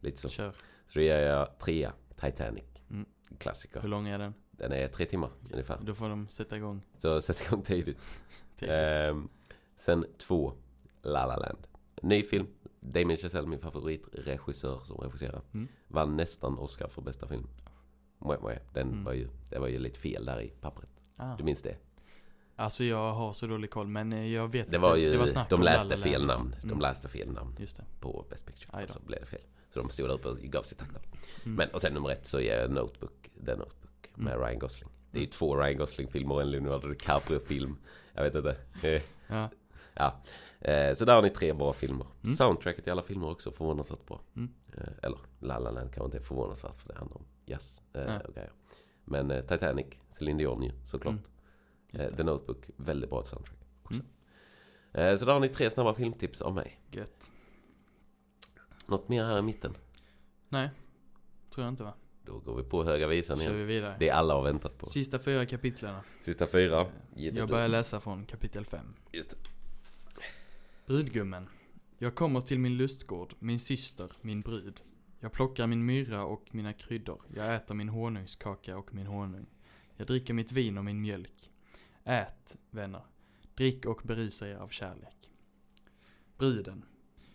Lite 0.00 0.20
så. 0.20 0.28
Kör. 0.28 0.52
Så 0.86 0.98
då 0.98 1.00
ger 1.00 1.18
jag 1.20 1.58
trea, 1.58 1.92
Titanic. 2.16 2.64
Mm. 2.90 3.06
Klassiker. 3.38 3.80
Hur 3.80 3.88
lång 3.88 4.08
är 4.08 4.18
den? 4.18 4.34
Den 4.50 4.72
är 4.72 4.88
tre 4.88 5.06
timmar 5.06 5.30
ungefär. 5.52 5.78
Då 5.82 5.94
får 5.94 6.08
de 6.08 6.28
sätta 6.28 6.56
igång. 6.56 6.82
Så 6.96 7.20
sätt 7.22 7.42
igång 7.46 7.62
tidigt. 7.62 7.98
Till. 8.56 8.68
Ehm, 8.70 9.28
sen 9.76 10.06
två, 10.18 10.52
La 11.02 11.26
La 11.26 11.36
Land. 11.36 11.66
Ny 12.02 12.22
film. 12.22 12.46
Damien 12.86 13.16
Chazelle, 13.18 13.48
min 13.48 13.58
favoritregissör 13.58 14.80
som 14.84 14.96
regisserar. 14.96 15.42
Mm. 15.54 15.68
Vann 15.88 16.16
nästan 16.16 16.58
Oscar 16.58 16.88
för 16.88 17.02
bästa 17.02 17.26
film. 17.28 17.46
Mwah, 18.18 18.40
mwah. 18.42 18.56
Den 18.72 18.88
Mm. 18.88 19.04
var 19.04 19.12
ju, 19.12 19.28
det 19.50 19.58
var 19.58 19.68
ju 19.68 19.78
lite 19.78 19.98
fel 20.00 20.24
där 20.24 20.40
i 20.40 20.48
pappret. 20.60 20.90
Ah. 21.16 21.36
Du 21.36 21.44
minns 21.44 21.62
det? 21.62 21.76
Alltså 22.56 22.84
jag 22.84 23.12
har 23.12 23.32
så 23.32 23.46
dålig 23.46 23.70
koll 23.70 23.86
men 23.86 24.12
eh, 24.12 24.32
jag 24.32 24.48
vet 24.48 24.70
Det 24.70 24.76
att 24.76 24.82
var 24.82 24.96
ju, 24.96 25.10
det 25.10 25.18
var 25.18 25.26
snack 25.26 25.50
de 25.50 25.62
läste 25.62 25.98
fel 25.98 26.02
liksom. 26.22 26.26
namn. 26.26 26.54
De 26.60 26.66
Mm. 26.68 26.80
läste 26.80 27.08
fel 27.08 27.30
namn 27.32 27.56
Just 27.58 27.76
det. 27.76 27.84
på 28.00 28.26
Best 28.30 28.46
Picture. 28.46 28.88
Så 28.88 29.00
blev 29.06 29.20
det 29.20 29.26
fel. 29.26 29.40
Så 29.72 29.78
de 29.80 29.90
stod 29.90 30.08
där 30.08 30.14
uppe 30.14 30.28
och 30.28 30.38
gav 30.38 30.62
sig 30.62 30.78
takter. 30.78 31.02
Mm. 31.44 31.56
Men, 31.56 31.68
och 31.68 31.80
sen 31.80 31.94
nummer 31.94 32.10
ett 32.10 32.26
så 32.26 32.40
är 32.40 32.60
jag 32.60 32.70
Notebook, 32.70 33.30
The 33.46 33.56
Notebook 33.56 34.10
med 34.14 34.32
Mm. 34.34 34.46
Ryan 34.46 34.58
Gosling. 34.58 34.90
Det 35.10 35.18
är 35.18 35.22
ju 35.22 35.28
två 35.28 35.56
Ryan 35.56 35.76
Gosling-filmer 35.78 36.34
och 36.34 36.42
en 36.42 36.50
Leonardo 36.50 36.88
DiCaprio-film. 36.88 37.76
Jag 38.14 38.22
vet 38.22 38.34
inte. 38.34 38.56
Ja. 39.28 39.48
Ja, 39.96 40.22
eh, 40.64 40.94
så 40.94 41.04
där 41.04 41.14
har 41.14 41.22
ni 41.22 41.30
tre 41.30 41.52
bra 41.52 41.72
filmer. 41.72 42.06
Mm. 42.24 42.36
Soundtracket 42.36 42.86
i 42.86 42.90
alla 42.90 43.02
filmer 43.02 43.30
också 43.30 43.50
förvånansvärt 43.50 44.06
bra. 44.06 44.20
Mm. 44.36 44.54
Eh, 44.76 44.92
eller 45.02 45.18
La 45.40 45.58
La 45.58 45.70
Land 45.70 45.92
kanske 45.94 46.04
inte 46.04 46.16
är 46.18 46.22
förvånansvärt 46.22 46.80
för 46.80 46.88
det 46.88 46.98
handlar 46.98 47.16
om 47.16 47.24
jazz 47.46 47.82
eh, 47.92 48.02
Ja. 48.06 48.20
och 48.20 48.34
grejer. 48.34 48.52
Men 49.04 49.30
eh, 49.30 49.40
Titanic, 49.44 49.86
Celine 50.08 50.36
Dion 50.38 50.62
ju 50.62 50.72
såklart. 50.84 51.14
Mm. 51.92 52.06
Eh. 52.06 52.16
The 52.16 52.22
Notebook, 52.22 52.70
väldigt 52.76 53.10
bra 53.10 53.22
soundtrack 53.22 53.58
också. 53.82 53.94
Mm. 53.94 54.06
Eh, 54.92 55.16
så 55.18 55.24
där 55.24 55.32
har 55.32 55.40
ni 55.40 55.48
tre 55.48 55.70
snabba 55.70 55.94
filmtips 55.94 56.40
av 56.40 56.54
mig. 56.54 56.80
Gött. 56.90 57.32
Något 58.86 59.08
mer 59.08 59.24
här 59.24 59.38
i 59.38 59.42
mitten? 59.42 59.74
Nej. 60.48 60.70
Tror 61.50 61.64
jag 61.64 61.72
inte 61.72 61.82
va? 61.84 61.94
Då 62.24 62.38
går 62.38 62.56
vi 62.56 62.62
på 62.62 62.84
höga 62.84 63.06
visan 63.06 63.40
igen. 63.40 63.56
vi 63.56 63.64
vidare. 63.64 63.96
Det 63.98 64.10
alla 64.10 64.34
har 64.34 64.42
väntat 64.42 64.78
på. 64.78 64.86
Sista 64.86 65.18
fyra 65.18 65.46
kapitlen. 65.46 66.00
Sista 66.20 66.46
fyra. 66.46 66.86
Jag 67.14 67.48
börjar 67.48 67.68
läsa 67.68 68.00
från 68.00 68.26
kapitel 68.26 68.64
5. 68.64 68.94
Just 69.12 69.30
det. 69.30 69.36
Brudgummen. 70.86 71.48
Jag 71.98 72.14
kommer 72.14 72.40
till 72.40 72.58
min 72.58 72.76
lustgård, 72.76 73.34
min 73.38 73.58
syster, 73.58 74.12
min 74.20 74.40
brud. 74.40 74.82
Jag 75.20 75.32
plockar 75.32 75.66
min 75.66 75.86
myrra 75.86 76.24
och 76.24 76.54
mina 76.54 76.72
kryddor. 76.72 77.22
Jag 77.34 77.54
äter 77.54 77.74
min 77.74 77.88
honungskaka 77.88 78.76
och 78.78 78.94
min 78.94 79.06
honung. 79.06 79.46
Jag 79.96 80.06
dricker 80.06 80.34
mitt 80.34 80.52
vin 80.52 80.78
och 80.78 80.84
min 80.84 81.00
mjölk. 81.00 81.50
Ät, 82.04 82.56
vänner. 82.70 83.02
Drick 83.54 83.86
och 83.86 84.00
berusa 84.04 84.48
er 84.48 84.56
av 84.56 84.68
kärlek. 84.68 85.30
Bruden. 86.38 86.84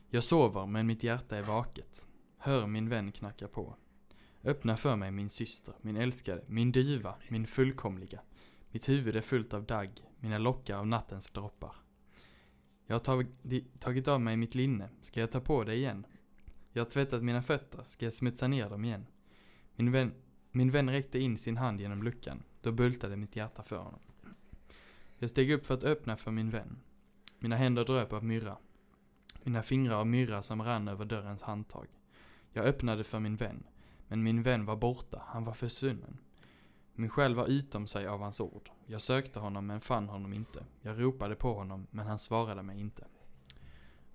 Jag 0.10 0.24
sover 0.24 0.66
men 0.66 0.88
mitt 0.88 1.04
hjärta 1.04 1.38
är 1.38 1.44
vaket. 1.44 2.08
Hör 2.38 2.68
min 2.68 2.90
vän 2.90 3.12
knacka 3.12 3.48
på. 3.48 3.76
Öppna 4.44 4.78
för 4.78 4.96
mig 4.96 5.12
min 5.12 5.30
syster, 5.30 5.74
min 5.82 5.98
älskade, 5.98 6.44
min 6.48 6.72
duva, 6.72 7.16
min 7.30 7.48
fullkomliga. 7.48 8.22
Mitt 8.72 8.90
huvud 8.90 9.16
är 9.16 9.22
fullt 9.22 9.54
av 9.54 9.64
dagg, 9.64 9.90
mina 10.20 10.38
lockar 10.38 10.78
av 10.78 10.88
nattens 10.88 11.32
droppar. 11.32 11.76
Jag 12.90 12.96
har 12.96 13.00
tagit, 13.00 13.30
tagit 13.80 14.08
av 14.08 14.22
mig 14.22 14.38
mitt 14.38 14.56
linne, 14.56 14.90
ska 15.02 15.20
jag 15.20 15.32
ta 15.32 15.40
på 15.40 15.64
det 15.64 15.76
igen? 15.76 16.06
Jag 16.72 16.82
har 16.84 16.90
tvättat 16.90 17.24
mina 17.24 17.42
fötter, 17.42 17.84
ska 17.84 18.06
jag 18.06 18.14
smutsa 18.14 18.48
ner 18.48 18.70
dem 18.70 18.86
igen? 18.86 19.06
Min 19.76 19.92
vän, 19.92 20.14
min 20.52 20.72
vän 20.72 20.90
räckte 20.90 21.20
in 21.20 21.38
sin 21.38 21.58
hand 21.58 21.82
genom 21.82 22.04
luckan, 22.04 22.44
då 22.62 22.72
bultade 22.72 23.16
mitt 23.18 23.36
hjärta 23.36 23.64
för 23.64 23.78
honom. 23.78 24.00
Jag 25.18 25.30
steg 25.30 25.52
upp 25.52 25.66
för 25.66 25.74
att 25.74 25.84
öppna 25.84 26.18
för 26.18 26.32
min 26.32 26.50
vän. 26.50 26.80
Mina 27.40 27.56
händer 27.56 27.86
dröp 27.86 28.14
av 28.14 28.24
myrra. 28.24 28.58
Mina 29.44 29.64
fingrar 29.64 29.96
av 29.96 30.08
myrra 30.08 30.42
som 30.42 30.62
rann 30.62 30.88
över 30.88 31.06
dörrens 31.06 31.42
handtag. 31.42 31.88
Jag 32.52 32.66
öppnade 32.66 33.04
för 33.04 33.20
min 33.20 33.36
vän, 33.36 33.64
men 34.08 34.24
min 34.24 34.44
vän 34.44 34.66
var 34.66 34.76
borta, 34.76 35.24
han 35.28 35.44
var 35.44 35.54
försvunnen. 35.54 36.18
Min 36.94 37.10
själ 37.10 37.36
var 37.36 37.48
utom 37.48 37.88
sig 37.88 38.08
av 38.08 38.20
hans 38.20 38.40
ord. 38.40 38.70
Jag 38.92 39.02
sökte 39.02 39.40
honom 39.40 39.68
men 39.68 39.82
fann 39.82 40.10
honom 40.10 40.34
inte. 40.34 40.66
Jag 40.82 41.02
ropade 41.02 41.36
på 41.36 41.54
honom 41.54 41.88
men 41.92 42.08
han 42.08 42.20
svarade 42.20 42.64
mig 42.64 42.80
inte. 42.80 43.08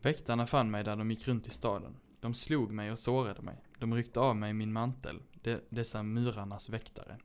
Väktarna 0.02 0.46
fann 0.46 0.70
mig 0.70 0.84
där 0.84 0.96
de 0.96 1.10
gick 1.10 1.28
runt 1.28 1.46
i 1.46 1.50
staden. 1.50 1.96
De 2.20 2.34
slog 2.34 2.72
mig 2.72 2.90
och 2.90 2.98
sårade 2.98 3.42
mig. 3.42 3.56
De 3.78 3.94
ryckte 3.94 4.20
av 4.20 4.36
mig 4.36 4.52
min 4.52 4.72
mantel, 4.72 5.22
de, 5.42 5.60
dessa 5.68 6.02
murarnas 6.02 6.68
väktare. 6.68 7.18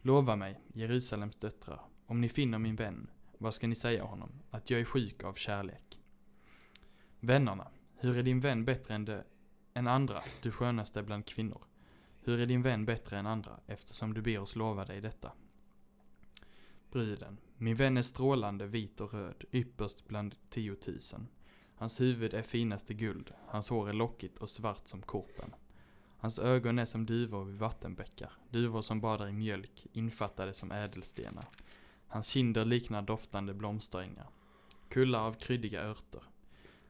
Lova 0.00 0.36
mig, 0.36 0.60
Jerusalems 0.72 1.36
döttrar, 1.36 1.80
om 2.06 2.20
ni 2.20 2.28
finner 2.28 2.58
min 2.58 2.76
vän, 2.76 3.10
vad 3.38 3.54
ska 3.54 3.66
ni 3.66 3.74
säga 3.74 4.04
honom? 4.04 4.30
Att 4.50 4.70
jag 4.70 4.80
är 4.80 4.84
sjuk 4.84 5.24
av 5.24 5.34
kärlek. 5.34 6.00
Vännerna, 7.20 7.68
hur 7.96 8.18
är 8.18 8.22
din 8.22 8.40
vän 8.40 8.64
bättre 8.64 8.94
än 8.94 9.04
de, 9.04 9.22
än 9.74 9.88
andra, 9.88 10.20
du 10.42 10.50
skönaste 10.50 11.02
bland 11.02 11.26
kvinnor. 11.26 11.64
Hur 12.20 12.40
är 12.40 12.46
din 12.46 12.62
vän 12.62 12.84
bättre 12.84 13.18
än 13.18 13.26
andra, 13.26 13.60
eftersom 13.66 14.14
du 14.14 14.22
ber 14.22 14.38
oss 14.38 14.56
lova 14.56 14.84
dig 14.84 15.00
detta? 15.00 15.32
Bruden. 16.94 17.38
Min 17.56 17.76
vän 17.76 17.96
är 17.96 18.02
strålande 18.02 18.66
vit 18.66 19.00
och 19.00 19.14
röd, 19.14 19.44
ypperst 19.52 20.08
bland 20.08 20.34
tiotusen. 20.50 21.28
Hans 21.74 22.00
huvud 22.00 22.34
är 22.34 22.42
finaste 22.42 22.94
guld, 22.94 23.32
hans 23.46 23.68
hår 23.68 23.88
är 23.88 23.92
lockigt 23.92 24.38
och 24.38 24.50
svart 24.50 24.88
som 24.88 25.02
korpen. 25.02 25.54
Hans 26.18 26.38
ögon 26.38 26.78
är 26.78 26.84
som 26.84 27.06
duvor 27.06 27.44
vid 27.44 27.58
vattenbäckar, 27.58 28.32
duvor 28.50 28.82
som 28.82 29.00
badar 29.00 29.28
i 29.28 29.32
mjölk, 29.32 29.86
infattade 29.92 30.54
som 30.54 30.72
ädelstenar. 30.72 31.44
Hans 32.06 32.28
kinder 32.28 32.64
liknar 32.64 33.02
doftande 33.02 33.54
blomsterängar, 33.54 34.28
kullar 34.88 35.20
av 35.20 35.32
kryddiga 35.32 35.82
örter. 35.82 36.22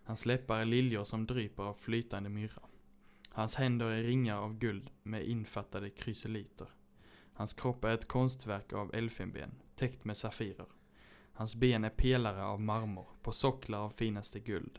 Hans 0.05 0.27
läppar 0.27 0.59
är 0.61 0.65
liljor 0.65 1.05
som 1.05 1.27
dryper 1.27 1.63
av 1.63 1.75
flytande 1.75 2.29
myrra. 2.29 2.63
Hans 3.29 3.55
händer 3.55 3.87
är 3.87 4.03
ringar 4.03 4.37
av 4.37 4.59
guld 4.59 4.91
med 5.03 5.29
infattade 5.29 5.91
krysoliter. 5.91 6.69
Hans 7.35 7.55
kropp 7.55 7.85
är 7.85 7.95
ett 7.95 8.09
konstverk 8.09 8.73
av 8.73 8.95
elfenben, 8.95 9.55
täckt 9.77 10.05
med 10.05 10.17
safirer. 10.17 10.67
Hans 11.33 11.57
ben 11.57 11.85
är 11.85 11.91
pelare 11.91 12.45
av 12.45 12.61
marmor, 12.61 13.09
på 13.23 13.33
socklar 13.33 13.79
av 13.79 13.91
finaste 13.91 14.41
guld. 14.41 14.79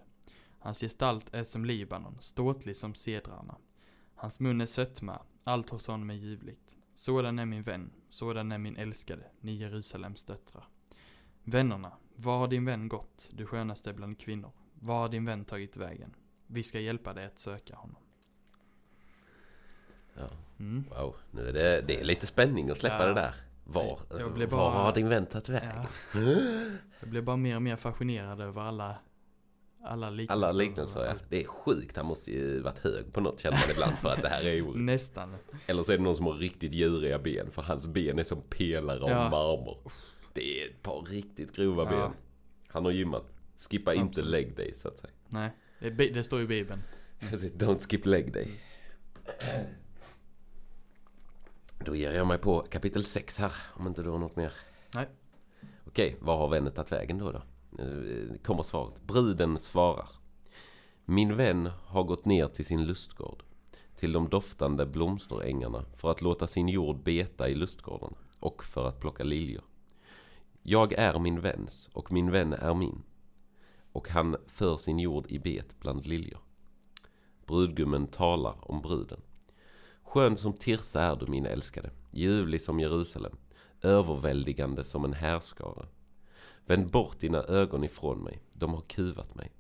Hans 0.59 0.79
gestalt 0.79 1.33
är 1.33 1.43
som 1.43 1.65
Libanon, 1.65 2.17
ståtlig 2.19 2.77
som 2.77 2.95
cedrarna. 2.95 3.57
Hans 4.15 4.39
mun 4.39 4.61
är 4.61 4.65
sötma, 4.65 5.21
allt 5.43 5.69
hos 5.69 5.87
honom 5.87 6.09
är 6.09 6.13
ljuvligt. 6.13 6.77
Sådan 6.93 7.39
är 7.39 7.45
min 7.45 7.63
vän, 7.63 7.91
sådan 8.09 8.51
är 8.51 8.57
min 8.57 8.77
älskade, 8.77 9.31
ni 9.39 9.55
Jerusalems 9.55 10.23
döttrar. 10.23 10.67
Vännerna, 11.43 11.93
var 12.15 12.37
har 12.37 12.47
din 12.47 12.65
vän 12.65 12.87
gått, 12.87 13.29
du 13.33 13.45
skönaste 13.45 13.93
bland 13.93 14.19
kvinnor? 14.19 14.51
Var 14.73 14.99
har 14.99 15.09
din 15.09 15.25
vän 15.25 15.45
tagit 15.45 15.77
vägen? 15.77 16.15
Vi 16.47 16.63
ska 16.63 16.79
hjälpa 16.79 17.13
dig 17.13 17.25
att 17.25 17.39
söka 17.39 17.75
honom. 17.75 18.04
Ja. 20.17 20.23
Mm. 20.59 20.83
Wow, 20.89 21.15
nu 21.31 21.47
är 21.49 21.53
det, 21.53 21.81
det 21.87 21.99
är 21.99 22.03
lite 22.03 22.27
spänning 22.27 22.69
att 22.69 22.77
släppa 22.77 22.99
Ja. 23.01 23.07
det 23.07 23.13
där. 23.13 23.33
Var, 23.63 23.99
Jag 24.19 24.33
blev 24.33 24.49
var 24.49 24.57
bara- 24.57 24.71
har 24.83 24.93
din 24.93 25.09
vän 25.09 25.25
tagit 25.25 25.49
vägen? 25.49 25.71
Ja. 26.13 26.19
Jag 26.99 27.09
blev 27.09 27.23
bara 27.23 27.37
mer 27.37 27.55
och 27.55 27.61
mer 27.61 27.75
fascinerad 27.75 28.41
över 28.41 28.61
alla, 28.61 28.95
alla 29.83 30.09
liknelser. 30.09 30.33
Alla 30.33 30.51
liknelser 30.51 31.05
ja. 31.05 31.13
Det 31.29 31.43
är 31.43 31.47
sjukt, 31.47 31.97
han 31.97 32.05
måste 32.05 32.31
ju 32.31 32.59
varit 32.59 32.79
hög 32.79 33.13
på 33.13 33.21
något 33.21 33.39
känner 33.39 33.57
man 33.57 33.71
ibland 33.71 33.97
för 33.97 34.09
att 34.09 34.21
det 34.21 34.29
här 34.29 34.43
är 34.43 34.61
orimligt. 34.61 34.75
Nästan. 34.85 35.35
Eller 35.67 35.83
så 35.83 35.91
är 35.91 35.97
det 35.97 36.03
någon 36.03 36.15
som 36.15 36.25
har 36.25 36.33
riktigt 36.33 36.73
djuriga 36.73 37.19
ben 37.19 37.51
för 37.51 37.61
hans 37.61 37.87
ben 37.87 38.19
är 38.19 38.23
som 38.23 38.41
pelare 38.41 38.99
av 39.03 39.09
Ja. 39.09 39.29
marmor. 39.29 39.77
Det 40.33 40.61
är 40.61 40.69
ett 40.69 40.81
par 40.81 41.01
riktigt 41.01 41.55
grova 41.55 41.83
Ja. 41.83 41.89
ben. 41.89 42.11
Han 42.67 42.85
har 42.85 42.91
gymmat. 42.91 43.35
Skippa 43.69 43.93
inte 43.93 44.05
Absolut. 44.05 44.31
leg 44.31 44.55
day 44.55 44.73
så 44.73 44.87
att 44.87 44.97
säga. 44.97 45.13
Nej, 45.29 45.51
det, 45.79 45.89
det 45.89 46.23
står 46.23 46.41
i 46.41 46.45
bibeln. 46.47 46.79
Precis, 47.29 47.53
don't 47.53 47.79
skip 47.89 48.05
leg 48.05 48.33
day. 48.33 48.47
Då 51.85 51.95
ger 51.95 52.11
jag 52.11 52.27
mig 52.27 52.37
på 52.37 52.59
kapitel 52.59 53.03
6 53.03 53.39
här, 53.39 53.53
om 53.73 53.87
inte 53.87 54.03
du 54.03 54.09
har 54.09 54.19
något 54.19 54.35
mer. 54.35 54.53
Nej. 54.95 55.07
Okej, 55.87 56.17
var 56.21 56.37
har 56.37 56.49
vännen 56.49 56.73
tagit 56.73 56.91
vägen 56.91 57.17
då? 57.17 57.31
då? 57.31 57.41
Nu 57.69 58.39
kommer 58.43 58.63
svaret. 58.63 59.01
Bruden 59.01 59.57
svarar. 59.57 60.09
Min 61.05 61.35
vän 61.35 61.69
har 61.85 62.03
gått 62.03 62.25
ner 62.25 62.47
till 62.47 62.65
sin 62.65 62.85
lustgård, 62.85 63.43
till 63.95 64.11
de 64.11 64.29
doftande 64.29 64.85
blomsterängarna 64.85 65.85
för 65.97 66.11
att 66.11 66.21
låta 66.21 66.47
sin 66.47 66.69
jord 66.69 67.03
beta 67.03 67.49
i 67.49 67.55
lustgården 67.55 68.15
och 68.39 68.63
för 68.63 68.87
att 68.87 68.99
plocka 68.99 69.23
liljor. 69.23 69.63
Jag 70.61 70.93
är 70.93 71.19
min 71.19 71.41
väns 71.41 71.89
och 71.93 72.11
min 72.11 72.31
vän 72.31 72.53
är 72.53 72.73
min 72.73 73.03
och 73.91 74.09
han 74.09 74.35
för 74.47 74.77
sin 74.77 74.99
jord 74.99 75.25
i 75.27 75.39
bet 75.39 75.79
bland 75.79 76.05
liljor. 76.05 76.39
Brudgummen 77.45 78.07
talar 78.07 78.71
om 78.71 78.81
bruden. 78.81 79.21
Skön 80.15 80.37
som 80.37 80.53
Tirsa 80.53 81.01
är 81.01 81.15
du 81.15 81.25
min 81.27 81.45
älskade, 81.45 81.89
ljuvlig 82.11 82.61
som 82.61 82.79
Jerusalem, 82.79 83.37
överväldigande 83.81 84.83
som 84.83 85.05
en 85.05 85.13
härskara. 85.13 85.85
Vänd 86.65 86.91
bort 86.91 87.19
dina 87.19 87.43
ögon 87.43 87.83
ifrån 87.83 88.23
mig, 88.23 88.41
de 88.53 88.73
har 88.73 88.81
kuvat 88.81 89.35
mig. 89.35 89.51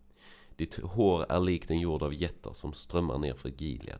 Ditt 0.55 0.75
hår 0.75 1.25
är 1.29 1.39
likt 1.39 1.69
en 1.69 1.79
jord 1.79 2.03
av 2.03 2.13
jätter 2.13 2.53
som 2.53 2.73
strömmar 2.73 3.17
ner 3.17 3.33
för 3.33 3.49
Gilead. 3.49 3.99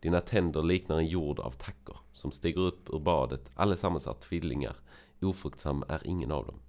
Dina 0.00 0.20
tänder 0.20 0.62
liknar 0.62 0.98
en 0.98 1.06
jord 1.06 1.38
av 1.38 1.50
tackor 1.50 1.96
som 2.12 2.30
stiger 2.30 2.60
upp 2.60 2.90
ur 2.90 2.98
badet, 2.98 3.50
allesammans 3.54 4.06
är 4.06 4.12
tvillingar, 4.12 4.76
ofruktsam 5.22 5.84
är 5.88 6.06
ingen 6.06 6.32
av 6.32 6.46
dem. 6.46 6.60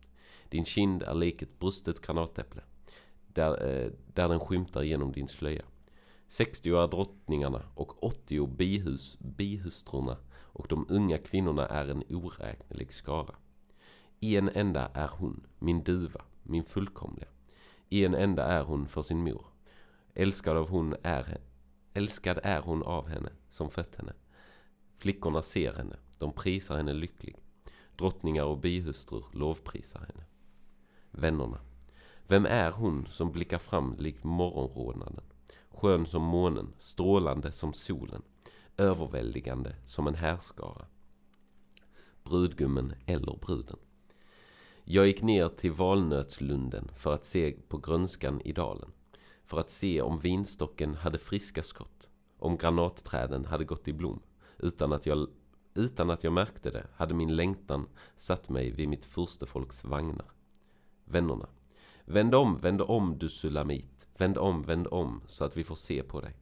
Din 0.50 0.66
kind 0.66 1.04
är 1.04 1.14
lik 1.14 1.42
ett 1.42 1.60
brustet 1.60 2.02
granatäpple, 2.02 2.62
där, 3.28 3.52
eh, 3.52 3.92
där 4.14 4.30
den 4.30 4.40
skymtar 4.40 4.82
genom 4.82 5.12
din 5.12 5.28
slöja. 5.28 5.64
60 6.32 6.70
är 6.70 6.88
drottningarna 6.88 7.62
och 7.76 8.04
80 8.04 8.48
bihus, 8.48 9.18
bihustrurna 9.20 10.18
och 10.32 10.68
de 10.68 10.86
unga 10.90 11.18
kvinnorna 11.18 11.68
är 11.68 11.88
en 11.88 12.04
oräknelig 12.10 12.94
skara. 12.94 13.36
I 14.20 14.38
en 14.38 14.50
enda 14.50 14.88
är 14.94 15.08
hon, 15.08 15.48
min 15.60 15.84
duva, 15.84 16.22
min 16.44 16.64
fullkomliga. 16.64 17.28
I 17.90 18.06
en 18.06 18.14
enda 18.14 18.46
är 18.46 18.64
hon 18.64 18.88
för 18.88 19.02
sin 19.02 19.24
mor. 19.24 19.46
Älskad 20.14 20.58
av 20.58 20.70
hon 20.70 20.96
är 21.04 21.38
Älskad 21.94 22.40
är 22.44 22.62
hon 22.62 22.84
av 22.84 23.08
henne 23.08 23.30
som 23.50 23.70
fött 23.70 23.96
henne. 23.96 24.14
Flickorna 24.98 25.42
ser 25.42 25.74
henne, 25.74 25.96
de 26.18 26.34
prisar 26.34 26.78
henne 26.78 26.94
lycklig. 26.94 27.36
Drottningar 27.98 28.44
och 28.44 28.58
bihustrur 28.58 29.26
lovprisar 29.34 30.00
henne. 30.00 30.26
Vännerna. 31.12 31.60
Vem 32.28 32.46
är 32.46 32.72
hon 32.72 33.08
som 33.12 33.32
blickar 33.32 33.58
fram 33.58 33.96
likt 33.98 34.24
morgonrodnaden? 34.24 35.24
Skön 35.82 36.06
som 36.06 36.22
månen, 36.22 36.74
strålande 36.80 37.52
som 37.52 37.74
solen, 37.74 38.22
överväldigande 38.78 39.76
som 39.88 40.08
en 40.08 40.16
härskara. 40.16 40.86
Brudgummen 42.24 42.94
eller 43.06 43.38
bruden. 43.38 43.78
Jag 44.84 45.08
gick 45.08 45.22
ner 45.22 45.50
till 45.50 45.72
valnötslunden 45.72 46.92
för 46.96 47.14
att 47.14 47.26
se 47.26 47.56
på 47.68 47.78
grönskan 47.78 48.42
i 48.42 48.52
dalen. 48.52 48.92
För 49.46 49.60
att 49.60 49.70
se 49.70 50.02
om 50.02 50.20
vinstocken 50.20 50.96
hade 50.96 51.18
friska 51.18 51.64
skott. 51.64 52.10
Om 52.40 52.58
granatträden 52.58 53.46
hade 53.46 53.66
gått 53.66 53.88
i 53.88 53.94
blom. 53.94 54.22
Utan 54.58 54.94
att 54.94 55.06
jag, 55.06 55.28
utan 55.74 56.10
att 56.10 56.24
jag 56.24 56.34
märkte 56.34 56.72
det 56.72 56.88
hade 56.96 57.14
min 57.14 57.36
längtan 57.36 57.88
satt 58.16 58.50
mig 58.50 58.72
vid 58.72 58.90
mitt 58.90 59.06
furstefolks 59.06 59.84
vagnar. 59.84 60.32
Vännerna. 61.06 61.48
Vänd 62.06 62.36
om, 62.36 62.60
vänd 62.60 62.82
om 62.82 63.18
du 63.18 63.30
sulamit. 63.30 63.99
Vänd 64.20 64.38
om, 64.38 64.62
vänd 64.62 64.88
om 64.92 65.22
så 65.28 65.44
att 65.44 65.58
vi 65.58 65.64
får 65.64 65.76
se 65.76 66.04
på 66.04 66.22
dig. 66.22 66.36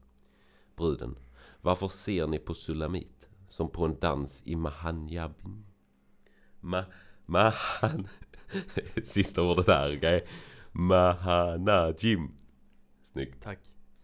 Bruden. 0.76 1.18
Varför 1.62 1.88
ser 1.88 2.28
ni 2.28 2.40
på 2.40 2.54
sulamit? 2.54 3.30
Som 3.50 3.70
på 3.70 3.86
en 3.86 4.00
dans 4.00 4.42
i 4.46 4.56
Mahanjabin. 4.56 5.66
Ma, 6.60 6.84
mahan... 7.26 8.08
Sista 9.04 9.42
ordet 9.42 9.68
här, 9.68 9.98
okej? 9.98 10.28
Mahanajim. 10.72 12.32
Snyggt. 13.04 13.44
Tack. 13.44 13.60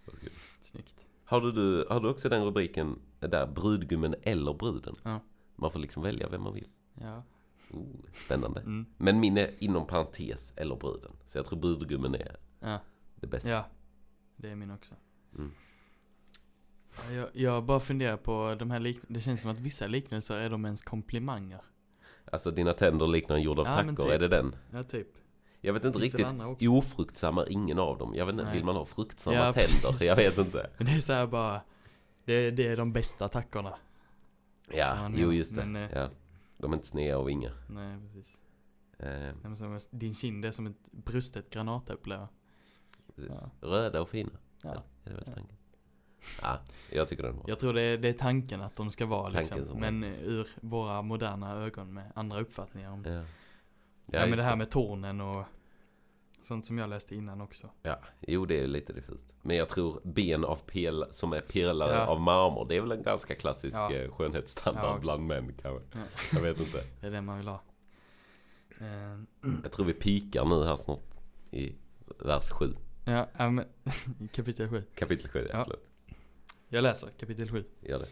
Varsågod. 0.06 0.32
Snyggt. 0.62 1.06
Har 1.26 1.42
du, 1.42 1.52
du, 1.52 1.86
har 1.90 2.00
du 2.00 2.10
också 2.10 2.30
den 2.30 2.44
rubriken 2.44 3.00
där, 3.20 3.48
brudgummen 3.48 4.16
eller 4.22 4.54
bruden? 4.54 4.96
Ja. 5.04 5.20
Man 5.56 5.72
får 5.72 5.80
liksom 5.80 6.04
välja 6.04 6.30
vem 6.30 6.42
man 6.42 6.54
vill. 6.54 6.68
Ja. 6.94 7.24
Oh, 7.72 7.96
spännande. 8.14 8.60
Mm. 8.60 8.86
Men 8.98 9.20
min 9.20 9.38
är 9.38 9.52
inom 9.60 9.88
parentes 9.88 10.54
eller 10.56 10.76
bruden. 10.76 11.12
Så 11.26 11.38
jag 11.38 11.46
tror 11.46 11.60
brudgummen 11.60 12.16
är 12.16 12.38
Ja. 12.60 12.80
Det 13.24 13.28
bästa. 13.28 13.50
Ja. 13.50 13.66
Det 14.36 14.50
är 14.50 14.56
min 14.56 14.72
också. 14.72 14.96
Mm. 15.38 15.52
Ja, 16.96 17.14
Jag, 17.14 17.30
jag 17.34 17.64
bara 17.66 17.80
funderar 17.80 18.18
på 18.18 18.56
de 18.60 18.72
här 18.72 18.80
liknelserna. 18.80 19.14
Det 19.18 19.22
känns 19.22 19.42
som 19.42 19.52
att 19.52 19.60
vissa 19.60 19.88
liknelser 19.88 20.36
är 20.36 20.50
de 20.50 20.66
ens 20.66 20.82
komplimanger. 20.82 21.62
Alltså 22.32 22.52
dina 22.52 22.74
tänder 22.74 23.08
liknar 23.08 23.36
en 23.36 23.42
jord 23.42 23.60
av 23.60 23.66
Ja, 23.68 23.76
tackor, 23.78 23.96
typ. 23.96 24.12
är 24.12 24.20
det 24.20 24.28
den? 24.28 24.56
Ja, 24.72 24.84
typ. 24.84 25.08
Jag 25.62 25.74
vet 25.74 25.86
inte 25.86 26.00
riktigt. 26.00 26.26
andra 26.26 26.48
också? 26.48 26.70
Ofruktsam 26.70 27.38
är 27.38 27.52
ingen 27.52 27.80
av 27.80 27.98
dem. 27.98 28.16
Jag 28.16 28.26
vet 28.26 28.34
inte, 28.34 28.46
Nej. 28.46 28.54
vill 28.54 28.66
man 28.66 28.76
ha 28.76 28.86
fruktsamma 28.86 29.36
Ja, 29.38 29.44
tänder? 29.54 29.88
precis. 29.88 30.02
Jag 30.08 30.16
vet 30.16 30.38
inte. 30.38 30.70
Men 30.78 30.86
det 30.86 30.92
är 30.92 31.00
så 31.00 31.14
här 31.14 31.28
bara. 31.28 31.62
Det, 32.26 32.52
det 32.52 32.68
är 32.68 32.78
de 32.78 32.94
bästa 32.94 33.30
tackorna. 33.30 33.70
Ja, 34.68 34.76
Ja, 34.78 35.12
jo 35.16 35.34
just 35.34 35.56
det. 35.56 35.66
men, 35.66 35.84
eh, 35.84 35.92
ja. 35.98 36.10
De 36.58 36.72
är 36.72 36.76
inte 36.76 36.88
sneda 36.88 37.18
och 37.18 37.30
vingar. 37.30 37.54
Nej, 37.70 37.98
precis. 38.14 38.42
Eh, 39.00 39.80
din 39.90 40.14
kind 40.16 40.46
är 40.46 40.52
som 40.52 40.68
ett 40.68 40.92
brustet 40.92 41.50
granatäpple. 41.50 42.28
Precis. 43.28 43.44
Ja. 43.62 43.68
Röda 43.68 44.02
och 44.02 44.10
fina. 44.10 44.30
Ja. 44.62 44.70
Är 45.06 45.10
det 45.10 45.14
väl 45.16 45.24
tanken? 45.26 45.58
Ja, 46.42 46.60
jag 46.92 47.08
tycker 47.08 47.24
den 47.24 47.38
var. 47.38 47.46
Jag 47.48 47.60
tror 47.60 47.74
det 47.74 47.82
är, 47.82 47.98
det 47.98 48.10
är 48.10 48.14
tanken 48.14 48.62
att 48.62 48.76
de 48.76 48.92
ska 48.92 49.06
vara 49.06 49.32
Tanken 49.32 49.58
liksom. 49.58 49.66
som 49.66 49.80
Men 49.80 50.04
eh, 50.04 50.24
ur 50.24 50.48
våra 50.62 51.02
moderna 51.02 51.54
ögon 51.56 51.94
med 51.94 52.12
andra 52.16 52.40
uppfattningar 52.42 52.92
om 52.92 53.04
Ja. 53.06 53.12
Ja, 53.14 53.24
Ja, 54.06 54.26
men 54.28 54.38
det 54.38 54.44
här 54.44 54.56
med 54.56 54.72
tornen 54.72 55.22
och 55.22 55.46
sånt 56.44 56.66
som 56.66 56.78
jag 56.78 56.90
läste 56.90 57.16
innan 57.16 57.42
också. 57.42 57.70
Ja, 57.84 58.00
jo 58.22 58.46
det 58.46 58.60
är 58.64 58.68
lite 58.68 58.94
diffust. 58.94 59.36
Men 59.42 59.58
jag 59.58 59.70
tror 59.70 60.02
ben 60.04 60.46
av 60.46 60.56
pel 60.56 61.06
som 61.12 61.34
är 61.34 61.40
pelare 61.40 61.94
Ja. 61.94 62.06
av 62.06 62.22
marmor, 62.22 62.66
det 62.70 62.76
är 62.76 62.82
väl 62.82 62.92
en 62.92 63.04
ganska 63.04 63.36
klassisk 63.36 63.78
Ja. 63.78 63.94
eh, 63.94 64.12
skönhetsstandard 64.12 64.84
Ja, 64.86 64.90
okej. 64.90 65.02
bland 65.02 65.26
män 65.28 65.54
kanske. 65.62 65.84
Ja. 65.92 66.00
Jag 66.34 66.42
vet 66.42 66.60
inte. 66.60 66.84
Det 67.02 67.08
är 67.08 67.12
det 67.12 67.22
man 67.22 67.38
vill 67.38 67.48
ha. 67.48 67.62
Eh, 68.80 69.20
Jag 69.64 69.72
tror 69.72 69.86
vi 69.86 69.94
pikar 69.94 70.46
nu 70.46 70.64
här 70.66 70.76
snart 70.76 71.04
i 71.52 71.76
vers 72.20 72.50
7. 72.50 72.66
Ja, 73.04 73.50
men 73.50 73.66
kapitel 74.32 74.70
7. 74.70 74.84
Kapitel 74.96 75.30
7, 75.30 75.40
ja. 75.40 75.46
Ja. 75.58 75.64
förlåt. 75.64 75.88
Jag 76.68 76.82
läser 76.82 77.10
kapitel 77.10 77.52
7. 77.52 77.66
Gör 77.82 78.00
det. 78.00 78.08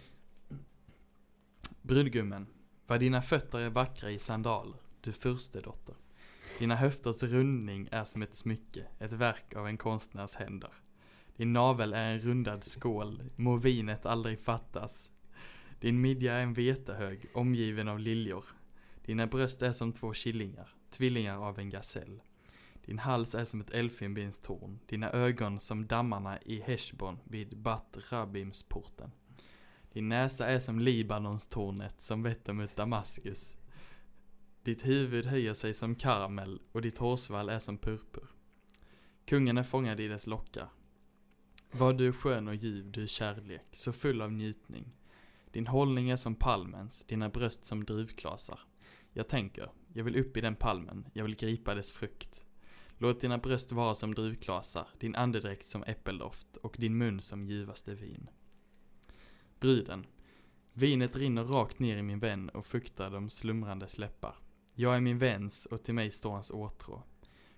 Brudgummen, 1.81 2.47
vad 2.87 2.99
dina 2.99 3.21
fötter 3.21 3.59
är 3.59 3.69
vackra 3.69 4.11
i 4.11 4.19
sandaler, 4.19 4.77
du 5.01 5.11
furstedotter. 5.11 5.95
Dina 6.59 6.75
höfters 6.75 7.23
rundning 7.23 7.87
är 7.91 8.03
som 8.03 8.21
ett 8.21 8.35
smycke, 8.35 8.85
ett 8.99 9.13
verk 9.13 9.55
av 9.55 9.67
en 9.67 9.77
konstnärs 9.77 10.35
händer. 10.35 10.71
Din 11.35 11.53
navel 11.53 11.93
är 11.93 12.11
en 12.11 12.19
rundad 12.19 12.63
skål, 12.63 13.23
må 13.35 13.57
vinet 13.57 14.05
aldrig 14.05 14.39
fattas. 14.39 15.11
Din 15.79 16.01
midja 16.01 16.33
är 16.33 16.43
en 16.43 16.53
vetehög, 16.53 17.25
omgiven 17.33 17.87
av 17.87 17.99
liljor. 17.99 18.45
Dina 19.05 19.27
bröst 19.27 19.61
är 19.61 19.71
som 19.71 19.93
två 19.93 20.13
killingar, 20.13 20.69
tvillingar 20.89 21.37
av 21.37 21.59
en 21.59 21.69
gasell. 21.69 22.21
Din 22.85 22.99
hals 22.99 23.35
är 23.35 23.43
som 23.43 23.61
ett 23.61 23.71
elfenbenstorn, 23.71 24.79
dina 24.85 25.11
ögon 25.11 25.59
som 25.59 25.87
dammarna 25.87 26.41
i 26.41 26.61
Heshbon 26.61 27.19
vid 27.23 27.57
Bat 27.57 27.97
Rabimsporten. 28.09 29.11
Din 29.93 30.09
näsa 30.09 30.47
är 30.47 30.59
som 30.59 30.79
Libanons 30.79 31.47
tornet, 31.47 32.01
som 32.01 32.23
vetter 32.23 32.53
mot 32.53 32.75
Damaskus. 32.75 33.57
Ditt 34.63 34.85
huvud 34.85 35.25
höjer 35.25 35.53
sig 35.53 35.73
som 35.73 35.95
karamell 35.95 36.61
och 36.71 36.81
ditt 36.81 36.97
hårsvall 36.97 37.49
är 37.49 37.59
som 37.59 37.77
purpur. 37.77 38.27
Kungen 39.25 39.57
är 39.57 39.63
fångad 39.63 39.99
i 39.99 40.07
dess 40.07 40.27
lockar. 40.27 40.69
Var 41.71 41.93
du 41.93 42.13
skön 42.13 42.47
och 42.47 42.55
ljuv, 42.55 42.91
du 42.91 43.07
kärlek, 43.07 43.67
så 43.71 43.93
full 43.93 44.21
av 44.21 44.31
njutning. 44.31 44.91
Din 45.51 45.67
hållning 45.67 46.09
är 46.09 46.15
som 46.15 46.35
palmens, 46.35 47.03
dina 47.03 47.29
bröst 47.29 47.65
som 47.65 47.85
druvklasar. 47.85 48.59
Jag 49.13 49.27
tänker, 49.27 49.71
jag 49.93 50.03
vill 50.03 50.19
upp 50.19 50.37
i 50.37 50.41
den 50.41 50.55
palmen, 50.55 51.07
jag 51.13 51.23
vill 51.23 51.35
gripa 51.35 51.75
dess 51.75 51.91
frukt. 51.91 52.43
Låt 53.01 53.21
dina 53.21 53.37
bröst 53.37 53.71
vara 53.71 53.95
som 53.95 54.15
druvklasar, 54.15 54.87
din 54.99 55.15
andedräkt 55.15 55.67
som 55.67 55.83
äppeldoft 55.83 56.57
och 56.57 56.75
din 56.79 56.97
mun 56.97 57.21
som 57.21 57.45
ljuvaste 57.45 57.93
vin. 57.93 58.29
Bruden. 59.59 60.05
Vinet 60.73 61.15
rinner 61.15 61.43
rakt 61.43 61.79
ner 61.79 61.97
i 61.97 62.01
min 62.01 62.19
vän 62.19 62.49
och 62.49 62.65
fuktar 62.65 63.09
de 63.09 63.29
slumrande 63.29 63.87
läppar. 63.97 64.35
Jag 64.73 64.95
är 64.95 65.01
min 65.01 65.17
väns 65.17 65.65
och 65.65 65.83
till 65.83 65.93
mig 65.93 66.11
står 66.11 66.31
hans 66.31 66.51
åtrå. 66.51 67.03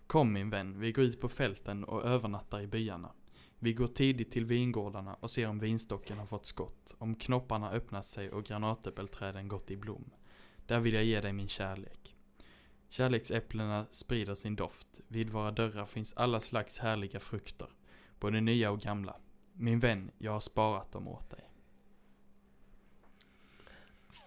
Kom 0.07 0.33
min 0.33 0.49
vän, 0.49 0.79
vi 0.79 0.91
går 0.91 1.05
ut 1.05 1.21
på 1.21 1.29
fälten 1.29 1.83
och 1.83 2.05
övernattar 2.05 2.61
i 2.61 2.67
byarna. 2.67 3.11
Vi 3.59 3.73
går 3.73 3.87
tidigt 3.87 4.31
till 4.31 4.45
vingårdarna 4.45 5.13
och 5.13 5.29
ser 5.29 5.47
om 5.47 5.59
vinstocken 5.59 6.17
har 6.17 6.25
fått 6.25 6.45
skott, 6.45 6.95
om 6.97 7.15
knopparna 7.15 7.71
öppnat 7.71 8.05
sig 8.05 8.31
och 8.31 8.43
granatäppelträden 8.43 9.47
gått 9.47 9.71
i 9.71 9.77
blom. 9.77 10.09
Där 10.67 10.79
vill 10.79 10.93
jag 10.93 11.03
ge 11.03 11.21
dig 11.21 11.33
min 11.33 11.47
kärlek. 11.47 12.12
Kärleksäpplena 12.93 13.85
sprider 13.91 14.35
sin 14.35 14.55
doft. 14.55 14.87
Vid 15.07 15.29
våra 15.29 15.51
dörrar 15.51 15.85
finns 15.85 16.13
alla 16.13 16.39
slags 16.39 16.79
härliga 16.79 17.19
frukter. 17.19 17.67
Både 18.19 18.41
nya 18.41 18.71
och 18.71 18.79
gamla. 18.79 19.15
Min 19.53 19.79
vän, 19.79 20.11
jag 20.17 20.31
har 20.31 20.39
sparat 20.39 20.91
dem 20.91 21.07
åt 21.07 21.29
dig. 21.29 21.49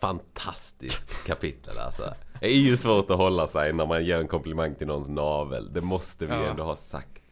Fantastiskt 0.01 1.27
kapitel 1.27 1.79
alltså. 1.79 2.14
Det 2.41 2.47
är 2.47 2.61
ju 2.61 2.77
svårt 2.77 3.11
att 3.11 3.17
hålla 3.17 3.47
sig 3.47 3.73
när 3.73 3.87
man 3.87 4.05
ger 4.05 4.19
en 4.19 4.29
komplimang 4.29 4.75
till 4.75 4.87
någons 4.87 5.09
navel. 5.09 5.73
Det 5.73 5.81
måste 5.81 6.27
vi 6.27 6.33
Ja. 6.33 6.47
ändå 6.47 6.62
ha 6.62 6.77
sagt. 6.77 7.23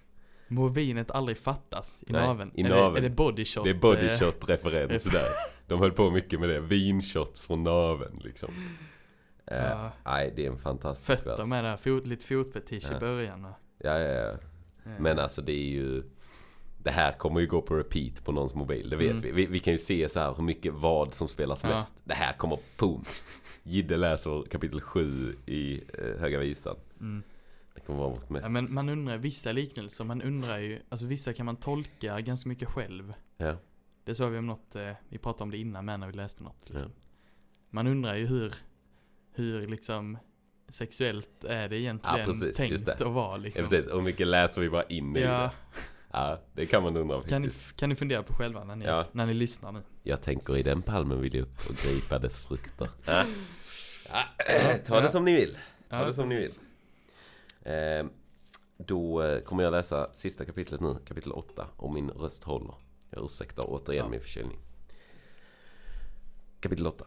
Må 0.48 0.68
vinet 0.68 1.10
aldrig 1.10 1.38
fattas 1.38 2.04
i 2.06 2.12
Nej, 2.12 2.26
naveln. 2.26 2.50
i 2.54 2.62
är, 2.62 2.68
naveln. 2.68 2.94
Det, 2.94 3.00
är 3.00 3.02
det 3.02 3.10
body 3.16 3.44
shot? 3.44 3.64
Det 3.64 3.70
är 3.70 3.74
eh, 3.74 3.80
body 3.80 4.08
shot 4.08 4.48
referens 4.48 5.02
där. 5.04 5.28
De 5.66 5.80
höll 5.80 5.92
på 5.92 6.10
mycket 6.10 6.40
med 6.40 6.48
det. 6.48 6.60
Vinshots 6.60 7.42
från 7.42 7.62
naveln 7.62 8.20
liksom. 8.24 8.50
Eh, 9.46 9.56
Ja. 9.58 9.92
Nej, 10.04 10.32
det 10.36 10.46
är 10.46 10.50
en 10.50 10.58
fantastisk 10.58 11.06
Fötter 11.06 11.36
vers. 11.36 11.46
med 11.46 11.64
där, 11.64 11.76
fot, 11.76 12.06
lite 12.06 12.24
fotfetisch 12.24 12.84
Ja. 12.90 12.96
i 12.96 13.00
början 13.00 13.42
va? 13.42 13.54
Ja, 13.78 13.98
ja, 13.98 14.08
ja. 14.12 14.30
Eh, 14.30 15.00
Men 15.00 15.18
alltså 15.18 15.42
det 15.42 15.52
är 15.52 15.68
ju 15.70 16.02
Det 16.78 16.90
här 16.90 17.12
kommer 17.12 17.40
ju 17.40 17.46
gå 17.46 17.62
på 17.62 17.74
repeat 17.76 18.24
på 18.24 18.32
någons 18.32 18.54
mobil, 18.54 18.90
det 18.90 18.96
vet 18.96 19.10
Mm. 19.10 19.22
vi. 19.22 19.32
vi. 19.32 19.46
Vi 19.46 19.58
kan 19.60 19.72
ju 19.72 19.78
se 19.78 20.08
så 20.08 20.20
här 20.20 20.34
hur 20.34 20.42
mycket 20.42 20.74
vad 20.74 21.14
som 21.14 21.28
spelas 21.28 21.62
Ja. 21.62 21.68
mest. 21.68 21.92
Det 22.04 22.14
här 22.14 22.32
kommer, 22.32 22.58
boom! 22.78 23.04
Gidde 23.62 23.96
läser 23.96 24.42
kapitel 24.50 24.80
7 24.80 25.32
i 25.46 25.82
eh, 25.98 26.20
Höga 26.20 26.38
Visan. 26.38 26.76
mm. 27.00 27.22
Det 27.74 27.80
kommer 27.80 27.98
vara 27.98 28.08
vårt 28.10 28.30
mest. 28.30 28.44
Ja, 28.44 28.48
men 28.50 28.74
man 28.74 28.88
undrar, 28.88 29.16
vissa 29.18 29.52
liknelser, 29.52 30.04
man 30.04 30.22
undrar 30.22 30.58
ju, 30.58 30.80
alltså 30.88 31.06
vissa 31.06 31.32
kan 31.32 31.46
man 31.46 31.56
tolka 31.56 32.20
ganska 32.20 32.48
mycket 32.48 32.68
själv. 32.68 33.14
Ja. 33.36 33.56
Det 34.04 34.14
sa 34.14 34.26
vi 34.28 34.38
om 34.38 34.46
något, 34.46 34.74
eh, 34.76 34.90
vi 35.08 35.18
pratade 35.18 35.42
om 35.42 35.50
det 35.50 35.58
innan 35.58 35.84
med 35.84 36.00
när 36.00 36.06
vi 36.06 36.12
läste 36.12 36.42
något. 36.42 36.70
Liksom. 36.70 36.90
Ja. 36.94 37.02
Man 37.70 37.86
undrar 37.86 38.14
ju 38.14 38.26
hur, 38.26 38.54
hur 39.34 39.66
liksom 39.68 40.18
sexuellt 40.68 41.44
är 41.44 41.68
det 41.68 41.76
egentligen 41.78 42.18
Ja, 42.18 42.24
precis, 42.24 42.56
tänkt 42.56 42.88
att 42.88 43.00
vara 43.00 43.30
Ja, 43.30 43.36
liksom. 43.36 43.66
precis. 43.66 43.86
Och 43.90 44.02
mycket 44.02 44.26
läser 44.26 44.60
vi 44.60 44.70
bara 44.70 44.82
in 44.82 45.16
i 45.16 45.20
Ja, 45.20 45.28
det? 45.30 45.50
Ja, 46.12 46.40
det 46.52 46.66
kan 46.66 46.82
man 46.82 46.96
undra 46.96 47.22
kan 47.22 47.42
ni, 47.42 47.50
kan 47.76 47.88
ni 47.88 47.94
fundera 47.94 48.22
på 48.22 48.34
själva 48.34 48.64
när 48.64 48.76
ni, 48.76 48.84
Ja. 48.84 49.06
när 49.12 49.26
ni 49.26 49.34
lyssnar 49.34 49.72
nu? 49.72 49.82
Jag 50.02 50.22
tänker 50.22 50.56
i 50.56 50.62
den 50.62 50.82
palmen 50.82 51.20
vill 51.20 51.34
jag 51.34 51.42
upp 51.42 51.70
och 51.70 51.76
gripa 51.76 52.18
dess 52.18 52.38
frukter. 52.38 52.88
Ja. 53.06 53.24
Ja, 54.48 54.78
ta 54.86 54.96
det 54.96 55.02
Ja. 55.02 55.08
som 55.10 55.24
ni 55.24 55.32
vill. 55.32 55.56
Ja, 55.88 55.98
Ta 56.00 56.06
det 56.06 56.14
som 56.14 56.28
ni 56.28 56.34
vill. 56.34 56.50
Eh, 57.62 58.06
då 58.76 59.22
kommer 59.44 59.62
jag 59.62 59.70
läsa 59.70 60.10
sista 60.14 60.44
kapitlet 60.44 60.80
nu, 60.80 60.96
kapitel 61.06 61.32
8, 61.32 61.66
om 61.76 61.94
min 61.94 62.10
röst 62.10 62.44
håller. 62.44 62.74
Jag 63.10 63.24
ursäktar 63.24 63.64
återigen 63.68 64.04
Ja. 64.04 64.10
min 64.10 64.20
förkylning. 64.20 64.58
Kapitel 66.60 66.86
8. 66.86 67.04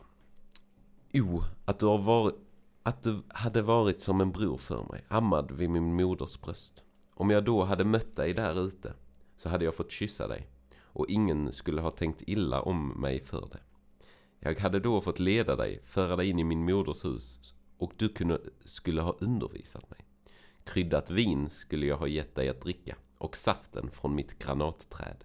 O, 1.22 1.44
att 1.66 1.80
du 1.80 1.86
har 1.86 1.98
varit 1.98 2.36
att 2.84 3.04
du 3.04 3.24
hade 3.28 3.62
varit 3.62 4.02
som 4.02 4.22
en 4.22 4.32
bror 4.32 4.58
för 4.58 4.84
mig, 4.92 5.04
ammad 5.08 5.52
vid 5.52 5.70
min 5.70 5.96
moders 5.96 6.42
bröst. 6.42 6.84
Om 7.14 7.30
jag 7.30 7.46
då 7.46 7.64
hade 7.64 7.84
mött 7.84 8.16
dig 8.16 8.34
där 8.34 8.68
ute, 8.68 8.94
så 9.38 9.50
hade 9.50 9.66
jag 9.66 9.76
fått 9.76 9.92
kyssa 9.92 10.28
dig, 10.28 10.48
och 10.80 11.06
ingen 11.10 11.54
skulle 11.54 11.82
ha 11.82 11.92
tänkt 11.92 12.24
illa 12.28 12.62
om 12.62 13.02
mig 13.02 13.20
för 13.20 13.50
det. 13.52 13.60
Jag 14.40 14.60
hade 14.60 14.80
då 14.80 15.02
fått 15.02 15.20
leda 15.20 15.56
dig, 15.56 15.82
föra 15.86 16.16
dig 16.16 16.30
in 16.30 16.40
i 16.40 16.44
min 16.44 16.66
moders 16.66 17.06
hus, 17.06 17.54
och 17.78 17.92
du 17.98 18.10
kunde, 18.10 18.40
skulle 18.66 19.02
ha 19.02 19.16
undervisat 19.20 19.90
mig. 19.90 20.00
Kryddat 20.64 21.10
vin 21.10 21.50
skulle 21.50 21.86
jag 21.86 21.98
ha 21.98 22.08
gett 22.08 22.36
dig 22.36 22.50
att 22.50 22.62
dricka, 22.62 22.96
och 23.18 23.38
saften 23.38 23.90
från 23.92 24.16
mitt 24.16 24.40
granatträd. 24.40 25.24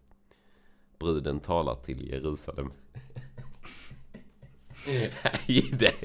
Bruden 0.98 1.40
talar 1.40 1.74
till 1.74 2.08
Jerusalem. 2.08 2.72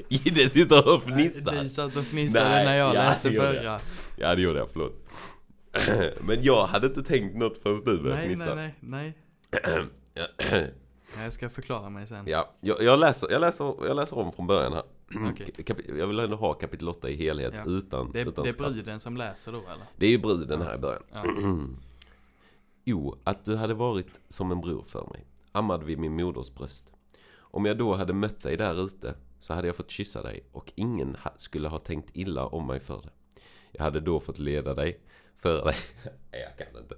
Gidde 0.08 0.48
sitter 0.50 0.94
och 0.94 1.02
fnissar. 1.02 1.62
Du 1.62 1.68
satt 1.68 1.96
och 1.96 2.04
fnissade 2.04 2.48
Nej, 2.48 2.64
när 2.64 2.76
jag 2.76 2.88
ja, 2.88 2.92
läste 2.92 3.30
förra. 3.30 3.80
Ja, 4.16 4.34
det 4.34 4.42
gjorde 4.42 4.58
jag, 4.58 4.68
förlåt. 4.72 4.92
Men 6.20 6.42
jag 6.42 6.66
hade 6.66 6.86
inte 6.86 7.02
tänkt 7.02 7.36
något 7.36 7.58
förrän 7.58 7.84
du 7.84 8.02
började 8.02 8.22
fnissa. 8.22 8.54
nej, 8.54 8.74
nej, 8.80 9.18
nej. 10.50 10.74
Jag 11.22 11.32
ska 11.32 11.50
förklara 11.50 11.90
mig 11.90 12.06
sen. 12.06 12.24
Ja, 12.28 12.54
jag, 12.60 12.82
jag, 12.82 13.00
läser, 13.00 13.30
jag, 13.30 13.40
läser, 13.40 13.74
jag 13.86 13.96
läser 13.96 14.18
om 14.18 14.32
från 14.32 14.46
början 14.46 14.72
här. 14.72 14.82
Kapi- 15.56 15.98
jag 15.98 16.06
vill 16.06 16.18
ändå 16.20 16.36
ha 16.36 16.52
kapitel 16.54 16.88
8 16.88 17.08
i 17.08 17.16
helhet 17.16 17.52
Ja. 17.56 17.62
utan, 17.70 18.12
Det, 18.12 18.20
är- 18.20 18.26
utan 18.26 18.44
det 18.44 18.50
är 18.50 18.52
skratt. 18.52 18.72
bruden 18.72 19.00
som 19.00 19.16
läser 19.16 19.52
då 19.52 19.58
eller? 19.58 19.84
Det 19.96 20.06
är 20.06 20.10
ju 20.10 20.18
bruden 20.18 20.62
här 20.62 20.74
i 20.74 20.78
början. 20.78 21.02
Ja. 21.12 21.24
Jo, 22.84 23.18
att 23.24 23.44
du 23.44 23.56
hade 23.56 23.74
varit 23.74 24.20
som 24.28 24.50
en 24.52 24.60
bror 24.60 24.84
för 24.88 25.06
mig, 25.10 25.24
ammad 25.52 25.82
vid 25.84 25.98
min 25.98 26.12
moders 26.16 26.50
bröst. 26.54 26.84
Om 27.58 27.64
jag 27.64 27.78
då 27.78 27.94
hade 27.94 28.12
mött 28.12 28.40
dig 28.40 28.56
där 28.56 28.84
ute 28.84 29.14
så 29.40 29.54
hade 29.54 29.66
jag 29.66 29.76
fått 29.76 29.90
kyssa 29.90 30.22
dig 30.22 30.44
och 30.52 30.72
ingen 30.74 31.16
skulle 31.36 31.68
ha 31.68 31.78
tänkt 31.78 32.10
illa 32.12 32.46
om 32.46 32.66
mig 32.66 32.80
för 32.80 33.02
det. 33.02 33.40
Jag 33.72 33.84
hade 33.84 34.00
då 34.00 34.20
fått 34.20 34.38
leda 34.38 34.74
dig, 34.74 35.00
föra 35.36 35.64
dig... 35.64 35.76
Nej, 36.32 36.40
jag 36.40 36.68
kan 36.68 36.82
inte. 36.82 36.94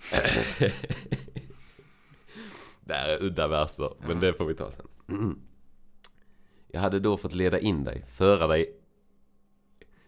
det 2.84 2.94
här 2.94 3.08
är 3.08 3.22
udda 3.22 3.48
verser, 3.48 3.92
men 4.06 4.20
det 4.20 4.32
får 4.32 4.44
vi 4.44 4.54
ta 4.54 4.70
sen. 4.70 4.86
Jag 6.68 6.80
hade 6.80 7.00
då 7.00 7.16
fått 7.16 7.34
leda 7.34 7.58
in 7.58 7.84
dig, 7.84 8.04
föra 8.12 8.46
dig... 8.46 8.80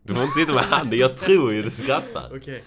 Du 0.02 0.14
får 0.14 0.24
inte 0.24 0.38
sitta 0.38 0.54
med 0.54 0.64
handen, 0.64 0.98
jag 0.98 1.18
tror 1.18 1.52
ju 1.52 1.62
du 1.62 1.70
skrattar. 1.70 2.32
Okej. 2.36 2.64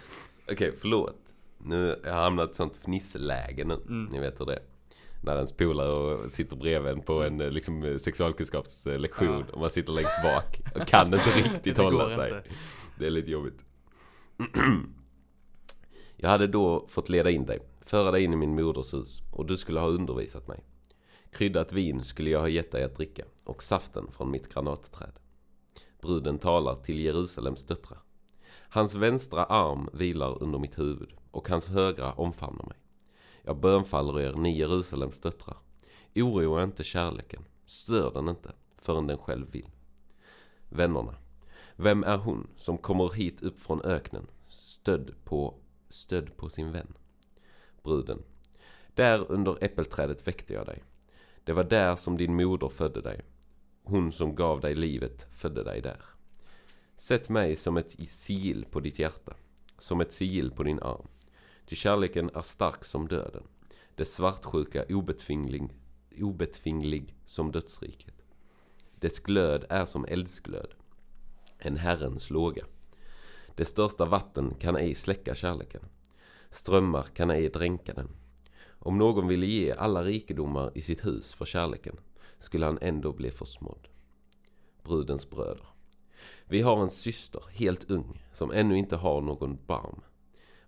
Okej, 0.52 0.74
förlåt. 0.80 1.34
Nu 1.58 1.88
har 1.88 2.10
jag 2.10 2.14
hamnat 2.14 2.50
i 2.50 2.52
ett 2.52 2.56
sånt 2.56 2.78
fnissläge 2.78 3.64
nu. 3.64 3.74
Mm. 3.74 4.06
Ni 4.06 4.20
vet 4.20 4.40
hur 4.40 4.46
det 4.46 4.54
är. 4.54 4.75
När 5.22 5.36
ens 5.36 5.52
polare 5.52 5.90
och 5.92 6.32
sitter 6.32 6.56
bredvid 6.56 6.92
en 6.92 7.02
på 7.02 7.24
en 7.24 7.42
eh, 7.42 7.50
liksom, 7.52 7.84
eh, 7.84 7.98
sexualkunskapslektion 7.98 9.46
Ja. 9.48 9.54
och 9.54 9.60
man 9.60 9.70
sitter 9.70 9.94
längst 9.94 10.24
bak 10.24 10.62
och 10.76 10.88
kan 10.88 11.06
inte 11.14 11.30
riktigt 11.36 11.78
hålla 11.78 12.16
sig. 12.16 12.30
inte. 12.38 12.44
Det 13.00 13.06
är 13.06 13.10
lite 13.12 13.32
jobbigt. 13.32 13.66
Jag 16.18 16.30
hade 16.30 16.48
då 16.48 16.86
fått 16.90 17.10
leda 17.10 17.30
in 17.32 17.46
dig, 17.46 17.60
föra 17.82 18.12
dig 18.12 18.24
in 18.24 18.34
i 18.34 18.36
min 18.36 18.56
moders 18.56 18.94
hus 18.94 19.22
och 19.32 19.46
du 19.46 19.58
skulle 19.58 19.80
ha 19.80 19.88
undervisat 19.88 20.48
mig. 20.48 20.64
Kryddat 21.32 21.72
vin 21.74 22.04
skulle 22.04 22.30
jag 22.30 22.40
ha 22.40 22.48
gett 22.50 22.72
dig 22.72 22.84
att 22.84 22.96
dricka 22.96 23.24
och 23.44 23.64
saften 23.64 24.08
från 24.12 24.32
mitt 24.32 24.54
granatträd. 24.54 25.12
Bruden 26.02 26.40
talar 26.40 26.76
till 26.76 27.00
Jerusalems 27.00 27.66
döttrar. 27.66 28.00
Hans 28.70 28.94
vänstra 28.94 29.44
arm 29.44 29.90
vilar 29.94 30.44
under 30.44 30.60
mitt 30.60 30.80
huvud 30.80 31.14
och 31.32 31.50
hans 31.50 31.68
högra 31.68 32.14
omfamnar 32.14 32.66
mig. 32.66 32.78
Jag 33.48 33.58
bönfaller 33.58 34.20
er, 34.20 34.34
ni 34.34 34.58
Jerusalems 34.58 35.20
döttrar. 35.20 35.58
Oroa 36.16 36.64
inte 36.64 36.84
kärleken, 36.84 37.46
stör 37.66 38.12
den 38.14 38.30
inte 38.30 38.52
förrän 38.78 39.08
den 39.08 39.18
själv 39.18 39.52
vill. 39.52 39.70
Vännerna, 40.70 41.16
vem 41.76 42.04
är 42.04 42.18
hon 42.18 42.48
som 42.58 42.78
kommer 42.78 43.10
hit 43.10 43.44
upp 43.44 43.60
från 43.60 43.82
öknen, 43.82 44.28
stödd 44.50 45.12
på, 45.24 45.54
stödd 45.90 46.38
på 46.38 46.50
sin 46.50 46.72
vän? 46.72 46.94
Bruden, 47.84 48.24
Där 48.94 49.32
under 49.32 49.64
äppelträdet 49.64 50.28
väckte 50.28 50.54
jag 50.54 50.66
dig. 50.66 50.84
Det 51.44 51.54
var 51.54 51.64
där 51.64 51.96
som 51.96 52.18
din 52.18 52.36
moder 52.36 52.70
födde 52.70 53.02
dig. 53.02 53.22
Hon 53.84 54.12
som 54.12 54.36
gav 54.36 54.62
dig 54.62 54.76
livet 54.76 55.28
födde 55.32 55.64
dig 55.64 55.82
där. 55.82 56.02
Sätt 56.98 57.30
mig 57.30 57.56
som 57.56 57.78
ett 57.78 57.96
sigill 58.10 58.66
på 58.66 58.80
ditt 58.80 59.00
hjärta, 59.00 59.34
som 59.80 60.02
ett 60.02 60.12
sigill 60.12 60.52
på 60.52 60.64
din 60.64 60.80
arm. 60.80 61.08
Ty 61.66 61.76
kärleken 61.76 62.30
är 62.34 62.42
stark 62.42 62.86
som 62.86 63.08
döden, 63.08 63.44
dess 63.96 64.14
svartsjuka 64.14 64.86
obetvinglig, 64.90 65.70
obetvinglig 66.22 67.16
som 67.26 67.52
dödsriket. 67.52 68.16
Dess 69.00 69.20
glöd 69.20 69.66
är 69.70 69.86
som 69.86 70.06
eldsglöd, 70.06 70.74
en 71.58 71.78
Herrens 71.78 72.30
låga. 72.30 72.66
Det 73.56 73.66
största 73.66 74.06
vatten 74.06 74.56
kan 74.60 74.76
ej 74.76 74.96
släcka 74.96 75.36
kärleken. 75.36 75.82
Strömmar 76.50 77.04
kan 77.04 77.30
ej 77.32 77.50
dränka 77.50 77.94
den. 77.94 78.10
Om 78.68 78.98
någon 78.98 79.28
ville 79.28 79.46
ge 79.46 79.72
alla 79.72 80.04
rikedomar 80.04 80.72
i 80.76 80.82
sitt 80.82 81.06
hus 81.06 81.34
för 81.34 81.46
kärleken 81.46 81.98
skulle 82.40 82.66
han 82.66 82.78
ändå 82.82 83.14
bli 83.14 83.32
försmådd. 83.32 83.88
Brudens 84.84 85.30
bröder. 85.30 85.68
Vi 86.46 86.62
har 86.62 86.82
en 86.82 86.90
syster, 86.90 87.42
helt 87.52 87.92
ung, 87.92 88.24
som 88.34 88.52
ännu 88.52 88.78
inte 88.78 88.96
har 88.96 89.22
någon 89.22 89.58
barm. 89.66 90.02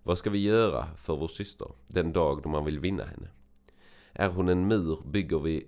Vad 0.08 0.18
ska 0.18 0.30
vi 0.30 0.38
göra 0.38 0.86
för 0.96 1.16
vår 1.16 1.28
syster 1.28 1.68
den 1.86 2.12
dag 2.12 2.42
då 2.42 2.48
man 2.48 2.64
vill 2.64 2.80
vinna 2.80 3.04
henne? 3.04 3.28
Är 4.12 4.28
hon 4.28 4.48
en 4.48 4.68
mur 4.68 5.02
bygger 5.04 5.38
vi... 5.38 5.66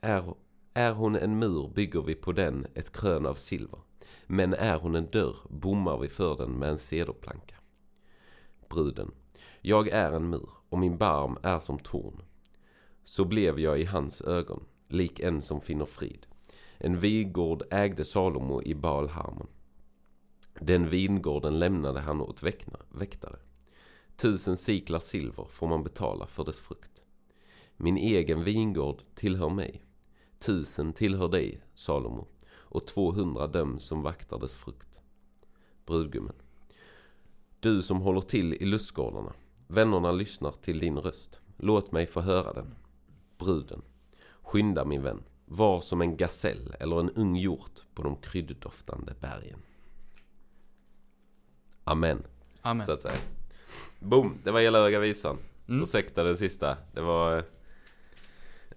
Är, 0.00 0.34
är 0.74 0.92
hon 0.92 1.16
en 1.16 1.38
mur 1.38 1.68
bygger 1.74 2.02
vi 2.02 2.14
på 2.14 2.32
den 2.32 2.66
ett 2.74 2.92
krön 2.92 3.26
av 3.26 3.34
silver. 3.34 3.78
Men 4.26 4.54
är 4.54 4.78
hon 4.78 4.94
en 4.94 5.10
dörr 5.10 5.36
bommar 5.48 5.98
vi 5.98 6.08
för 6.08 6.36
den 6.36 6.50
med 6.50 6.68
en 6.68 6.78
cederplanka. 6.78 7.54
Bruden. 8.68 9.10
Jag 9.60 9.88
är 9.88 10.12
en 10.12 10.30
mur 10.30 10.50
och 10.68 10.78
min 10.78 10.98
barm 10.98 11.38
är 11.42 11.58
som 11.58 11.78
torn. 11.78 12.22
Så 13.04 13.24
blev 13.24 13.60
jag 13.60 13.80
i 13.80 13.84
hans 13.84 14.20
ögon, 14.20 14.64
lik 14.88 15.20
en 15.20 15.42
som 15.42 15.60
finner 15.60 15.86
frid. 15.86 16.26
En 16.78 17.00
vigård 17.00 17.62
ägde 17.70 18.04
Salomo 18.04 18.62
i 18.62 18.74
Balharmon. 18.74 19.48
Den 20.60 20.90
vingården 20.90 21.58
lämnade 21.58 22.00
han 22.00 22.20
åt 22.20 22.42
väktare. 22.88 23.36
Tusen 24.16 24.56
siklar 24.56 24.98
silver 24.98 25.44
får 25.44 25.66
man 25.66 25.82
betala 25.82 26.26
för 26.26 26.44
dess 26.44 26.60
frukt. 26.60 27.02
Min 27.76 27.96
egen 27.96 28.44
vingård 28.44 29.02
tillhör 29.14 29.48
mig. 29.48 29.82
Tusen 30.38 30.92
tillhör 30.92 31.28
dig, 31.28 31.60
Salomo, 31.74 32.28
och 32.48 32.86
tvåhundra 32.86 33.46
dem 33.46 33.80
som 33.80 34.02
vaktar 34.02 34.38
dess 34.38 34.54
frukt. 34.54 35.00
Brudgummen. 35.86 36.34
Du 37.60 37.82
som 37.82 38.00
håller 38.00 38.20
till 38.20 38.54
i 38.54 38.64
lustgårdarna. 38.64 39.32
Vännerna 39.66 40.12
lyssnar 40.12 40.52
till 40.52 40.78
din 40.78 40.98
röst. 40.98 41.40
Låt 41.56 41.92
mig 41.92 42.06
få 42.06 42.20
höra 42.20 42.52
den. 42.52 42.74
Bruden. 43.38 43.82
Skynda 44.42 44.84
min 44.84 45.02
vän. 45.02 45.22
Var 45.44 45.80
som 45.80 46.00
en 46.00 46.16
gasell 46.16 46.74
eller 46.80 47.00
en 47.00 47.10
ung 47.10 47.36
hjort 47.36 47.80
på 47.94 48.02
de 48.02 48.16
krydddoftande 48.16 49.14
bergen. 49.20 49.58
Amen. 51.86 52.22
Amen. 52.62 52.86
Så 52.86 52.92
att 52.92 53.02
säga. 53.02 53.14
Boom, 53.98 54.38
det 54.44 54.50
var 54.50 54.60
hela 54.60 54.78
Höga 54.78 54.98
Visan. 54.98 55.38
Mm. 55.68 55.82
Ursäkta 55.82 56.22
den 56.22 56.36
sista. 56.36 56.76
Det 56.92 57.00
var... 57.00 57.42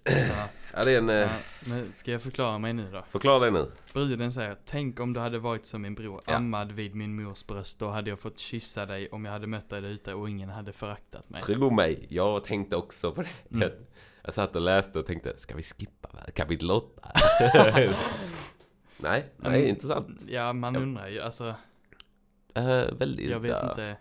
Ja. 0.04 0.48
Ja, 0.74 0.84
det 0.86 0.94
är 0.94 0.98
en... 0.98 1.10
eh, 1.10 1.16
Ja, 1.16 1.30
men 1.68 1.94
ska 1.94 2.12
jag 2.12 2.22
förklara 2.22 2.58
mig 2.58 2.74
nu 2.74 2.92
då? 2.92 3.04
Förklara 3.10 3.46
det 3.46 3.52
nu. 3.52 3.72
Bruden 3.94 4.32
säger, 4.32 4.58
tänk 4.66 5.00
om 5.00 5.14
du 5.14 5.20
hade 5.20 5.40
varit 5.40 5.66
som 5.66 5.82
min 5.82 5.96
bror, 5.96 6.22
Ja. 6.26 6.36
ammad 6.36 6.72
vid 6.72 6.96
min 6.96 7.24
mors 7.24 7.46
bröst. 7.46 7.80
Då 7.80 7.90
hade 7.90 8.10
jag 8.10 8.20
fått 8.20 8.40
kyssa 8.40 8.86
dig 8.86 9.10
om 9.10 9.26
jag 9.26 9.32
hade 9.32 9.48
mött 9.48 9.70
dig 9.70 9.82
där 9.82 9.90
ute 9.90 10.14
och 10.14 10.30
ingen 10.30 10.50
hade 10.50 10.74
föraktat 10.74 11.30
mig. 11.30 11.42
Tro 11.42 11.70
mig, 11.70 12.06
jag 12.10 12.44
tänkte 12.44 12.76
också 12.76 13.12
på 13.12 13.22
det. 13.22 13.30
Mm. 13.52 13.62
Jag, 13.62 13.72
jag 14.24 14.34
satt 14.34 14.56
och 14.56 14.62
läste 14.62 15.00
och 15.00 15.06
tänkte, 15.06 15.38
ska 15.38 15.56
vi 15.56 15.64
skippa 15.64 16.10
kapitel 16.36 16.72
8? 16.72 17.12
nej, 17.74 17.94
nej, 18.98 19.26
Mm. 19.60 19.68
intressant. 19.70 20.22
Ja, 20.28 20.54
man 20.54 20.76
undrar 20.76 21.08
ju, 21.08 21.22
alltså, 21.22 21.56
Uh, 22.58 22.98
väldigt... 22.98 23.30
jag 23.30 23.40
vet 23.40 23.64
inte. 23.64 23.98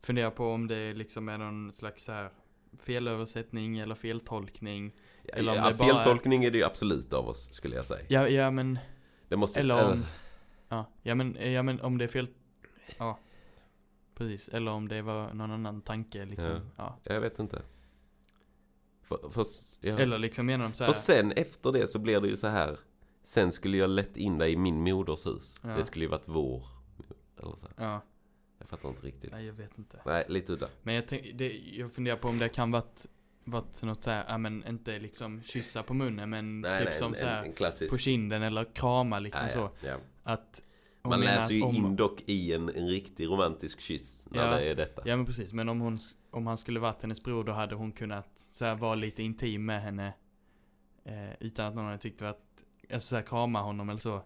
Funderar 0.00 0.30
på 0.30 0.48
om 0.48 0.66
det 0.66 0.94
liksom 0.94 1.28
är 1.28 1.38
någon 1.38 1.72
slags 1.72 2.04
så 2.04 2.12
här 2.12 2.30
felöversättning 2.78 3.78
eller 3.78 3.94
feltolkning. 3.94 4.92
eller 5.24 5.52
om 5.52 5.58
ja, 5.58 5.72
bara- 5.72 5.88
feltolkning 5.88 6.44
är 6.44 6.50
det 6.50 6.58
ju 6.58 6.64
absolut 6.64 7.12
av 7.12 7.28
oss, 7.28 7.48
skulle 7.52 7.76
jag 7.76 7.86
säga. 7.86 8.06
Ja, 8.08 8.28
ja 8.28 8.50
men, 8.50 8.78
Det 9.28 9.36
måste... 9.36 9.60
eller 9.60 9.84
om, 9.84 10.04
ja, 10.68 10.90
ja 11.02 11.14
men, 11.14 11.52
ja 11.52 11.62
men 11.62 11.80
om 11.80 11.98
det 11.98 12.04
är 12.04 12.08
fel, 12.08 12.28
ja. 12.98 13.18
Precis, 14.14 14.48
eller 14.48 14.70
om 14.70 14.88
det 14.88 15.02
var 15.02 15.34
någon 15.34 15.50
annan 15.50 15.82
tanke 15.82 16.24
liksom. 16.24 16.50
Ja. 16.50 16.60
Ja. 17.04 17.12
Jag 17.14 17.20
vet 17.20 17.38
inte. 17.38 17.62
För, 19.02 19.30
för, 19.30 19.46
ja. 19.80 19.98
Eller 19.98 20.18
liksom 20.18 20.46
de 20.46 20.72
så 20.74 20.84
för 20.84 20.92
här, 20.92 20.92
sen 20.92 21.32
efter 21.32 21.72
det 21.72 21.86
så 21.86 21.98
blir 21.98 22.20
det 22.20 22.28
ju 22.28 22.36
så 22.36 22.46
här. 22.46 22.78
Sen 23.22 23.52
skulle 23.52 23.76
jag 23.76 23.90
lett 23.90 24.16
in 24.16 24.38
dig 24.38 24.52
i 24.52 24.56
min 24.56 24.80
moders 24.80 25.26
hus. 25.26 25.60
Ja. 25.62 25.68
Det 25.68 25.84
skulle 25.84 26.04
ju 26.04 26.10
varit 26.10 26.28
vår. 26.28 26.66
Eller 27.42 27.56
så. 27.56 27.68
ja, 27.76 28.00
Jag 28.58 28.68
fattar 28.68 28.88
inte 28.88 29.06
riktigt. 29.06 29.30
nej 29.32 29.46
jag 29.46 29.52
vet 29.52 29.78
inte. 29.78 30.00
Nej, 30.06 30.24
lite 30.28 30.52
udda. 30.52 30.68
Men 30.82 30.94
jag, 30.94 31.08
tänk, 31.08 31.26
det, 31.38 31.52
jag 31.58 31.92
funderar 31.92 32.16
på 32.16 32.28
om 32.28 32.38
det 32.38 32.48
kan 32.48 32.70
varit, 32.70 33.06
varit 33.44 33.82
något 33.82 34.02
så 34.02 34.10
här, 34.10 34.24
ja 34.28 34.38
men 34.38 34.66
inte 34.66 34.98
liksom 34.98 35.42
kyssa 35.42 35.82
på 35.82 35.94
munnen 35.94 36.30
men 36.30 36.60
Nej, 36.60 36.78
typ 36.78 36.88
nej, 36.88 36.98
som 36.98 37.12
en, 37.12 37.18
så 37.18 37.24
här 37.24 37.38
en, 37.38 37.44
en 37.44 37.52
klassisk... 37.52 37.92
på 37.92 37.98
kinden 37.98 38.42
eller 38.42 38.64
krama 38.74 39.18
liksom 39.18 39.46
ja, 39.46 39.52
så. 39.52 39.70
ja. 39.86 39.96
Att 40.22 40.62
Man 41.02 41.20
läser 41.20 41.54
ju 41.54 41.62
om, 41.62 41.74
in 41.76 41.96
dock 41.96 42.20
i 42.26 42.52
en, 42.54 42.68
en 42.68 42.88
riktig 42.88 43.26
romantisk 43.26 43.80
kyss 43.80 44.24
när 44.30 44.46
Ja. 44.50 44.56
det 44.56 44.64
är 44.70 44.74
detta. 44.74 45.02
Ja 45.04 45.16
men 45.16 45.26
precis, 45.26 45.52
men 45.52 45.68
om 45.68 45.80
hon, 45.80 45.98
om 46.30 46.46
han 46.46 46.58
skulle 46.58 46.80
varit 46.80 47.02
hennes 47.02 47.22
bror 47.22 47.44
då 47.44 47.52
hade 47.52 47.74
hon 47.74 47.92
kunnat 47.92 48.38
så 48.38 48.64
här, 48.64 48.74
vara 48.74 48.94
lite 48.94 49.22
intim 49.22 49.64
med 49.66 49.82
henne. 49.82 50.12
Eh, 51.04 51.32
utan 51.40 51.66
att 51.66 51.74
någon 51.74 51.84
hade 51.84 51.98
tyckt 51.98 52.22
att, 52.22 52.64
alltså 52.92 53.08
så 53.08 53.16
här, 53.16 53.22
krama 53.22 53.60
honom 53.62 53.88
eller 53.88 54.00
så. 54.00 54.22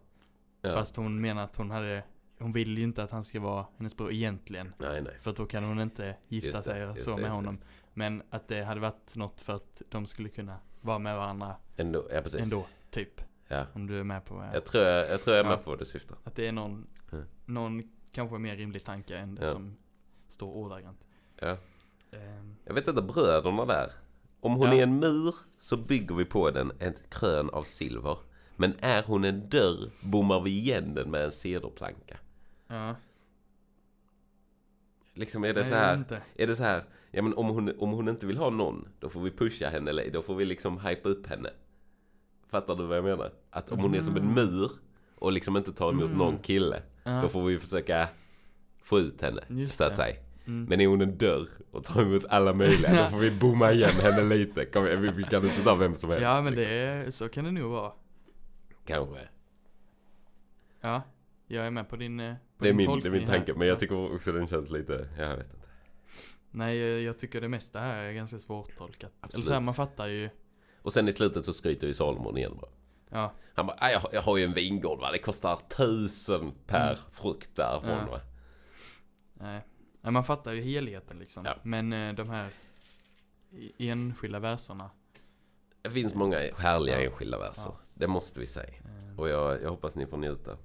Ja. 0.62 0.72
Fast 0.74 0.96
hon 0.96 1.20
menar 1.20 1.44
att 1.44 1.56
hon 1.56 1.70
hade, 1.70 2.04
hon 2.38 2.52
vill 2.52 2.78
ju 2.78 2.84
inte 2.84 3.02
att 3.02 3.10
han 3.10 3.24
ska 3.24 3.40
vara 3.40 3.66
hennes 3.78 3.96
bror 3.96 4.12
egentligen. 4.12 4.72
Nej, 4.78 5.02
nej. 5.02 5.12
För 5.20 5.32
då 5.32 5.46
kan 5.46 5.64
hon 5.64 5.80
inte 5.80 6.16
gifta 6.28 6.58
det, 6.58 6.64
sig 6.64 6.86
och 6.86 6.98
så 6.98 7.14
det, 7.16 7.22
med 7.22 7.30
honom. 7.30 7.52
just 7.54 7.66
Men 7.94 8.22
att 8.30 8.48
det 8.48 8.64
hade 8.64 8.80
varit 8.80 9.16
något 9.16 9.40
för 9.40 9.52
att 9.54 9.82
de 9.88 10.06
skulle 10.06 10.28
kunna 10.28 10.56
vara 10.80 10.98
med 10.98 11.16
varandra 11.16 11.56
Ändå, 11.76 12.08
ja 12.12 12.20
precis. 12.22 12.40
ändå, 12.40 12.66
typ. 12.90 13.20
Ja. 13.48 13.64
Om 13.72 13.86
du 13.86 14.00
är 14.00 14.04
med 14.04 14.24
på 14.24 14.34
vad 14.34 14.46
jag, 14.46 14.54
Jag 14.54 14.64
tror 14.64 14.84
jag, 14.84 15.10
jag, 15.10 15.20
tror 15.20 15.36
jag 15.36 15.44
är 15.44 15.48
med 15.48 15.58
Ja. 15.58 15.62
på 15.62 15.70
vad 15.70 15.78
du 15.78 15.84
syftar. 15.84 16.18
Att 16.24 16.34
det 16.34 16.48
är 16.48 16.52
någon, 16.52 16.86
Ja. 17.10 17.18
någon 17.46 17.82
kanske 18.12 18.38
mer 18.38 18.56
rimlig 18.56 18.84
tanke 18.84 19.16
än 19.16 19.34
det 19.34 19.42
Ja. 19.42 19.48
som 19.48 19.76
står 20.28 20.52
ordagrant. 20.52 21.00
Ja. 21.40 21.56
Ehm, 22.12 22.56
Jag 22.64 22.74
vet 22.74 22.88
inte, 22.88 23.02
bröderna 23.02 23.64
där. 23.64 23.90
Om 24.40 24.52
hon 24.54 24.68
Ja. 24.68 24.74
är 24.74 24.82
en 24.82 24.98
mur 25.00 25.34
så 25.58 25.76
bygger 25.76 26.14
vi 26.14 26.24
på 26.24 26.50
den 26.50 26.72
ett 26.78 27.10
krön 27.10 27.50
av 27.50 27.62
silver. 27.62 28.18
Men 28.56 28.74
är 28.80 29.02
hon 29.02 29.24
en 29.24 29.48
dörr 29.48 29.90
bommar 30.02 30.40
vi 30.40 30.50
igen 30.50 30.94
den 30.94 31.10
med 31.10 31.24
en 31.24 31.32
cederplanka. 31.32 32.16
Ja. 32.68 32.96
Liksom 35.14 35.44
är 35.44 35.54
det 35.54 35.60
Nej, 35.60 35.70
så 35.70 35.74
här. 35.76 35.94
inte. 35.96 36.22
Är 36.34 36.46
det 36.46 36.56
så 36.56 36.62
här. 36.62 36.82
Ja 37.10 37.22
men 37.22 37.34
om 37.34 37.46
hon, 37.48 37.72
om 37.78 37.90
hon 37.90 38.08
inte 38.08 38.26
vill 38.26 38.36
ha 38.36 38.50
någon. 38.50 38.88
Då 39.00 39.08
får 39.08 39.20
vi 39.20 39.30
pusha 39.30 39.68
henne. 39.68 39.90
Eller 39.90 40.10
då 40.10 40.22
får 40.22 40.34
vi 40.34 40.44
liksom 40.44 40.80
hypa 40.80 41.08
upp 41.08 41.26
henne. 41.26 41.50
Fattar 42.48 42.74
du 42.76 42.86
vad 42.86 42.96
jag 42.96 43.04
menar? 43.04 43.32
Att 43.50 43.72
om 43.72 43.78
hon 43.78 43.94
är 43.94 44.00
som 44.00 44.16
en 44.16 44.22
Mm. 44.22 44.34
mur. 44.34 44.70
Och 45.14 45.32
liksom 45.32 45.56
inte 45.56 45.72
tar 45.72 45.90
emot 45.92 46.04
Mm. 46.04 46.18
någon 46.18 46.38
kille. 46.38 46.82
Ja. 47.04 47.20
Då 47.22 47.28
får 47.28 47.42
vi 47.44 47.58
försöka 47.58 48.08
få 48.82 48.98
ut 48.98 49.20
henne. 49.22 49.42
Just 49.48 49.76
så 49.76 49.84
att 49.84 49.90
det. 49.90 49.96
säga. 49.96 50.16
Mm. 50.46 50.64
Men 50.64 50.80
är 50.80 50.86
hon 50.86 51.00
en 51.00 51.18
dörr 51.18 51.48
och 51.70 51.84
tar 51.84 52.02
emot 52.02 52.24
alla 52.28 52.52
möjliga, 52.52 53.02
då 53.04 53.10
får 53.10 53.18
vi 53.18 53.30
bomma 53.30 53.72
igen 53.72 53.90
henne 53.90 54.22
lite. 54.36 54.64
Kom, 54.66 54.84
vi, 54.84 54.96
vi 55.10 55.22
kan 55.22 55.44
inte 55.44 55.62
ta 55.64 55.74
vem 55.74 55.94
som 55.94 56.10
helst. 56.10 56.22
ja 56.22 56.40
men 56.42 56.54
liksom. 56.54 56.70
det 56.72 57.12
så 57.14 57.28
kan 57.28 57.44
det 57.44 57.50
nog 57.50 57.70
vara. 57.70 57.92
Kanske. 58.86 59.20
Ja, 60.80 61.02
jag 61.46 61.66
är 61.66 61.70
med 61.70 61.88
på 61.88 61.96
din, 61.96 62.20
eh, 62.20 62.34
på 62.34 62.64
Det 62.64 62.68
är 62.68 62.72
din 62.72 62.76
min, 62.90 63.00
det 63.00 63.08
är 63.08 63.10
min 63.10 63.24
här. 63.28 63.36
tanke. 63.36 63.54
Men 63.54 63.68
jag 63.68 63.74
Ja. 63.74 63.78
tycker 63.80 64.14
också 64.14 64.32
den 64.32 64.46
känns 64.46 64.70
lite, 64.70 65.08
jag 65.18 65.36
vet 65.36 65.54
inte. 65.54 65.68
Nej, 66.50 66.76
jag 67.02 67.18
tycker 67.18 67.40
det 67.40 67.48
mesta 67.48 67.80
här 67.80 68.02
är 68.04 68.12
ganska 68.12 68.38
svårtolkat. 68.38 69.00
Eller 69.02 69.10
Absolut. 69.20 69.46
så 69.46 69.52
här, 69.52 69.60
man 69.60 69.74
fattar 69.74 70.06
ju. 70.06 70.30
Och 70.82 70.92
sen 70.92 71.08
i 71.08 71.12
slutet 71.12 71.44
så 71.44 71.52
skryter 71.52 71.86
ju 71.86 71.94
Salomon 71.94 72.38
igen 72.38 72.56
bara. 72.60 72.70
Ja, 73.10 73.32
Han 73.54 73.66
bara, 73.66 73.76
"Ah, 73.80 73.90
jag, 73.90 74.00
har- 74.00 74.10
jag 74.12 74.22
har 74.22 74.36
ju 74.36 74.44
en 74.44 74.52
vingård 74.52 75.00
va, 75.00 75.12
det 75.12 75.18
kostar 75.18 75.56
tusen 75.76 76.52
per 76.66 76.90
Mm. 76.92 76.96
frukt 77.12 77.56
därifrån 77.56 77.90
Ja. 77.90 78.06
va. 78.10 78.20
nej. 79.34 79.62
Nej, 80.00 80.12
man 80.12 80.24
fattar 80.24 80.52
ju 80.52 80.62
helheten 80.62 81.18
liksom. 81.18 81.42
Ja. 81.46 81.54
Men 81.62 81.92
eh, 81.92 82.14
de 82.14 82.30
här 82.30 82.50
enskilda 83.78 84.38
verserna. 84.38 84.90
Det 85.82 85.90
finns 85.90 86.14
många 86.14 86.38
härliga 86.58 87.00
Ja. 87.02 87.06
enskilda 87.10 87.38
verser. 87.38 87.62
Ja. 87.66 87.78
Det 87.94 88.06
måste 88.06 88.40
vi 88.40 88.46
säga. 88.46 88.68
Eh, 88.68 89.20
Och 89.20 89.28
jag, 89.28 89.62
jag 89.62 89.70
hoppas 89.70 89.94
ni 89.94 90.06
får 90.06 90.16
njuta. 90.16 90.56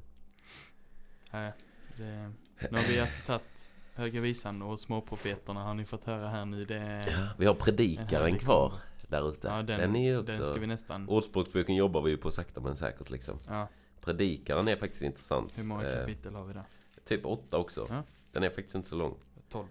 Nej, 1.32 1.52
det, 1.98 2.32
nu 2.72 2.78
har 2.78 2.88
vi 2.88 3.00
alltså 3.00 3.24
tagit 3.26 3.72
Höga 3.94 4.22
Visan 4.22 4.62
och 4.62 4.80
Småprofeterna 4.80 5.64
har 5.64 5.74
ni 5.74 5.86
fått 5.86 6.04
höra 6.04 6.30
här 6.30 6.46
nu. 6.46 6.66
Det, 6.66 7.06
Ja, 7.12 7.28
vi 7.38 7.46
har 7.46 7.54
En 7.54 7.60
predikaren 7.60 8.40
kvar 8.40 8.74
där 9.08 9.30
ute. 9.30 9.48
ja, 9.48 9.54
den, 9.56 9.80
den 9.80 9.96
är 9.96 10.10
ju 10.12 10.22
den 10.24 10.36
också... 10.42 10.52
ska 10.52 10.60
vi 10.60 10.68
nästan. 10.68 11.10
Ordspråksboken 11.10 11.76
jobbar 11.76 12.02
vi 12.02 12.12
ju 12.12 12.18
på 12.18 12.32
sakta 12.32 12.62
men 12.62 12.76
säkert 12.76 13.10
liksom. 13.10 13.38
Ja, 13.48 13.68
Predikaren 14.02 14.68
är 14.68 14.76
faktiskt 14.76 15.02
intressant. 15.04 15.58
hur 15.58 15.64
många 15.64 15.84
Eh, 15.90 16.00
kapitel 16.00 16.36
har 16.36 16.46
vi 16.46 16.54
där? 16.54 16.64
Typ 17.06 17.26
åtta 17.26 17.58
också. 17.58 17.88
Ja. 17.90 18.04
Den 18.32 18.44
är 18.44 18.50
faktiskt 18.50 18.76
inte 18.76 18.90
så 18.90 18.96
lång. 18.96 19.16
12. 19.50 19.68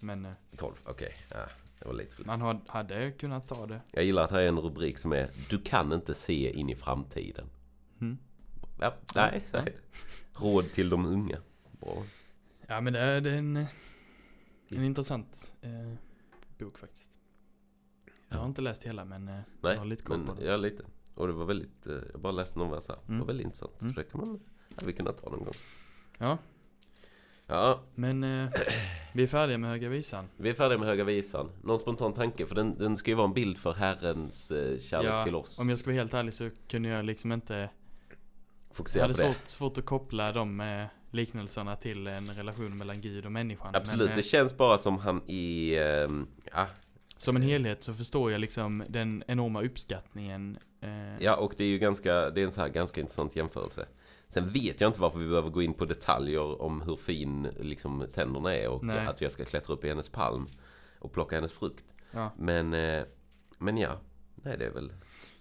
Men 0.00 0.24
eh, 0.24 0.32
12, 0.56 0.74
okej. 0.84 1.14
Ja. 1.30 1.36
Det 1.78 1.84
var 1.86 1.92
lite 1.94 2.14
för 2.16 2.24
Man 2.24 2.40
had- 2.42 2.60
hade 2.66 3.10
kunnat 3.12 3.48
ta 3.48 3.66
det. 3.66 3.80
Jag 3.92 4.04
gillar 4.04 4.24
att 4.24 4.30
här 4.30 4.40
är 4.40 4.48
en 4.48 4.58
rubrik 4.58 4.98
som 4.98 5.12
är 5.12 5.30
Du 5.50 5.58
kan 5.58 5.92
inte 5.92 6.14
se 6.14 6.50
in 6.52 6.70
i 6.70 6.74
framtiden. 6.76 7.46
Mm. 8.00 8.18
Ja, 8.80 8.94
nej, 9.14 9.42
Ja. 9.52 9.60
nej. 9.62 9.76
Råd 10.40 10.72
till 10.72 10.90
de 10.90 11.06
unga. 11.06 11.38
Bra. 11.80 12.02
Ja 12.66 12.80
men 12.80 12.92
det 12.92 12.98
är, 13.00 13.20
det 13.20 13.30
är 13.30 13.38
en, 13.38 13.56
en 14.70 14.84
intressant 14.84 15.52
eh, 15.62 15.70
bok 16.58 16.78
faktiskt. 16.78 17.12
Jag 18.28 18.38
har 18.38 18.46
inte 18.46 18.62
läst 18.62 18.84
hela 18.86 19.04
men 19.04 19.28
eh, 19.28 19.34
Nej, 19.34 19.72
jag 19.72 19.78
har 19.78 19.84
lite 19.84 20.02
koll 20.02 20.26
på 20.26 20.34
det. 20.34 20.44
ja, 20.44 20.56
lite. 20.56 20.84
Och 21.14 21.26
det 21.26 21.32
var 21.32 21.44
väldigt, 21.44 21.86
eh, 21.86 21.94
jag 22.12 22.20
bara 22.20 22.32
läste 22.32 22.58
någon 22.58 22.70
vers 22.70 22.88
här. 22.88 22.96
Det 22.96 23.08
Mm. 23.08 23.20
var 23.20 23.26
väldigt 23.26 23.44
intressant. 23.46 23.80
Mm. 23.82 23.94
Så 23.94 24.00
det 24.00 24.06
kan 24.10 24.20
man, 24.20 24.40
hade 24.74 24.86
vi 24.86 24.92
kunnat 24.92 25.22
ta 25.22 25.30
någon 25.30 25.44
gång. 25.44 25.54
Ja, 26.18 26.38
Ja, 27.50 27.80
men 27.94 28.24
eh, 28.24 28.50
vi 29.14 29.22
är 29.22 29.26
färdiga 29.26 29.58
med 29.58 29.70
Höga 29.70 29.88
Visan. 29.88 30.28
vi 30.36 30.50
är 30.50 30.54
färdiga 30.54 30.78
med 30.78 30.88
Höga 30.88 31.04
Visan. 31.04 31.50
Någon 31.62 31.78
spontan 31.78 32.12
tanke? 32.14 32.46
För 32.46 32.54
den, 32.54 32.78
den 32.78 32.96
ska 32.96 33.10
ju 33.10 33.14
vara 33.14 33.26
en 33.28 33.34
bild 33.34 33.58
för 33.58 33.72
Herrens 33.72 34.50
eh, 34.50 34.78
kärlek 34.78 35.10
Ja, 35.12 35.24
till 35.24 35.34
oss. 35.34 35.58
Om 35.58 35.68
jag 35.68 35.78
ska 35.78 35.90
vara 35.90 35.98
helt 36.00 36.14
ärlig 36.14 36.34
så 36.34 36.50
kunde 36.68 36.88
jag 36.88 37.04
liksom 37.04 37.32
inte 37.32 37.70
Fokusera 38.78 39.02
hade 39.02 39.14
på 39.14 39.20
det. 39.20 39.26
svårt, 39.26 39.48
svårt 39.48 39.78
att 39.78 39.84
koppla 39.84 40.32
de 40.32 40.60
eh, 40.60 40.86
liknelserna 41.10 41.76
till 41.76 42.06
en 42.06 42.26
relation 42.26 42.76
mellan 42.76 43.00
Gud 43.00 43.26
och 43.26 43.32
människan. 43.32 43.74
Absolut, 43.74 44.06
Men, 44.06 44.16
det 44.16 44.22
eh, 44.22 44.24
känns 44.24 44.56
bara 44.56 44.78
som 44.78 44.98
han 44.98 45.22
i... 45.26 45.78
ehm, 45.78 46.26
ja, 46.52 46.66
som 47.16 47.36
en 47.36 47.42
helhet 47.42 47.84
så 47.84 47.94
förstår 47.94 48.32
jag 48.32 48.40
liksom 48.40 48.84
den 48.88 49.24
enorma 49.26 49.62
uppskattningen. 49.62 50.58
Eh, 50.80 51.22
ja, 51.22 51.36
och 51.36 51.54
det 51.56 51.64
är 51.64 51.68
ju 51.68 51.78
ganska, 51.78 52.30
det 52.30 52.40
är 52.40 52.44
en 52.44 52.50
så 52.50 52.60
här 52.60 52.68
ganska 52.68 53.00
intressant 53.00 53.36
jämförelse. 53.36 53.86
Sen 54.28 54.48
vet 54.52 54.80
jag 54.80 54.88
inte 54.88 55.00
varför 55.00 55.18
vi 55.18 55.28
behöver 55.28 55.50
gå 55.50 55.62
in 55.62 55.74
på 55.74 55.84
detaljer 55.84 56.62
om 56.62 56.82
hur 56.82 56.96
fin 56.96 57.48
liksom, 57.60 58.06
tänderna 58.14 58.54
är 58.54 58.68
och 58.68 58.84
Nej. 58.84 59.06
att 59.06 59.20
jag 59.20 59.32
ska 59.32 59.44
klättra 59.44 59.74
upp 59.74 59.84
i 59.84 59.88
hennes 59.88 60.08
palm 60.08 60.46
och 60.98 61.12
plocka 61.12 61.36
hennes 61.36 61.52
frukt. 61.52 61.84
ja. 62.10 62.32
Men, 62.36 62.70
men 63.58 63.78
ja, 63.78 64.00
nej 64.34 64.58
det 64.58 64.66
är 64.66 64.70
väl... 64.70 64.92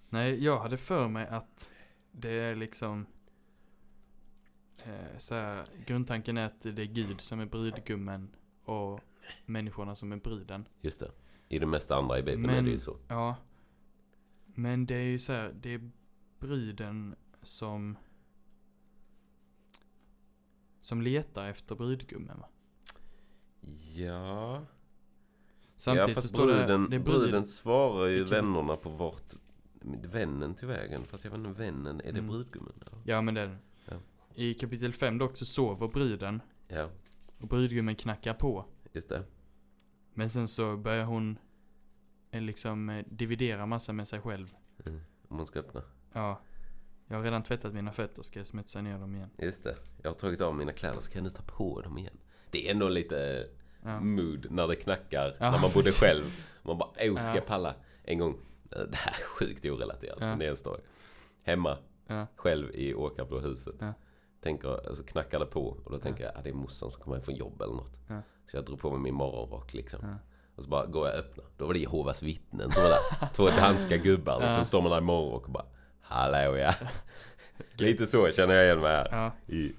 Nej, 0.09 0.43
jag 0.43 0.59
hade 0.59 0.77
för 0.77 1.07
mig 1.07 1.27
att 1.27 1.71
det 2.11 2.29
är 2.31 2.55
liksom 2.55 3.05
så 5.17 5.36
här, 5.36 5.65
grundtanken 5.86 6.38
är 6.38 6.45
att 6.45 6.61
det 6.61 6.80
är 6.82 6.86
Gud 6.86 7.21
som 7.21 7.39
är 7.39 7.45
brudgummen 7.45 8.30
och 8.63 8.99
människorna 9.45 9.95
som 9.95 10.11
är 10.11 10.17
bruden. 10.17 10.67
Just 10.82 10.99
det. 10.99 11.11
I 11.49 11.59
det 11.59 11.65
mesta 11.65 11.95
andra 11.95 12.19
i 12.19 12.23
Bibeln 12.23 12.45
är 12.49 12.55
Men- 12.55 12.65
det 12.65 12.71
ju 12.71 12.80
så. 12.80 12.97
Ja. 13.07 13.36
Men 14.45 14.86
det 14.86 14.95
är 14.95 15.03
ju 15.05 15.19
så 15.19 15.34
här, 15.34 15.53
det 15.61 15.73
är 15.73 15.91
bruden 16.39 17.15
som 17.41 17.97
som 20.82 21.01
letar 21.01 21.47
efter 21.49 21.75
brudgummen 21.75 22.39
va? 22.39 22.47
Ja. 23.95 24.65
Samtidigt 25.75 26.07
ja, 26.09 26.13
så 26.15 26.21
fast 26.21 26.34
står 26.34 26.45
bruden, 26.45 26.84
det, 26.84 26.89
det 26.89 26.95
är 26.95 26.99
bruden 26.99 27.21
bruden. 27.21 27.45
svarar 27.47 28.05
ju 28.07 28.13
Vilken- 28.15 28.30
vännerna 28.53 28.75
på 28.75 28.89
vart 28.89 29.34
vännen 30.03 30.55
till 30.55 30.67
vägen. 30.67 31.03
Fast 31.05 31.23
jag 31.23 31.32
vet 31.32 31.38
inte, 31.38 31.49
vännen, 31.61 31.99
är 32.01 32.03
det 32.13 32.19
Mm. 32.19 32.28
brudgummen? 32.28 32.73
Eller? 32.82 33.01
Ja 33.05 33.21
men 33.21 33.34
det 33.34 33.41
är 33.41 33.47
det. 33.47 33.57
I 34.39 34.53
kapitel 34.53 34.93
5 34.93 35.17
dock 35.17 35.38
så 35.38 35.45
sover 35.45 35.88
bruden 35.88 36.41
Ja, 36.67 36.89
och 37.38 37.47
brudgummen 37.47 37.95
knackar 37.95 38.33
på. 38.33 38.65
just 38.93 39.09
det. 39.09 39.23
Men 40.13 40.29
sen 40.29 40.47
så 40.47 40.77
börjar 40.77 41.05
hon 41.05 41.38
eh, 42.31 42.41
liksom 42.41 42.89
eh, 42.89 43.05
dividera 43.09 43.65
massa 43.65 43.93
med 43.93 44.07
sig 44.07 44.21
själv. 44.21 44.53
Mm. 44.85 45.01
Om 45.27 45.38
man 45.38 45.45
ska 45.45 45.59
öppna. 45.59 45.81
Ja. 46.13 46.41
Jag 47.07 47.17
har 47.17 47.23
redan 47.23 47.43
tvättat 47.43 47.73
mina 47.73 47.91
fötter, 47.91 48.21
ska 48.23 48.39
jag 48.39 48.47
smutsa 48.47 48.81
ner 48.81 48.99
dem 48.99 49.15
igen. 49.15 49.29
Just 49.38 49.63
det. 49.63 49.75
Jag 50.03 50.09
har 50.09 50.15
tagit 50.15 50.41
av 50.41 50.55
mina 50.55 50.73
kläder, 50.73 50.99
så 51.01 51.11
kan 51.11 51.19
jag 51.19 51.23
nu 51.23 51.29
ta 51.29 51.43
på 51.43 51.81
dem 51.81 51.97
igen. 51.97 52.17
Det 52.51 52.67
är 52.67 52.71
ändå 52.71 52.89
lite 52.89 53.47
Ja. 53.83 53.99
mood 53.99 54.47
när 54.51 54.67
det 54.67 54.75
knackar, 54.75 55.35
Ja, 55.39 55.51
när 55.51 55.59
man 55.59 55.71
bodde 55.73 55.91
själv. 55.91 56.23
Man 56.63 56.77
bara, 56.77 56.89
åh, 56.89 57.15
ska 57.21 57.27
Ja. 57.31 57.35
jag 57.35 57.45
palla? 57.45 57.75
En 58.03 58.19
gång, 58.19 58.33
eh, 58.71 58.79
det 58.81 58.95
här 58.97 59.11
är 59.11 59.23
sjukt 59.25 59.65
orelaterat, 59.65 60.17
Ja. 60.19 60.25
men 60.27 60.39
det 60.39 60.45
är 60.45 60.49
en 60.49 60.55
story. 60.55 60.81
Hemma, 61.43 61.77
själv 62.35 62.71
i 62.75 62.93
Åkarblåhuset. 62.93 63.75
Ja. 63.79 63.93
Tänker, 64.47 64.87
alltså 64.87 65.03
knackar 65.03 65.39
det 65.39 65.45
på 65.45 65.67
och 65.67 65.91
då 65.91 65.97
tänker 65.99 66.23
jag, 66.23 66.35
att 66.35 66.43
det 66.43 66.49
är 66.49 66.53
morsan 66.53 66.91
som 66.91 67.01
kommer 67.01 67.15
hem 67.17 67.23
från 67.25 67.35
jobb 67.35 67.61
eller 67.61 67.73
något. 67.73 67.97
Så 68.51 68.57
jag 68.57 68.65
drog 68.65 68.79
på 68.79 68.91
mig 68.91 68.99
min 68.99 69.13
morgonrock 69.13 69.73
liksom. 69.73 70.15
Och 70.55 70.63
så 70.63 70.69
bara 70.69 70.85
går 70.85 71.07
jag 71.07 71.13
och 71.19 71.19
öppnar. 71.25 71.45
Då 71.57 71.65
var 71.65 71.73
det 71.73 71.79
Jehovas 71.79 72.21
vittnen 72.21 72.71
som 72.71 72.83
var 72.83 72.89
där. 72.89 73.27
Två 73.33 73.49
danska 73.49 73.97
gubbar 73.97 74.39
liksom. 74.39 74.57
Ja. 74.57 74.63
Står 74.63 74.81
man 74.81 74.91
där 74.91 74.97
i 74.97 75.01
morgonrock 75.01 75.45
och 75.45 75.51
bara, 75.51 75.65
hallå 76.01 76.57
ja. 76.57 76.73
Lite 77.77 78.07
så 78.07 78.31
känner 78.31 78.53
jag 78.53 78.65
igen 78.65 78.79
mig 78.79 78.91
här. 78.91 79.07
Ja. 79.11 79.53
I, 79.53 79.73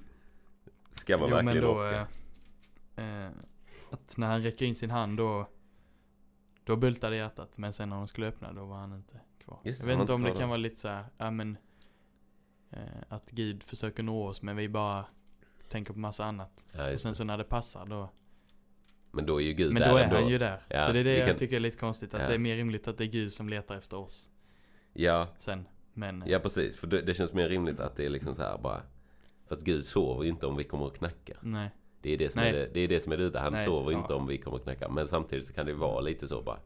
ska 0.92 1.18
man 1.18 1.28
Jo 1.28 1.34
verkligen 1.36 1.62
då, 1.62 1.70
orka? 1.70 2.06
eh, 2.96 3.24
eh, 3.24 3.30
att 3.90 4.16
när 4.16 4.26
han 4.26 4.42
räcker 4.42 4.66
in 4.66 4.74
sin 4.74 4.90
hand 4.90 5.16
då, 5.18 5.46
då 6.64 6.76
bultade 6.76 7.16
hjärtat. 7.16 7.58
Men 7.58 7.72
sen 7.72 7.88
när 7.88 7.96
hon 7.96 8.08
skulle 8.08 8.26
öppna 8.26 8.52
då 8.52 8.64
var 8.64 8.76
han 8.76 8.92
inte 8.92 9.20
kvar. 9.44 9.58
Just 9.64 9.80
jag 9.80 9.86
vet 9.88 10.00
inte 10.00 10.12
om 10.12 10.22
det 10.22 10.30
kvar 10.30 10.38
kan 10.38 10.48
då. 10.48 10.48
vara 10.48 10.56
lite 10.56 10.76
så 10.80 10.88
här, 10.88 11.04
ja 11.16 11.30
men, 11.30 11.56
att 13.08 13.30
Gud 13.30 13.62
försöker 13.62 14.02
nå 14.02 14.26
oss 14.26 14.42
men 14.42 14.56
vi 14.56 14.68
bara 14.68 15.04
tänker 15.68 15.92
på 15.92 15.98
massa 15.98 16.24
annat. 16.24 16.64
Ja, 16.72 16.92
Och 16.92 17.00
sen 17.00 17.14
så 17.14 17.24
när 17.24 17.38
det 17.38 17.44
passar 17.44 17.86
då, 17.86 18.10
Men 19.10 19.26
då 19.26 19.40
är 19.40 19.44
ju 19.44 19.52
Gud 19.52 19.72
men 19.72 19.82
där 19.82 19.90
då 19.90 19.96
är 19.96 20.02
ändå. 20.04 20.16
han 20.16 20.28
ju 20.28 20.38
där. 20.38 20.62
Ja, 20.68 20.86
så 20.86 20.92
det 20.92 20.98
är 20.98 21.04
det 21.04 21.18
jag 21.18 21.28
kan- 21.28 21.36
tycker 21.36 21.56
är 21.56 21.60
lite 21.60 21.76
konstigt, 21.76 22.14
att 22.14 22.20
Ja. 22.22 22.28
det 22.28 22.34
är 22.34 22.38
mer 22.38 22.56
rimligt 22.56 22.88
att 22.88 22.98
det 22.98 23.04
är 23.04 23.08
Gud 23.08 23.32
som 23.32 23.48
letar 23.48 23.76
efter 23.76 23.96
oss 23.96 24.30
Ja, 24.92 25.28
sen. 25.38 25.68
Men, 25.92 26.24
ja 26.26 26.38
precis. 26.38 26.76
För 26.76 26.86
det, 26.86 27.02
det 27.02 27.14
känns 27.14 27.32
mer 27.32 27.48
rimligt 27.48 27.80
att 27.80 27.96
det 27.96 28.06
är 28.06 28.10
liksom 28.10 28.34
så 28.34 28.42
här 28.42 28.58
bara. 28.58 28.82
För 29.46 29.54
att 29.54 29.60
Gud 29.62 29.84
sover 29.86 30.22
ju 30.24 30.30
inte 30.30 30.46
om 30.46 30.56
vi 30.56 30.64
kommer 30.64 30.84
och 30.86 30.96
knackar. 30.96 31.36
nej. 31.42 31.70
Det 32.00 32.10
är 32.12 32.18
det 32.18 32.30
som, 32.32 32.40
Nej. 32.40 32.48
är 32.50 32.52
det, 32.52 32.70
det 32.74 32.80
är 32.80 32.88
det 32.88 33.00
som 33.00 33.12
är 33.12 33.16
det 33.16 33.24
ute. 33.24 33.38
Han 33.38 33.52
Nej, 33.52 33.64
sover 33.66 33.92
ja. 33.92 33.98
inte 33.98 34.14
om 34.14 34.26
vi 34.26 34.38
kommer 34.38 34.56
och 34.56 34.62
knackar. 34.62 34.88
Men 34.88 35.08
samtidigt 35.08 35.46
så 35.46 35.52
kan 35.52 35.66
det 35.66 35.74
vara 35.74 36.00
lite 36.00 36.28
så 36.28 36.42
bara. 36.42 36.58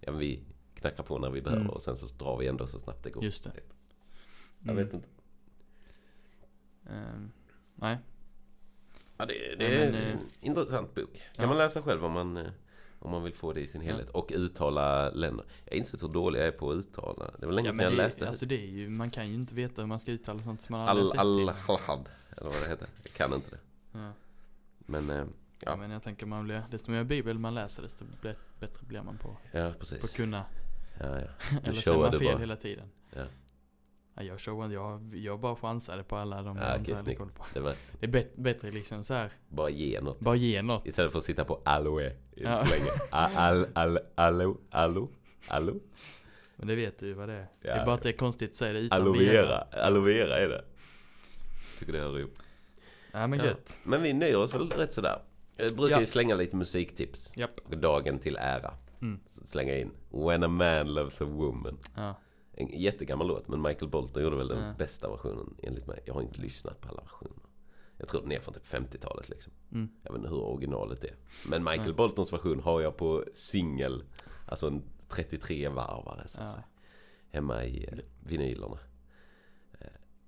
Ja 0.00 0.10
men 0.10 0.20
vi 0.20 0.42
knackar 0.74 1.02
på 1.02 1.18
när 1.18 1.30
vi 1.30 1.40
behöver 1.42 1.62
Mm. 1.62 1.72
och 1.74 1.82
sen 1.82 1.96
så 1.96 2.06
drar 2.06 2.36
vi 2.36 2.46
ändå 2.46 2.66
så 2.66 2.78
snabbt 2.78 3.04
det 3.04 3.10
går. 3.10 3.24
Just 3.24 3.44
det. 3.44 3.50
Jag 4.58 4.70
Mm. 4.72 4.84
vet 4.84 4.94
inte. 4.94 5.08
Ehm, 6.90 7.30
nej. 7.74 7.98
Ja, 9.16 9.26
det, 9.26 9.34
det 9.58 9.66
är 9.82 9.92
men, 9.92 10.02
en 10.02 10.08
eh, 10.12 10.18
intressant 10.40 10.94
bok. 10.94 11.12
Kan 11.14 11.42
ja. 11.42 11.46
man 11.46 11.58
läsa 11.58 11.82
själv 11.82 12.04
om 12.04 12.12
man, 12.12 12.36
eh, 12.36 12.46
om 12.98 13.10
man 13.10 13.22
vill 13.22 13.34
få 13.34 13.52
det 13.52 13.60
i 13.60 13.66
sin 13.68 13.80
helhet. 13.80 14.10
Och 14.10 14.30
uttala 14.34 15.10
länder. 15.10 15.44
Jag 15.64 15.74
insett 15.74 16.02
hur 16.02 16.08
dålig 16.08 16.40
jag 16.40 16.46
är 16.46 16.52
på 16.52 16.70
att 16.70 16.78
uttala. 16.78 17.30
Det 17.38 17.46
var 17.46 17.52
länge 17.52 17.68
Ja, 17.68 17.72
sedan 17.72 17.84
jag 17.84 17.92
det, 17.92 17.96
läste 17.96 18.28
alltså 18.28 18.46
det 18.46 18.54
är 18.54 18.66
ju, 18.66 18.88
man 18.88 19.10
kan 19.10 19.28
ju 19.28 19.34
inte 19.34 19.54
veta 19.54 19.82
hur 19.82 19.86
man 19.86 20.00
ska 20.00 20.12
uttala 20.12 20.42
sånt 20.42 20.62
som 20.62 20.72
man 20.72 20.80
Al, 20.80 20.88
aldrig 20.88 21.08
sett 21.08 21.20
al, 21.20 21.40
innan. 21.40 21.54
halhad. 21.54 22.08
Eller 22.36 22.50
vad 22.50 22.62
det 22.62 22.68
heter. 22.68 22.88
Jag 23.02 23.12
kan 23.12 23.34
inte 23.34 23.50
det. 23.50 23.58
Ja. 23.98 24.12
Men, 24.78 25.10
eh, 25.10 25.16
Ja. 25.62 25.70
Ja. 25.70 25.76
men 25.76 25.90
jag 25.90 26.02
tänker 26.02 26.26
man 26.26 26.44
blir, 26.44 26.62
desto 26.70 26.90
mer 26.90 27.04
bibel 27.04 27.38
man 27.38 27.54
läser 27.54 27.82
desto 27.82 28.04
bä- 28.22 28.34
bättre 28.60 28.86
blir 28.86 29.02
man 29.02 29.16
på, 29.18 29.36
ja 29.52 29.70
på 29.72 29.78
precis. 29.78 30.12
kunna. 30.12 30.44
Ja, 31.00 31.20
ja. 31.20 31.26
Eller 31.64 31.80
så 31.82 31.92
är 31.92 31.98
man 31.98 32.12
fel 32.12 32.24
bara. 32.32 32.38
hela 32.38 32.56
tiden. 32.56 32.88
Ja. 34.20 34.26
Ja, 34.26 34.28
jag 34.32 34.40
showar 34.40 34.68
jag, 34.68 35.14
jag 35.14 35.40
bara 35.40 35.56
chansade 35.56 36.02
på 36.02 36.16
alla 36.16 36.42
de 36.42 36.56
Ja, 36.56 36.62
jag 36.62 36.70
okej, 36.70 36.78
inte 36.80 36.92
hade 36.92 37.04
snyggt. 37.04 37.18
koll 37.18 37.30
på. 37.30 37.44
Det 37.54 37.60
var 37.60 37.74
Det 38.00 38.06
är 38.06 38.10
bet- 38.10 38.36
bättre 38.36 38.70
liksom 38.70 39.04
så 39.04 39.14
här. 39.14 39.30
bara 39.48 39.70
ge 39.70 40.00
något. 40.00 40.20
bara 40.20 40.34
ge 40.34 40.62
något. 40.62 40.86
Istället 40.86 41.12
för 41.12 41.18
att 41.18 41.24
sitta 41.24 41.44
på 41.44 41.60
aloe 41.64 42.16
Ja. 42.34 42.50
länge. 42.70 42.90
A- 43.10 43.30
Al, 43.36 43.66
al, 43.74 43.98
allo, 44.14 44.60
allo, 44.70 45.10
allo. 45.48 45.80
Men 46.56 46.68
det 46.68 46.74
vet 46.74 46.98
du 46.98 47.06
ju 47.06 47.14
vad 47.14 47.28
det 47.28 47.34
är. 47.34 47.46
det 47.62 47.68
Ja, 47.68 47.72
är 47.74 47.86
bara 47.86 47.94
att 47.94 48.02
det 48.02 48.08
är 48.08 48.12
konstigt 48.12 48.50
att 48.50 48.56
säga 48.56 48.72
det 48.72 48.78
utan 48.78 49.00
Aloe 49.02 49.18
vera. 49.18 49.56
Aloe 49.72 50.00
vera 50.14 50.38
är 50.38 50.48
det. 50.48 50.64
Tycker 51.78 51.92
det 51.92 51.98
hör 51.98 52.18
ihop. 52.18 52.34
Ja 53.12 53.26
men 53.26 53.38
Ja. 53.38 53.44
gött. 53.44 53.78
Men 53.84 54.02
vi 54.02 54.12
nöjer 54.12 54.36
oss 54.38 54.54
väl 54.54 54.70
rätt 54.70 54.92
sådär. 54.92 55.18
Jag 55.56 55.76
brukar 55.76 55.94
Ja. 55.96 56.00
ju 56.00 56.06
slänga 56.06 56.34
lite 56.34 56.56
musiktips. 56.56 57.36
Japp. 57.36 57.70
Dagen 57.70 58.18
till 58.18 58.36
ära. 58.36 58.74
Mm. 59.02 59.20
Slänga 59.28 59.76
in 59.78 59.90
When 60.10 60.42
a 60.42 60.48
man 60.48 60.94
loves 60.94 61.20
a 61.20 61.24
woman. 61.24 61.78
Ja. 61.96 62.14
En 62.60 62.80
jättegammal 62.80 63.26
låt 63.28 63.48
men 63.48 63.62
Michael 63.62 63.90
Bolton 63.90 64.22
gjorde 64.22 64.36
väl 64.36 64.48
den 64.48 64.64
Ja. 64.66 64.74
bästa 64.78 65.10
versionen 65.10 65.54
enligt 65.62 65.86
mig. 65.86 66.00
Jag 66.04 66.14
har 66.14 66.22
inte 66.22 66.40
lyssnat 66.40 66.80
på 66.80 66.88
alla 66.88 67.02
versioner. 67.02 67.36
Jag 67.96 68.08
tror 68.08 68.20
den 68.22 68.32
är 68.32 68.40
från 68.40 68.54
typ 68.54 68.64
50-talet 68.64 69.28
liksom. 69.28 69.52
Mm. 69.72 69.88
Jag 70.02 70.12
vet 70.12 70.18
inte 70.18 70.28
hur 70.28 70.40
originalet 70.42 71.04
är. 71.04 71.14
Men 71.48 71.64
Michael 71.64 71.84
Nej. 71.84 71.92
Boltons 71.94 72.32
version 72.32 72.60
har 72.60 72.80
jag 72.80 72.96
på 72.96 73.24
singel. 73.34 74.04
Alltså 74.46 74.66
en 74.66 74.82
33 75.08 75.68
varvare 75.68 76.28
så 76.28 76.40
att 76.40 76.46
Ja. 76.46 76.52
säga. 76.52 76.64
Hemma 77.30 77.64
i 77.64 77.84
eh, 77.92 77.98
vinylerna. 78.26 78.78
Eh, 79.80 79.86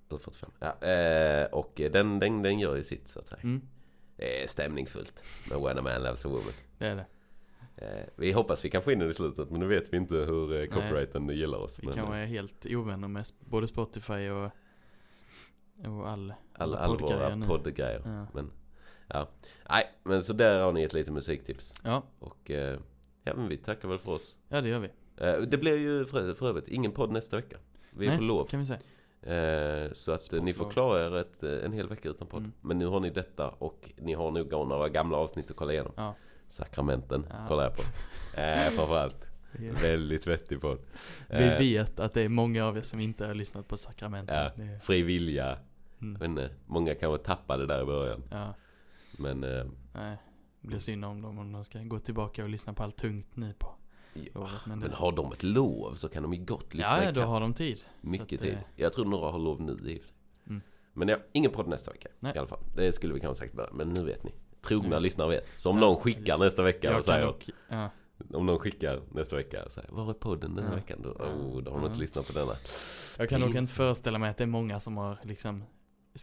eller 0.09 0.19
45. 0.19 0.51
Ja, 0.59 0.87
eh, 0.87 1.45
och 1.45 1.71
den, 1.75 2.19
den, 2.19 2.41
den 2.41 2.59
gör 2.59 2.75
ju 2.75 2.83
sitt 2.83 3.07
så 3.07 3.19
att 3.19 3.27
säga. 3.27 3.41
Mm. 3.43 3.61
Det 4.15 4.43
är 4.43 4.47
stämningsfullt 4.47 5.23
med 5.49 5.59
When 5.61 5.77
a 5.77 5.81
man 5.81 6.03
loves 6.03 6.25
a 6.25 6.29
woman. 6.29 6.53
Det 6.77 6.85
är 6.87 6.95
det. 6.95 7.05
Eh, 7.75 8.03
vi 8.15 8.31
hoppas 8.31 8.65
vi 8.65 8.69
kan 8.69 8.81
få 8.81 8.91
in 8.91 8.99
den 8.99 9.09
i 9.09 9.13
slutet 9.13 9.49
men 9.49 9.59
nu 9.59 9.67
vet 9.67 9.93
vi 9.93 9.97
inte 9.97 10.15
hur 10.15 10.55
eh, 10.55 10.61
copyrighten 10.61 11.29
gillar 11.29 11.57
oss. 11.57 11.79
Vi 11.79 11.85
Men, 11.85 11.95
kanske 11.95 12.15
eh, 12.15 12.21
är 12.21 12.25
helt 12.25 12.65
ovänner 12.69 13.07
med 13.07 13.25
både 13.39 13.67
Spotify 13.67 14.29
och, 14.29 14.51
och 15.85 16.09
all, 16.09 16.09
all, 16.09 16.33
alla 16.53 16.77
all 16.77 16.97
våra 16.99 17.37
poddgrejer. 17.47 18.01
Ja. 18.05 18.27
Men 18.33 18.51
ja, 19.07 19.27
nej 19.69 19.83
men 20.03 20.23
så 20.23 20.33
där 20.33 20.63
har 20.63 20.73
ni 20.73 20.83
ett 20.83 20.93
litet 20.93 21.13
musiktips. 21.13 21.73
Ja, 21.83 22.03
Och 22.19 22.51
ja 23.23 23.33
men 23.35 23.47
vi 23.47 23.57
tackar 23.57 23.87
väl 23.87 23.99
för 23.99 24.11
oss. 24.11 24.35
ja 24.49 24.61
det 24.61 24.69
gör 24.69 24.79
vi. 24.79 24.89
Det 25.45 25.57
blir 25.57 25.77
ju 25.77 26.05
för, 26.05 26.33
för 26.33 26.49
övrigt 26.49 26.67
ingen 26.67 26.91
podd 26.91 27.11
nästa 27.11 27.35
vecka. 27.35 27.57
Vi 27.91 28.05
är 28.05 28.09
Nej, 28.09 28.17
på 28.17 28.23
lov. 28.23 28.45
kan 28.45 28.59
vi 28.59 28.65
säga. 28.65 28.79
Så 29.93 30.11
att 30.11 30.33
eh, 30.33 30.43
ni 30.43 30.53
får 30.53 30.63
Sportlov. 30.63 30.89
klara 30.93 31.05
er 31.05 31.17
ett, 31.21 31.43
en 31.43 31.73
hel 31.73 31.87
vecka 31.89 32.09
utan 32.09 32.27
podd. 32.27 32.39
Mm. 32.39 32.51
Men 32.61 32.79
nu 32.79 32.85
har 32.85 32.99
ni 32.99 33.09
detta 33.09 33.49
och 33.49 33.91
ni 33.97 34.13
har 34.13 34.31
nog 34.31 34.51
några 34.51 34.89
gamla 34.89 35.17
avsnitt 35.17 35.51
att 35.51 35.57
kolla 35.57 35.73
igenom. 35.73 35.93
Ja. 35.95 36.15
Sakramenten 36.53 37.25
Ja. 37.29 37.47
kollar 37.47 37.63
jag 37.63 37.75
på. 37.75 37.83
Eh, 38.41 38.69
framförallt. 38.69 39.25
Vi, 39.51 39.69
Väldigt 39.69 40.27
vettig 40.27 40.61
podd. 40.61 40.79
vi 41.29 41.43
Eh, 41.43 41.57
vet 41.59 41.99
att 41.99 42.13
det 42.13 42.21
är 42.21 42.29
många 42.29 42.65
av 42.65 42.77
er 42.77 42.81
som 42.81 42.99
inte 42.99 43.25
har 43.25 43.33
lyssnat 43.33 43.67
på 43.67 43.77
Sakramenten. 43.77 44.35
Ja, 44.35 44.77
fri 44.81 45.01
vilja. 45.01 45.57
mm, 46.01 46.13
Jag 46.13 46.19
vet 46.19 46.29
inte, 46.29 46.49
många 46.67 46.95
kanske 46.95 47.25
tappade 47.25 47.65
där 47.65 47.81
i 47.81 47.85
början. 47.85 48.23
ja, 48.31 48.53
Men 49.17 49.43
eh, 49.43 49.65
nej. 49.93 50.17
Det 50.61 50.67
blir 50.67 50.79
synd 50.79 51.05
om 51.05 51.21
dem 51.21 51.39
om 51.39 51.51
de 51.51 51.63
ska 51.63 51.79
gå 51.79 51.99
tillbaka 51.99 52.43
och 52.43 52.49
lyssna 52.49 52.73
på 52.73 52.83
allt 52.83 52.97
tungt 52.97 53.35
nu 53.35 53.53
på 53.53 53.75
ja. 54.33 54.49
Men, 54.67 54.79
men 54.79 54.91
har 54.93 55.11
de 55.11 55.31
ett 55.31 55.43
lov 55.43 55.93
så 55.95 56.09
kan 56.09 56.23
de 56.23 56.33
ju 56.33 56.45
gott 56.45 56.73
lyssna 56.73 57.03
ja, 57.03 57.11
då 57.11 57.21
har 57.21 57.39
de 57.41 57.53
tid. 57.53 57.79
Mycket 58.01 58.41
tid. 58.41 58.53
eh, 58.53 58.59
Jag 58.75 58.93
tror 58.93 59.05
några 59.05 59.31
har 59.31 59.39
lov 59.39 59.61
nu 59.61 59.71
i. 59.89 60.01
Mm. 60.47 60.61
Men 60.93 61.07
ja, 61.07 61.17
ingen 61.31 61.51
podd 61.51 61.67
nästa 61.67 61.91
vecka 61.91 62.09
Nej. 62.19 62.33
i 62.35 62.37
alla 62.37 62.47
fall. 62.47 62.59
Det 62.75 62.91
skulle 62.91 63.13
vi 63.13 63.19
kanske 63.19 63.43
sagt 63.43 63.53
börja, 63.53 63.69
men 63.73 63.89
nu 63.89 64.03
vet 64.03 64.23
ni. 64.23 64.31
Trogna 64.67 64.87
Mm. 64.87 65.03
lyssnare 65.03 65.29
vet. 65.29 65.45
Så 65.57 65.69
om 65.69 65.79
någon 65.79 65.95
skickar 66.01 66.37
nästa 66.37 66.61
vecka 66.63 66.97
och 66.97 67.05
säger 67.05 67.25
dock, 67.25 67.49
ja, 67.69 67.89
Om 68.33 68.45
någon 68.45 68.59
skickar 68.59 69.01
nästa 69.11 69.35
vecka 69.35 69.63
och 69.65 69.71
säger 69.71 69.89
Var 69.91 70.09
är 70.09 70.13
podden 70.13 70.55
den 70.55 70.65
här 70.65 70.75
veckan? 70.75 70.99
Då, 71.03 71.09
oh, 71.09 71.61
då 71.63 71.71
har 71.71 71.79
de 71.79 71.85
inte 71.87 71.99
lyssnat 71.99 72.27
på 72.27 72.33
denna. 72.39 72.51
jag 73.17 73.29
kan 73.29 73.41
nog 73.41 73.55
inte 73.55 73.73
föreställa 73.73 74.19
mig 74.19 74.29
att 74.29 74.37
det 74.37 74.43
är 74.43 74.47
många 74.47 74.79
som 74.79 74.97
har 74.97 75.17
liksom 75.23 75.63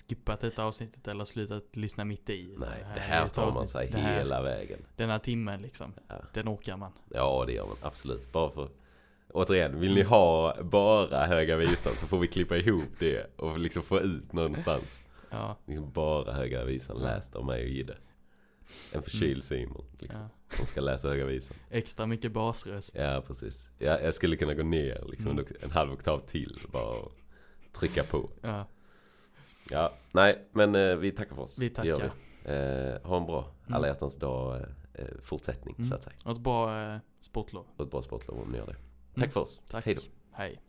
skippat 0.09 0.41
detta 0.41 0.64
avsnittet 0.64 1.09
eller 1.09 1.24
slutat 1.24 1.76
lyssna 1.76 2.05
mitt 2.05 2.30
i. 2.30 2.55
Nej, 2.59 2.68
det 2.95 3.01
är 3.01 3.05
här 3.05 3.26
ett 3.26 3.34
tar 3.34 3.53
man 3.53 3.68
sig 3.68 3.88
Det 3.93 3.99
här- 3.99 4.18
hela 4.18 4.43
vägen. 4.43 4.78
Den 4.97 5.11
här 5.11 5.18
timmen 5.18 5.62
liksom, 5.62 5.93
Ja. 6.09 6.14
den 6.32 6.49
orkar 6.49 6.76
man. 6.76 6.93
Ja, 7.09 7.45
det 7.47 7.53
gör 7.53 7.66
man 7.66 7.76
absolut. 7.82 8.32
Bara 8.32 8.51
för 8.51 8.68
Återigen, 9.32 9.80
vill 9.80 9.95
ni 9.95 10.03
ha 10.03 10.57
bara 10.62 11.26
Höga 11.26 11.57
Visan 11.57 11.93
så 11.97 12.07
får 12.07 12.18
vi 12.18 12.26
klippa 12.26 12.57
ihop 12.57 12.88
det 12.99 13.26
och 13.38 13.59
liksom 13.59 13.82
få 13.82 14.01
ut 14.01 14.32
någonstans. 14.32 15.03
Ja, 15.30 15.57
Liksom 15.66 15.91
bara 15.93 16.32
Höga 16.32 16.64
Visan 16.64 16.99
läst 16.99 17.36
av 17.36 17.45
mig 17.45 17.62
och 17.62 17.68
Gide. 17.68 17.97
En 18.92 19.02
förkyld. 19.02 19.44
Simon 19.44 19.84
liksom, 19.98 20.20
ja. 20.20 20.56
som 20.56 20.66
ska 20.66 20.80
läsa 20.80 21.08
Höga 21.08 21.24
Visan. 21.26 21.56
Extra 21.70 22.06
mycket 22.06 22.32
basröst. 22.32 22.94
Ja, 22.94 23.22
precis. 23.26 23.68
Ja, 23.78 24.00
jag 24.00 24.14
skulle 24.14 24.36
kunna 24.36 24.54
gå 24.54 24.62
ner 24.62 25.04
liksom 25.10 25.30
Mm. 25.30 25.44
en 25.62 25.70
halv 25.70 25.92
oktav 25.92 26.18
till 26.26 26.58
bara 26.72 26.96
och 26.98 27.12
trycka 27.72 28.04
på. 28.04 28.30
Ja, 28.42 28.66
Ja, 29.70 29.92
nej, 30.12 30.34
men 30.52 30.74
eh, 30.74 30.96
vi 30.96 31.10
tackar 31.10 31.34
för 31.34 31.42
oss. 31.42 31.58
vi 31.58 31.70
tackar. 31.70 31.96
vi. 32.44 32.50
Eh, 32.52 33.08
ha 33.08 33.16
en 33.16 33.26
bra 33.26 33.52
Mm. 33.66 33.74
alla 33.76 33.86
hjärtans 33.86 34.16
dag 34.16 34.60
eh, 34.94 35.04
fortsättning 35.22 35.74
Mm. 35.78 35.88
så 35.90 35.94
att 35.96 36.02
säga. 36.02 36.16
Och 36.24 36.32
ett 36.32 36.38
bra 36.38 36.82
eh, 36.94 36.98
sportlov. 37.20 37.66
Och 37.76 37.84
ett 37.84 37.90
bra 37.90 38.02
sportlov 38.02 38.40
om 38.40 38.48
ni 38.52 38.58
gör 38.58 38.66
det. 38.66 38.72
Mm. 38.72 38.82
Tack 39.14 39.32
för 39.32 39.40
oss. 39.40 39.62
Tack. 39.70 39.84
Hej 39.86 39.94
då. 39.94 40.00
Hej. 40.32 40.60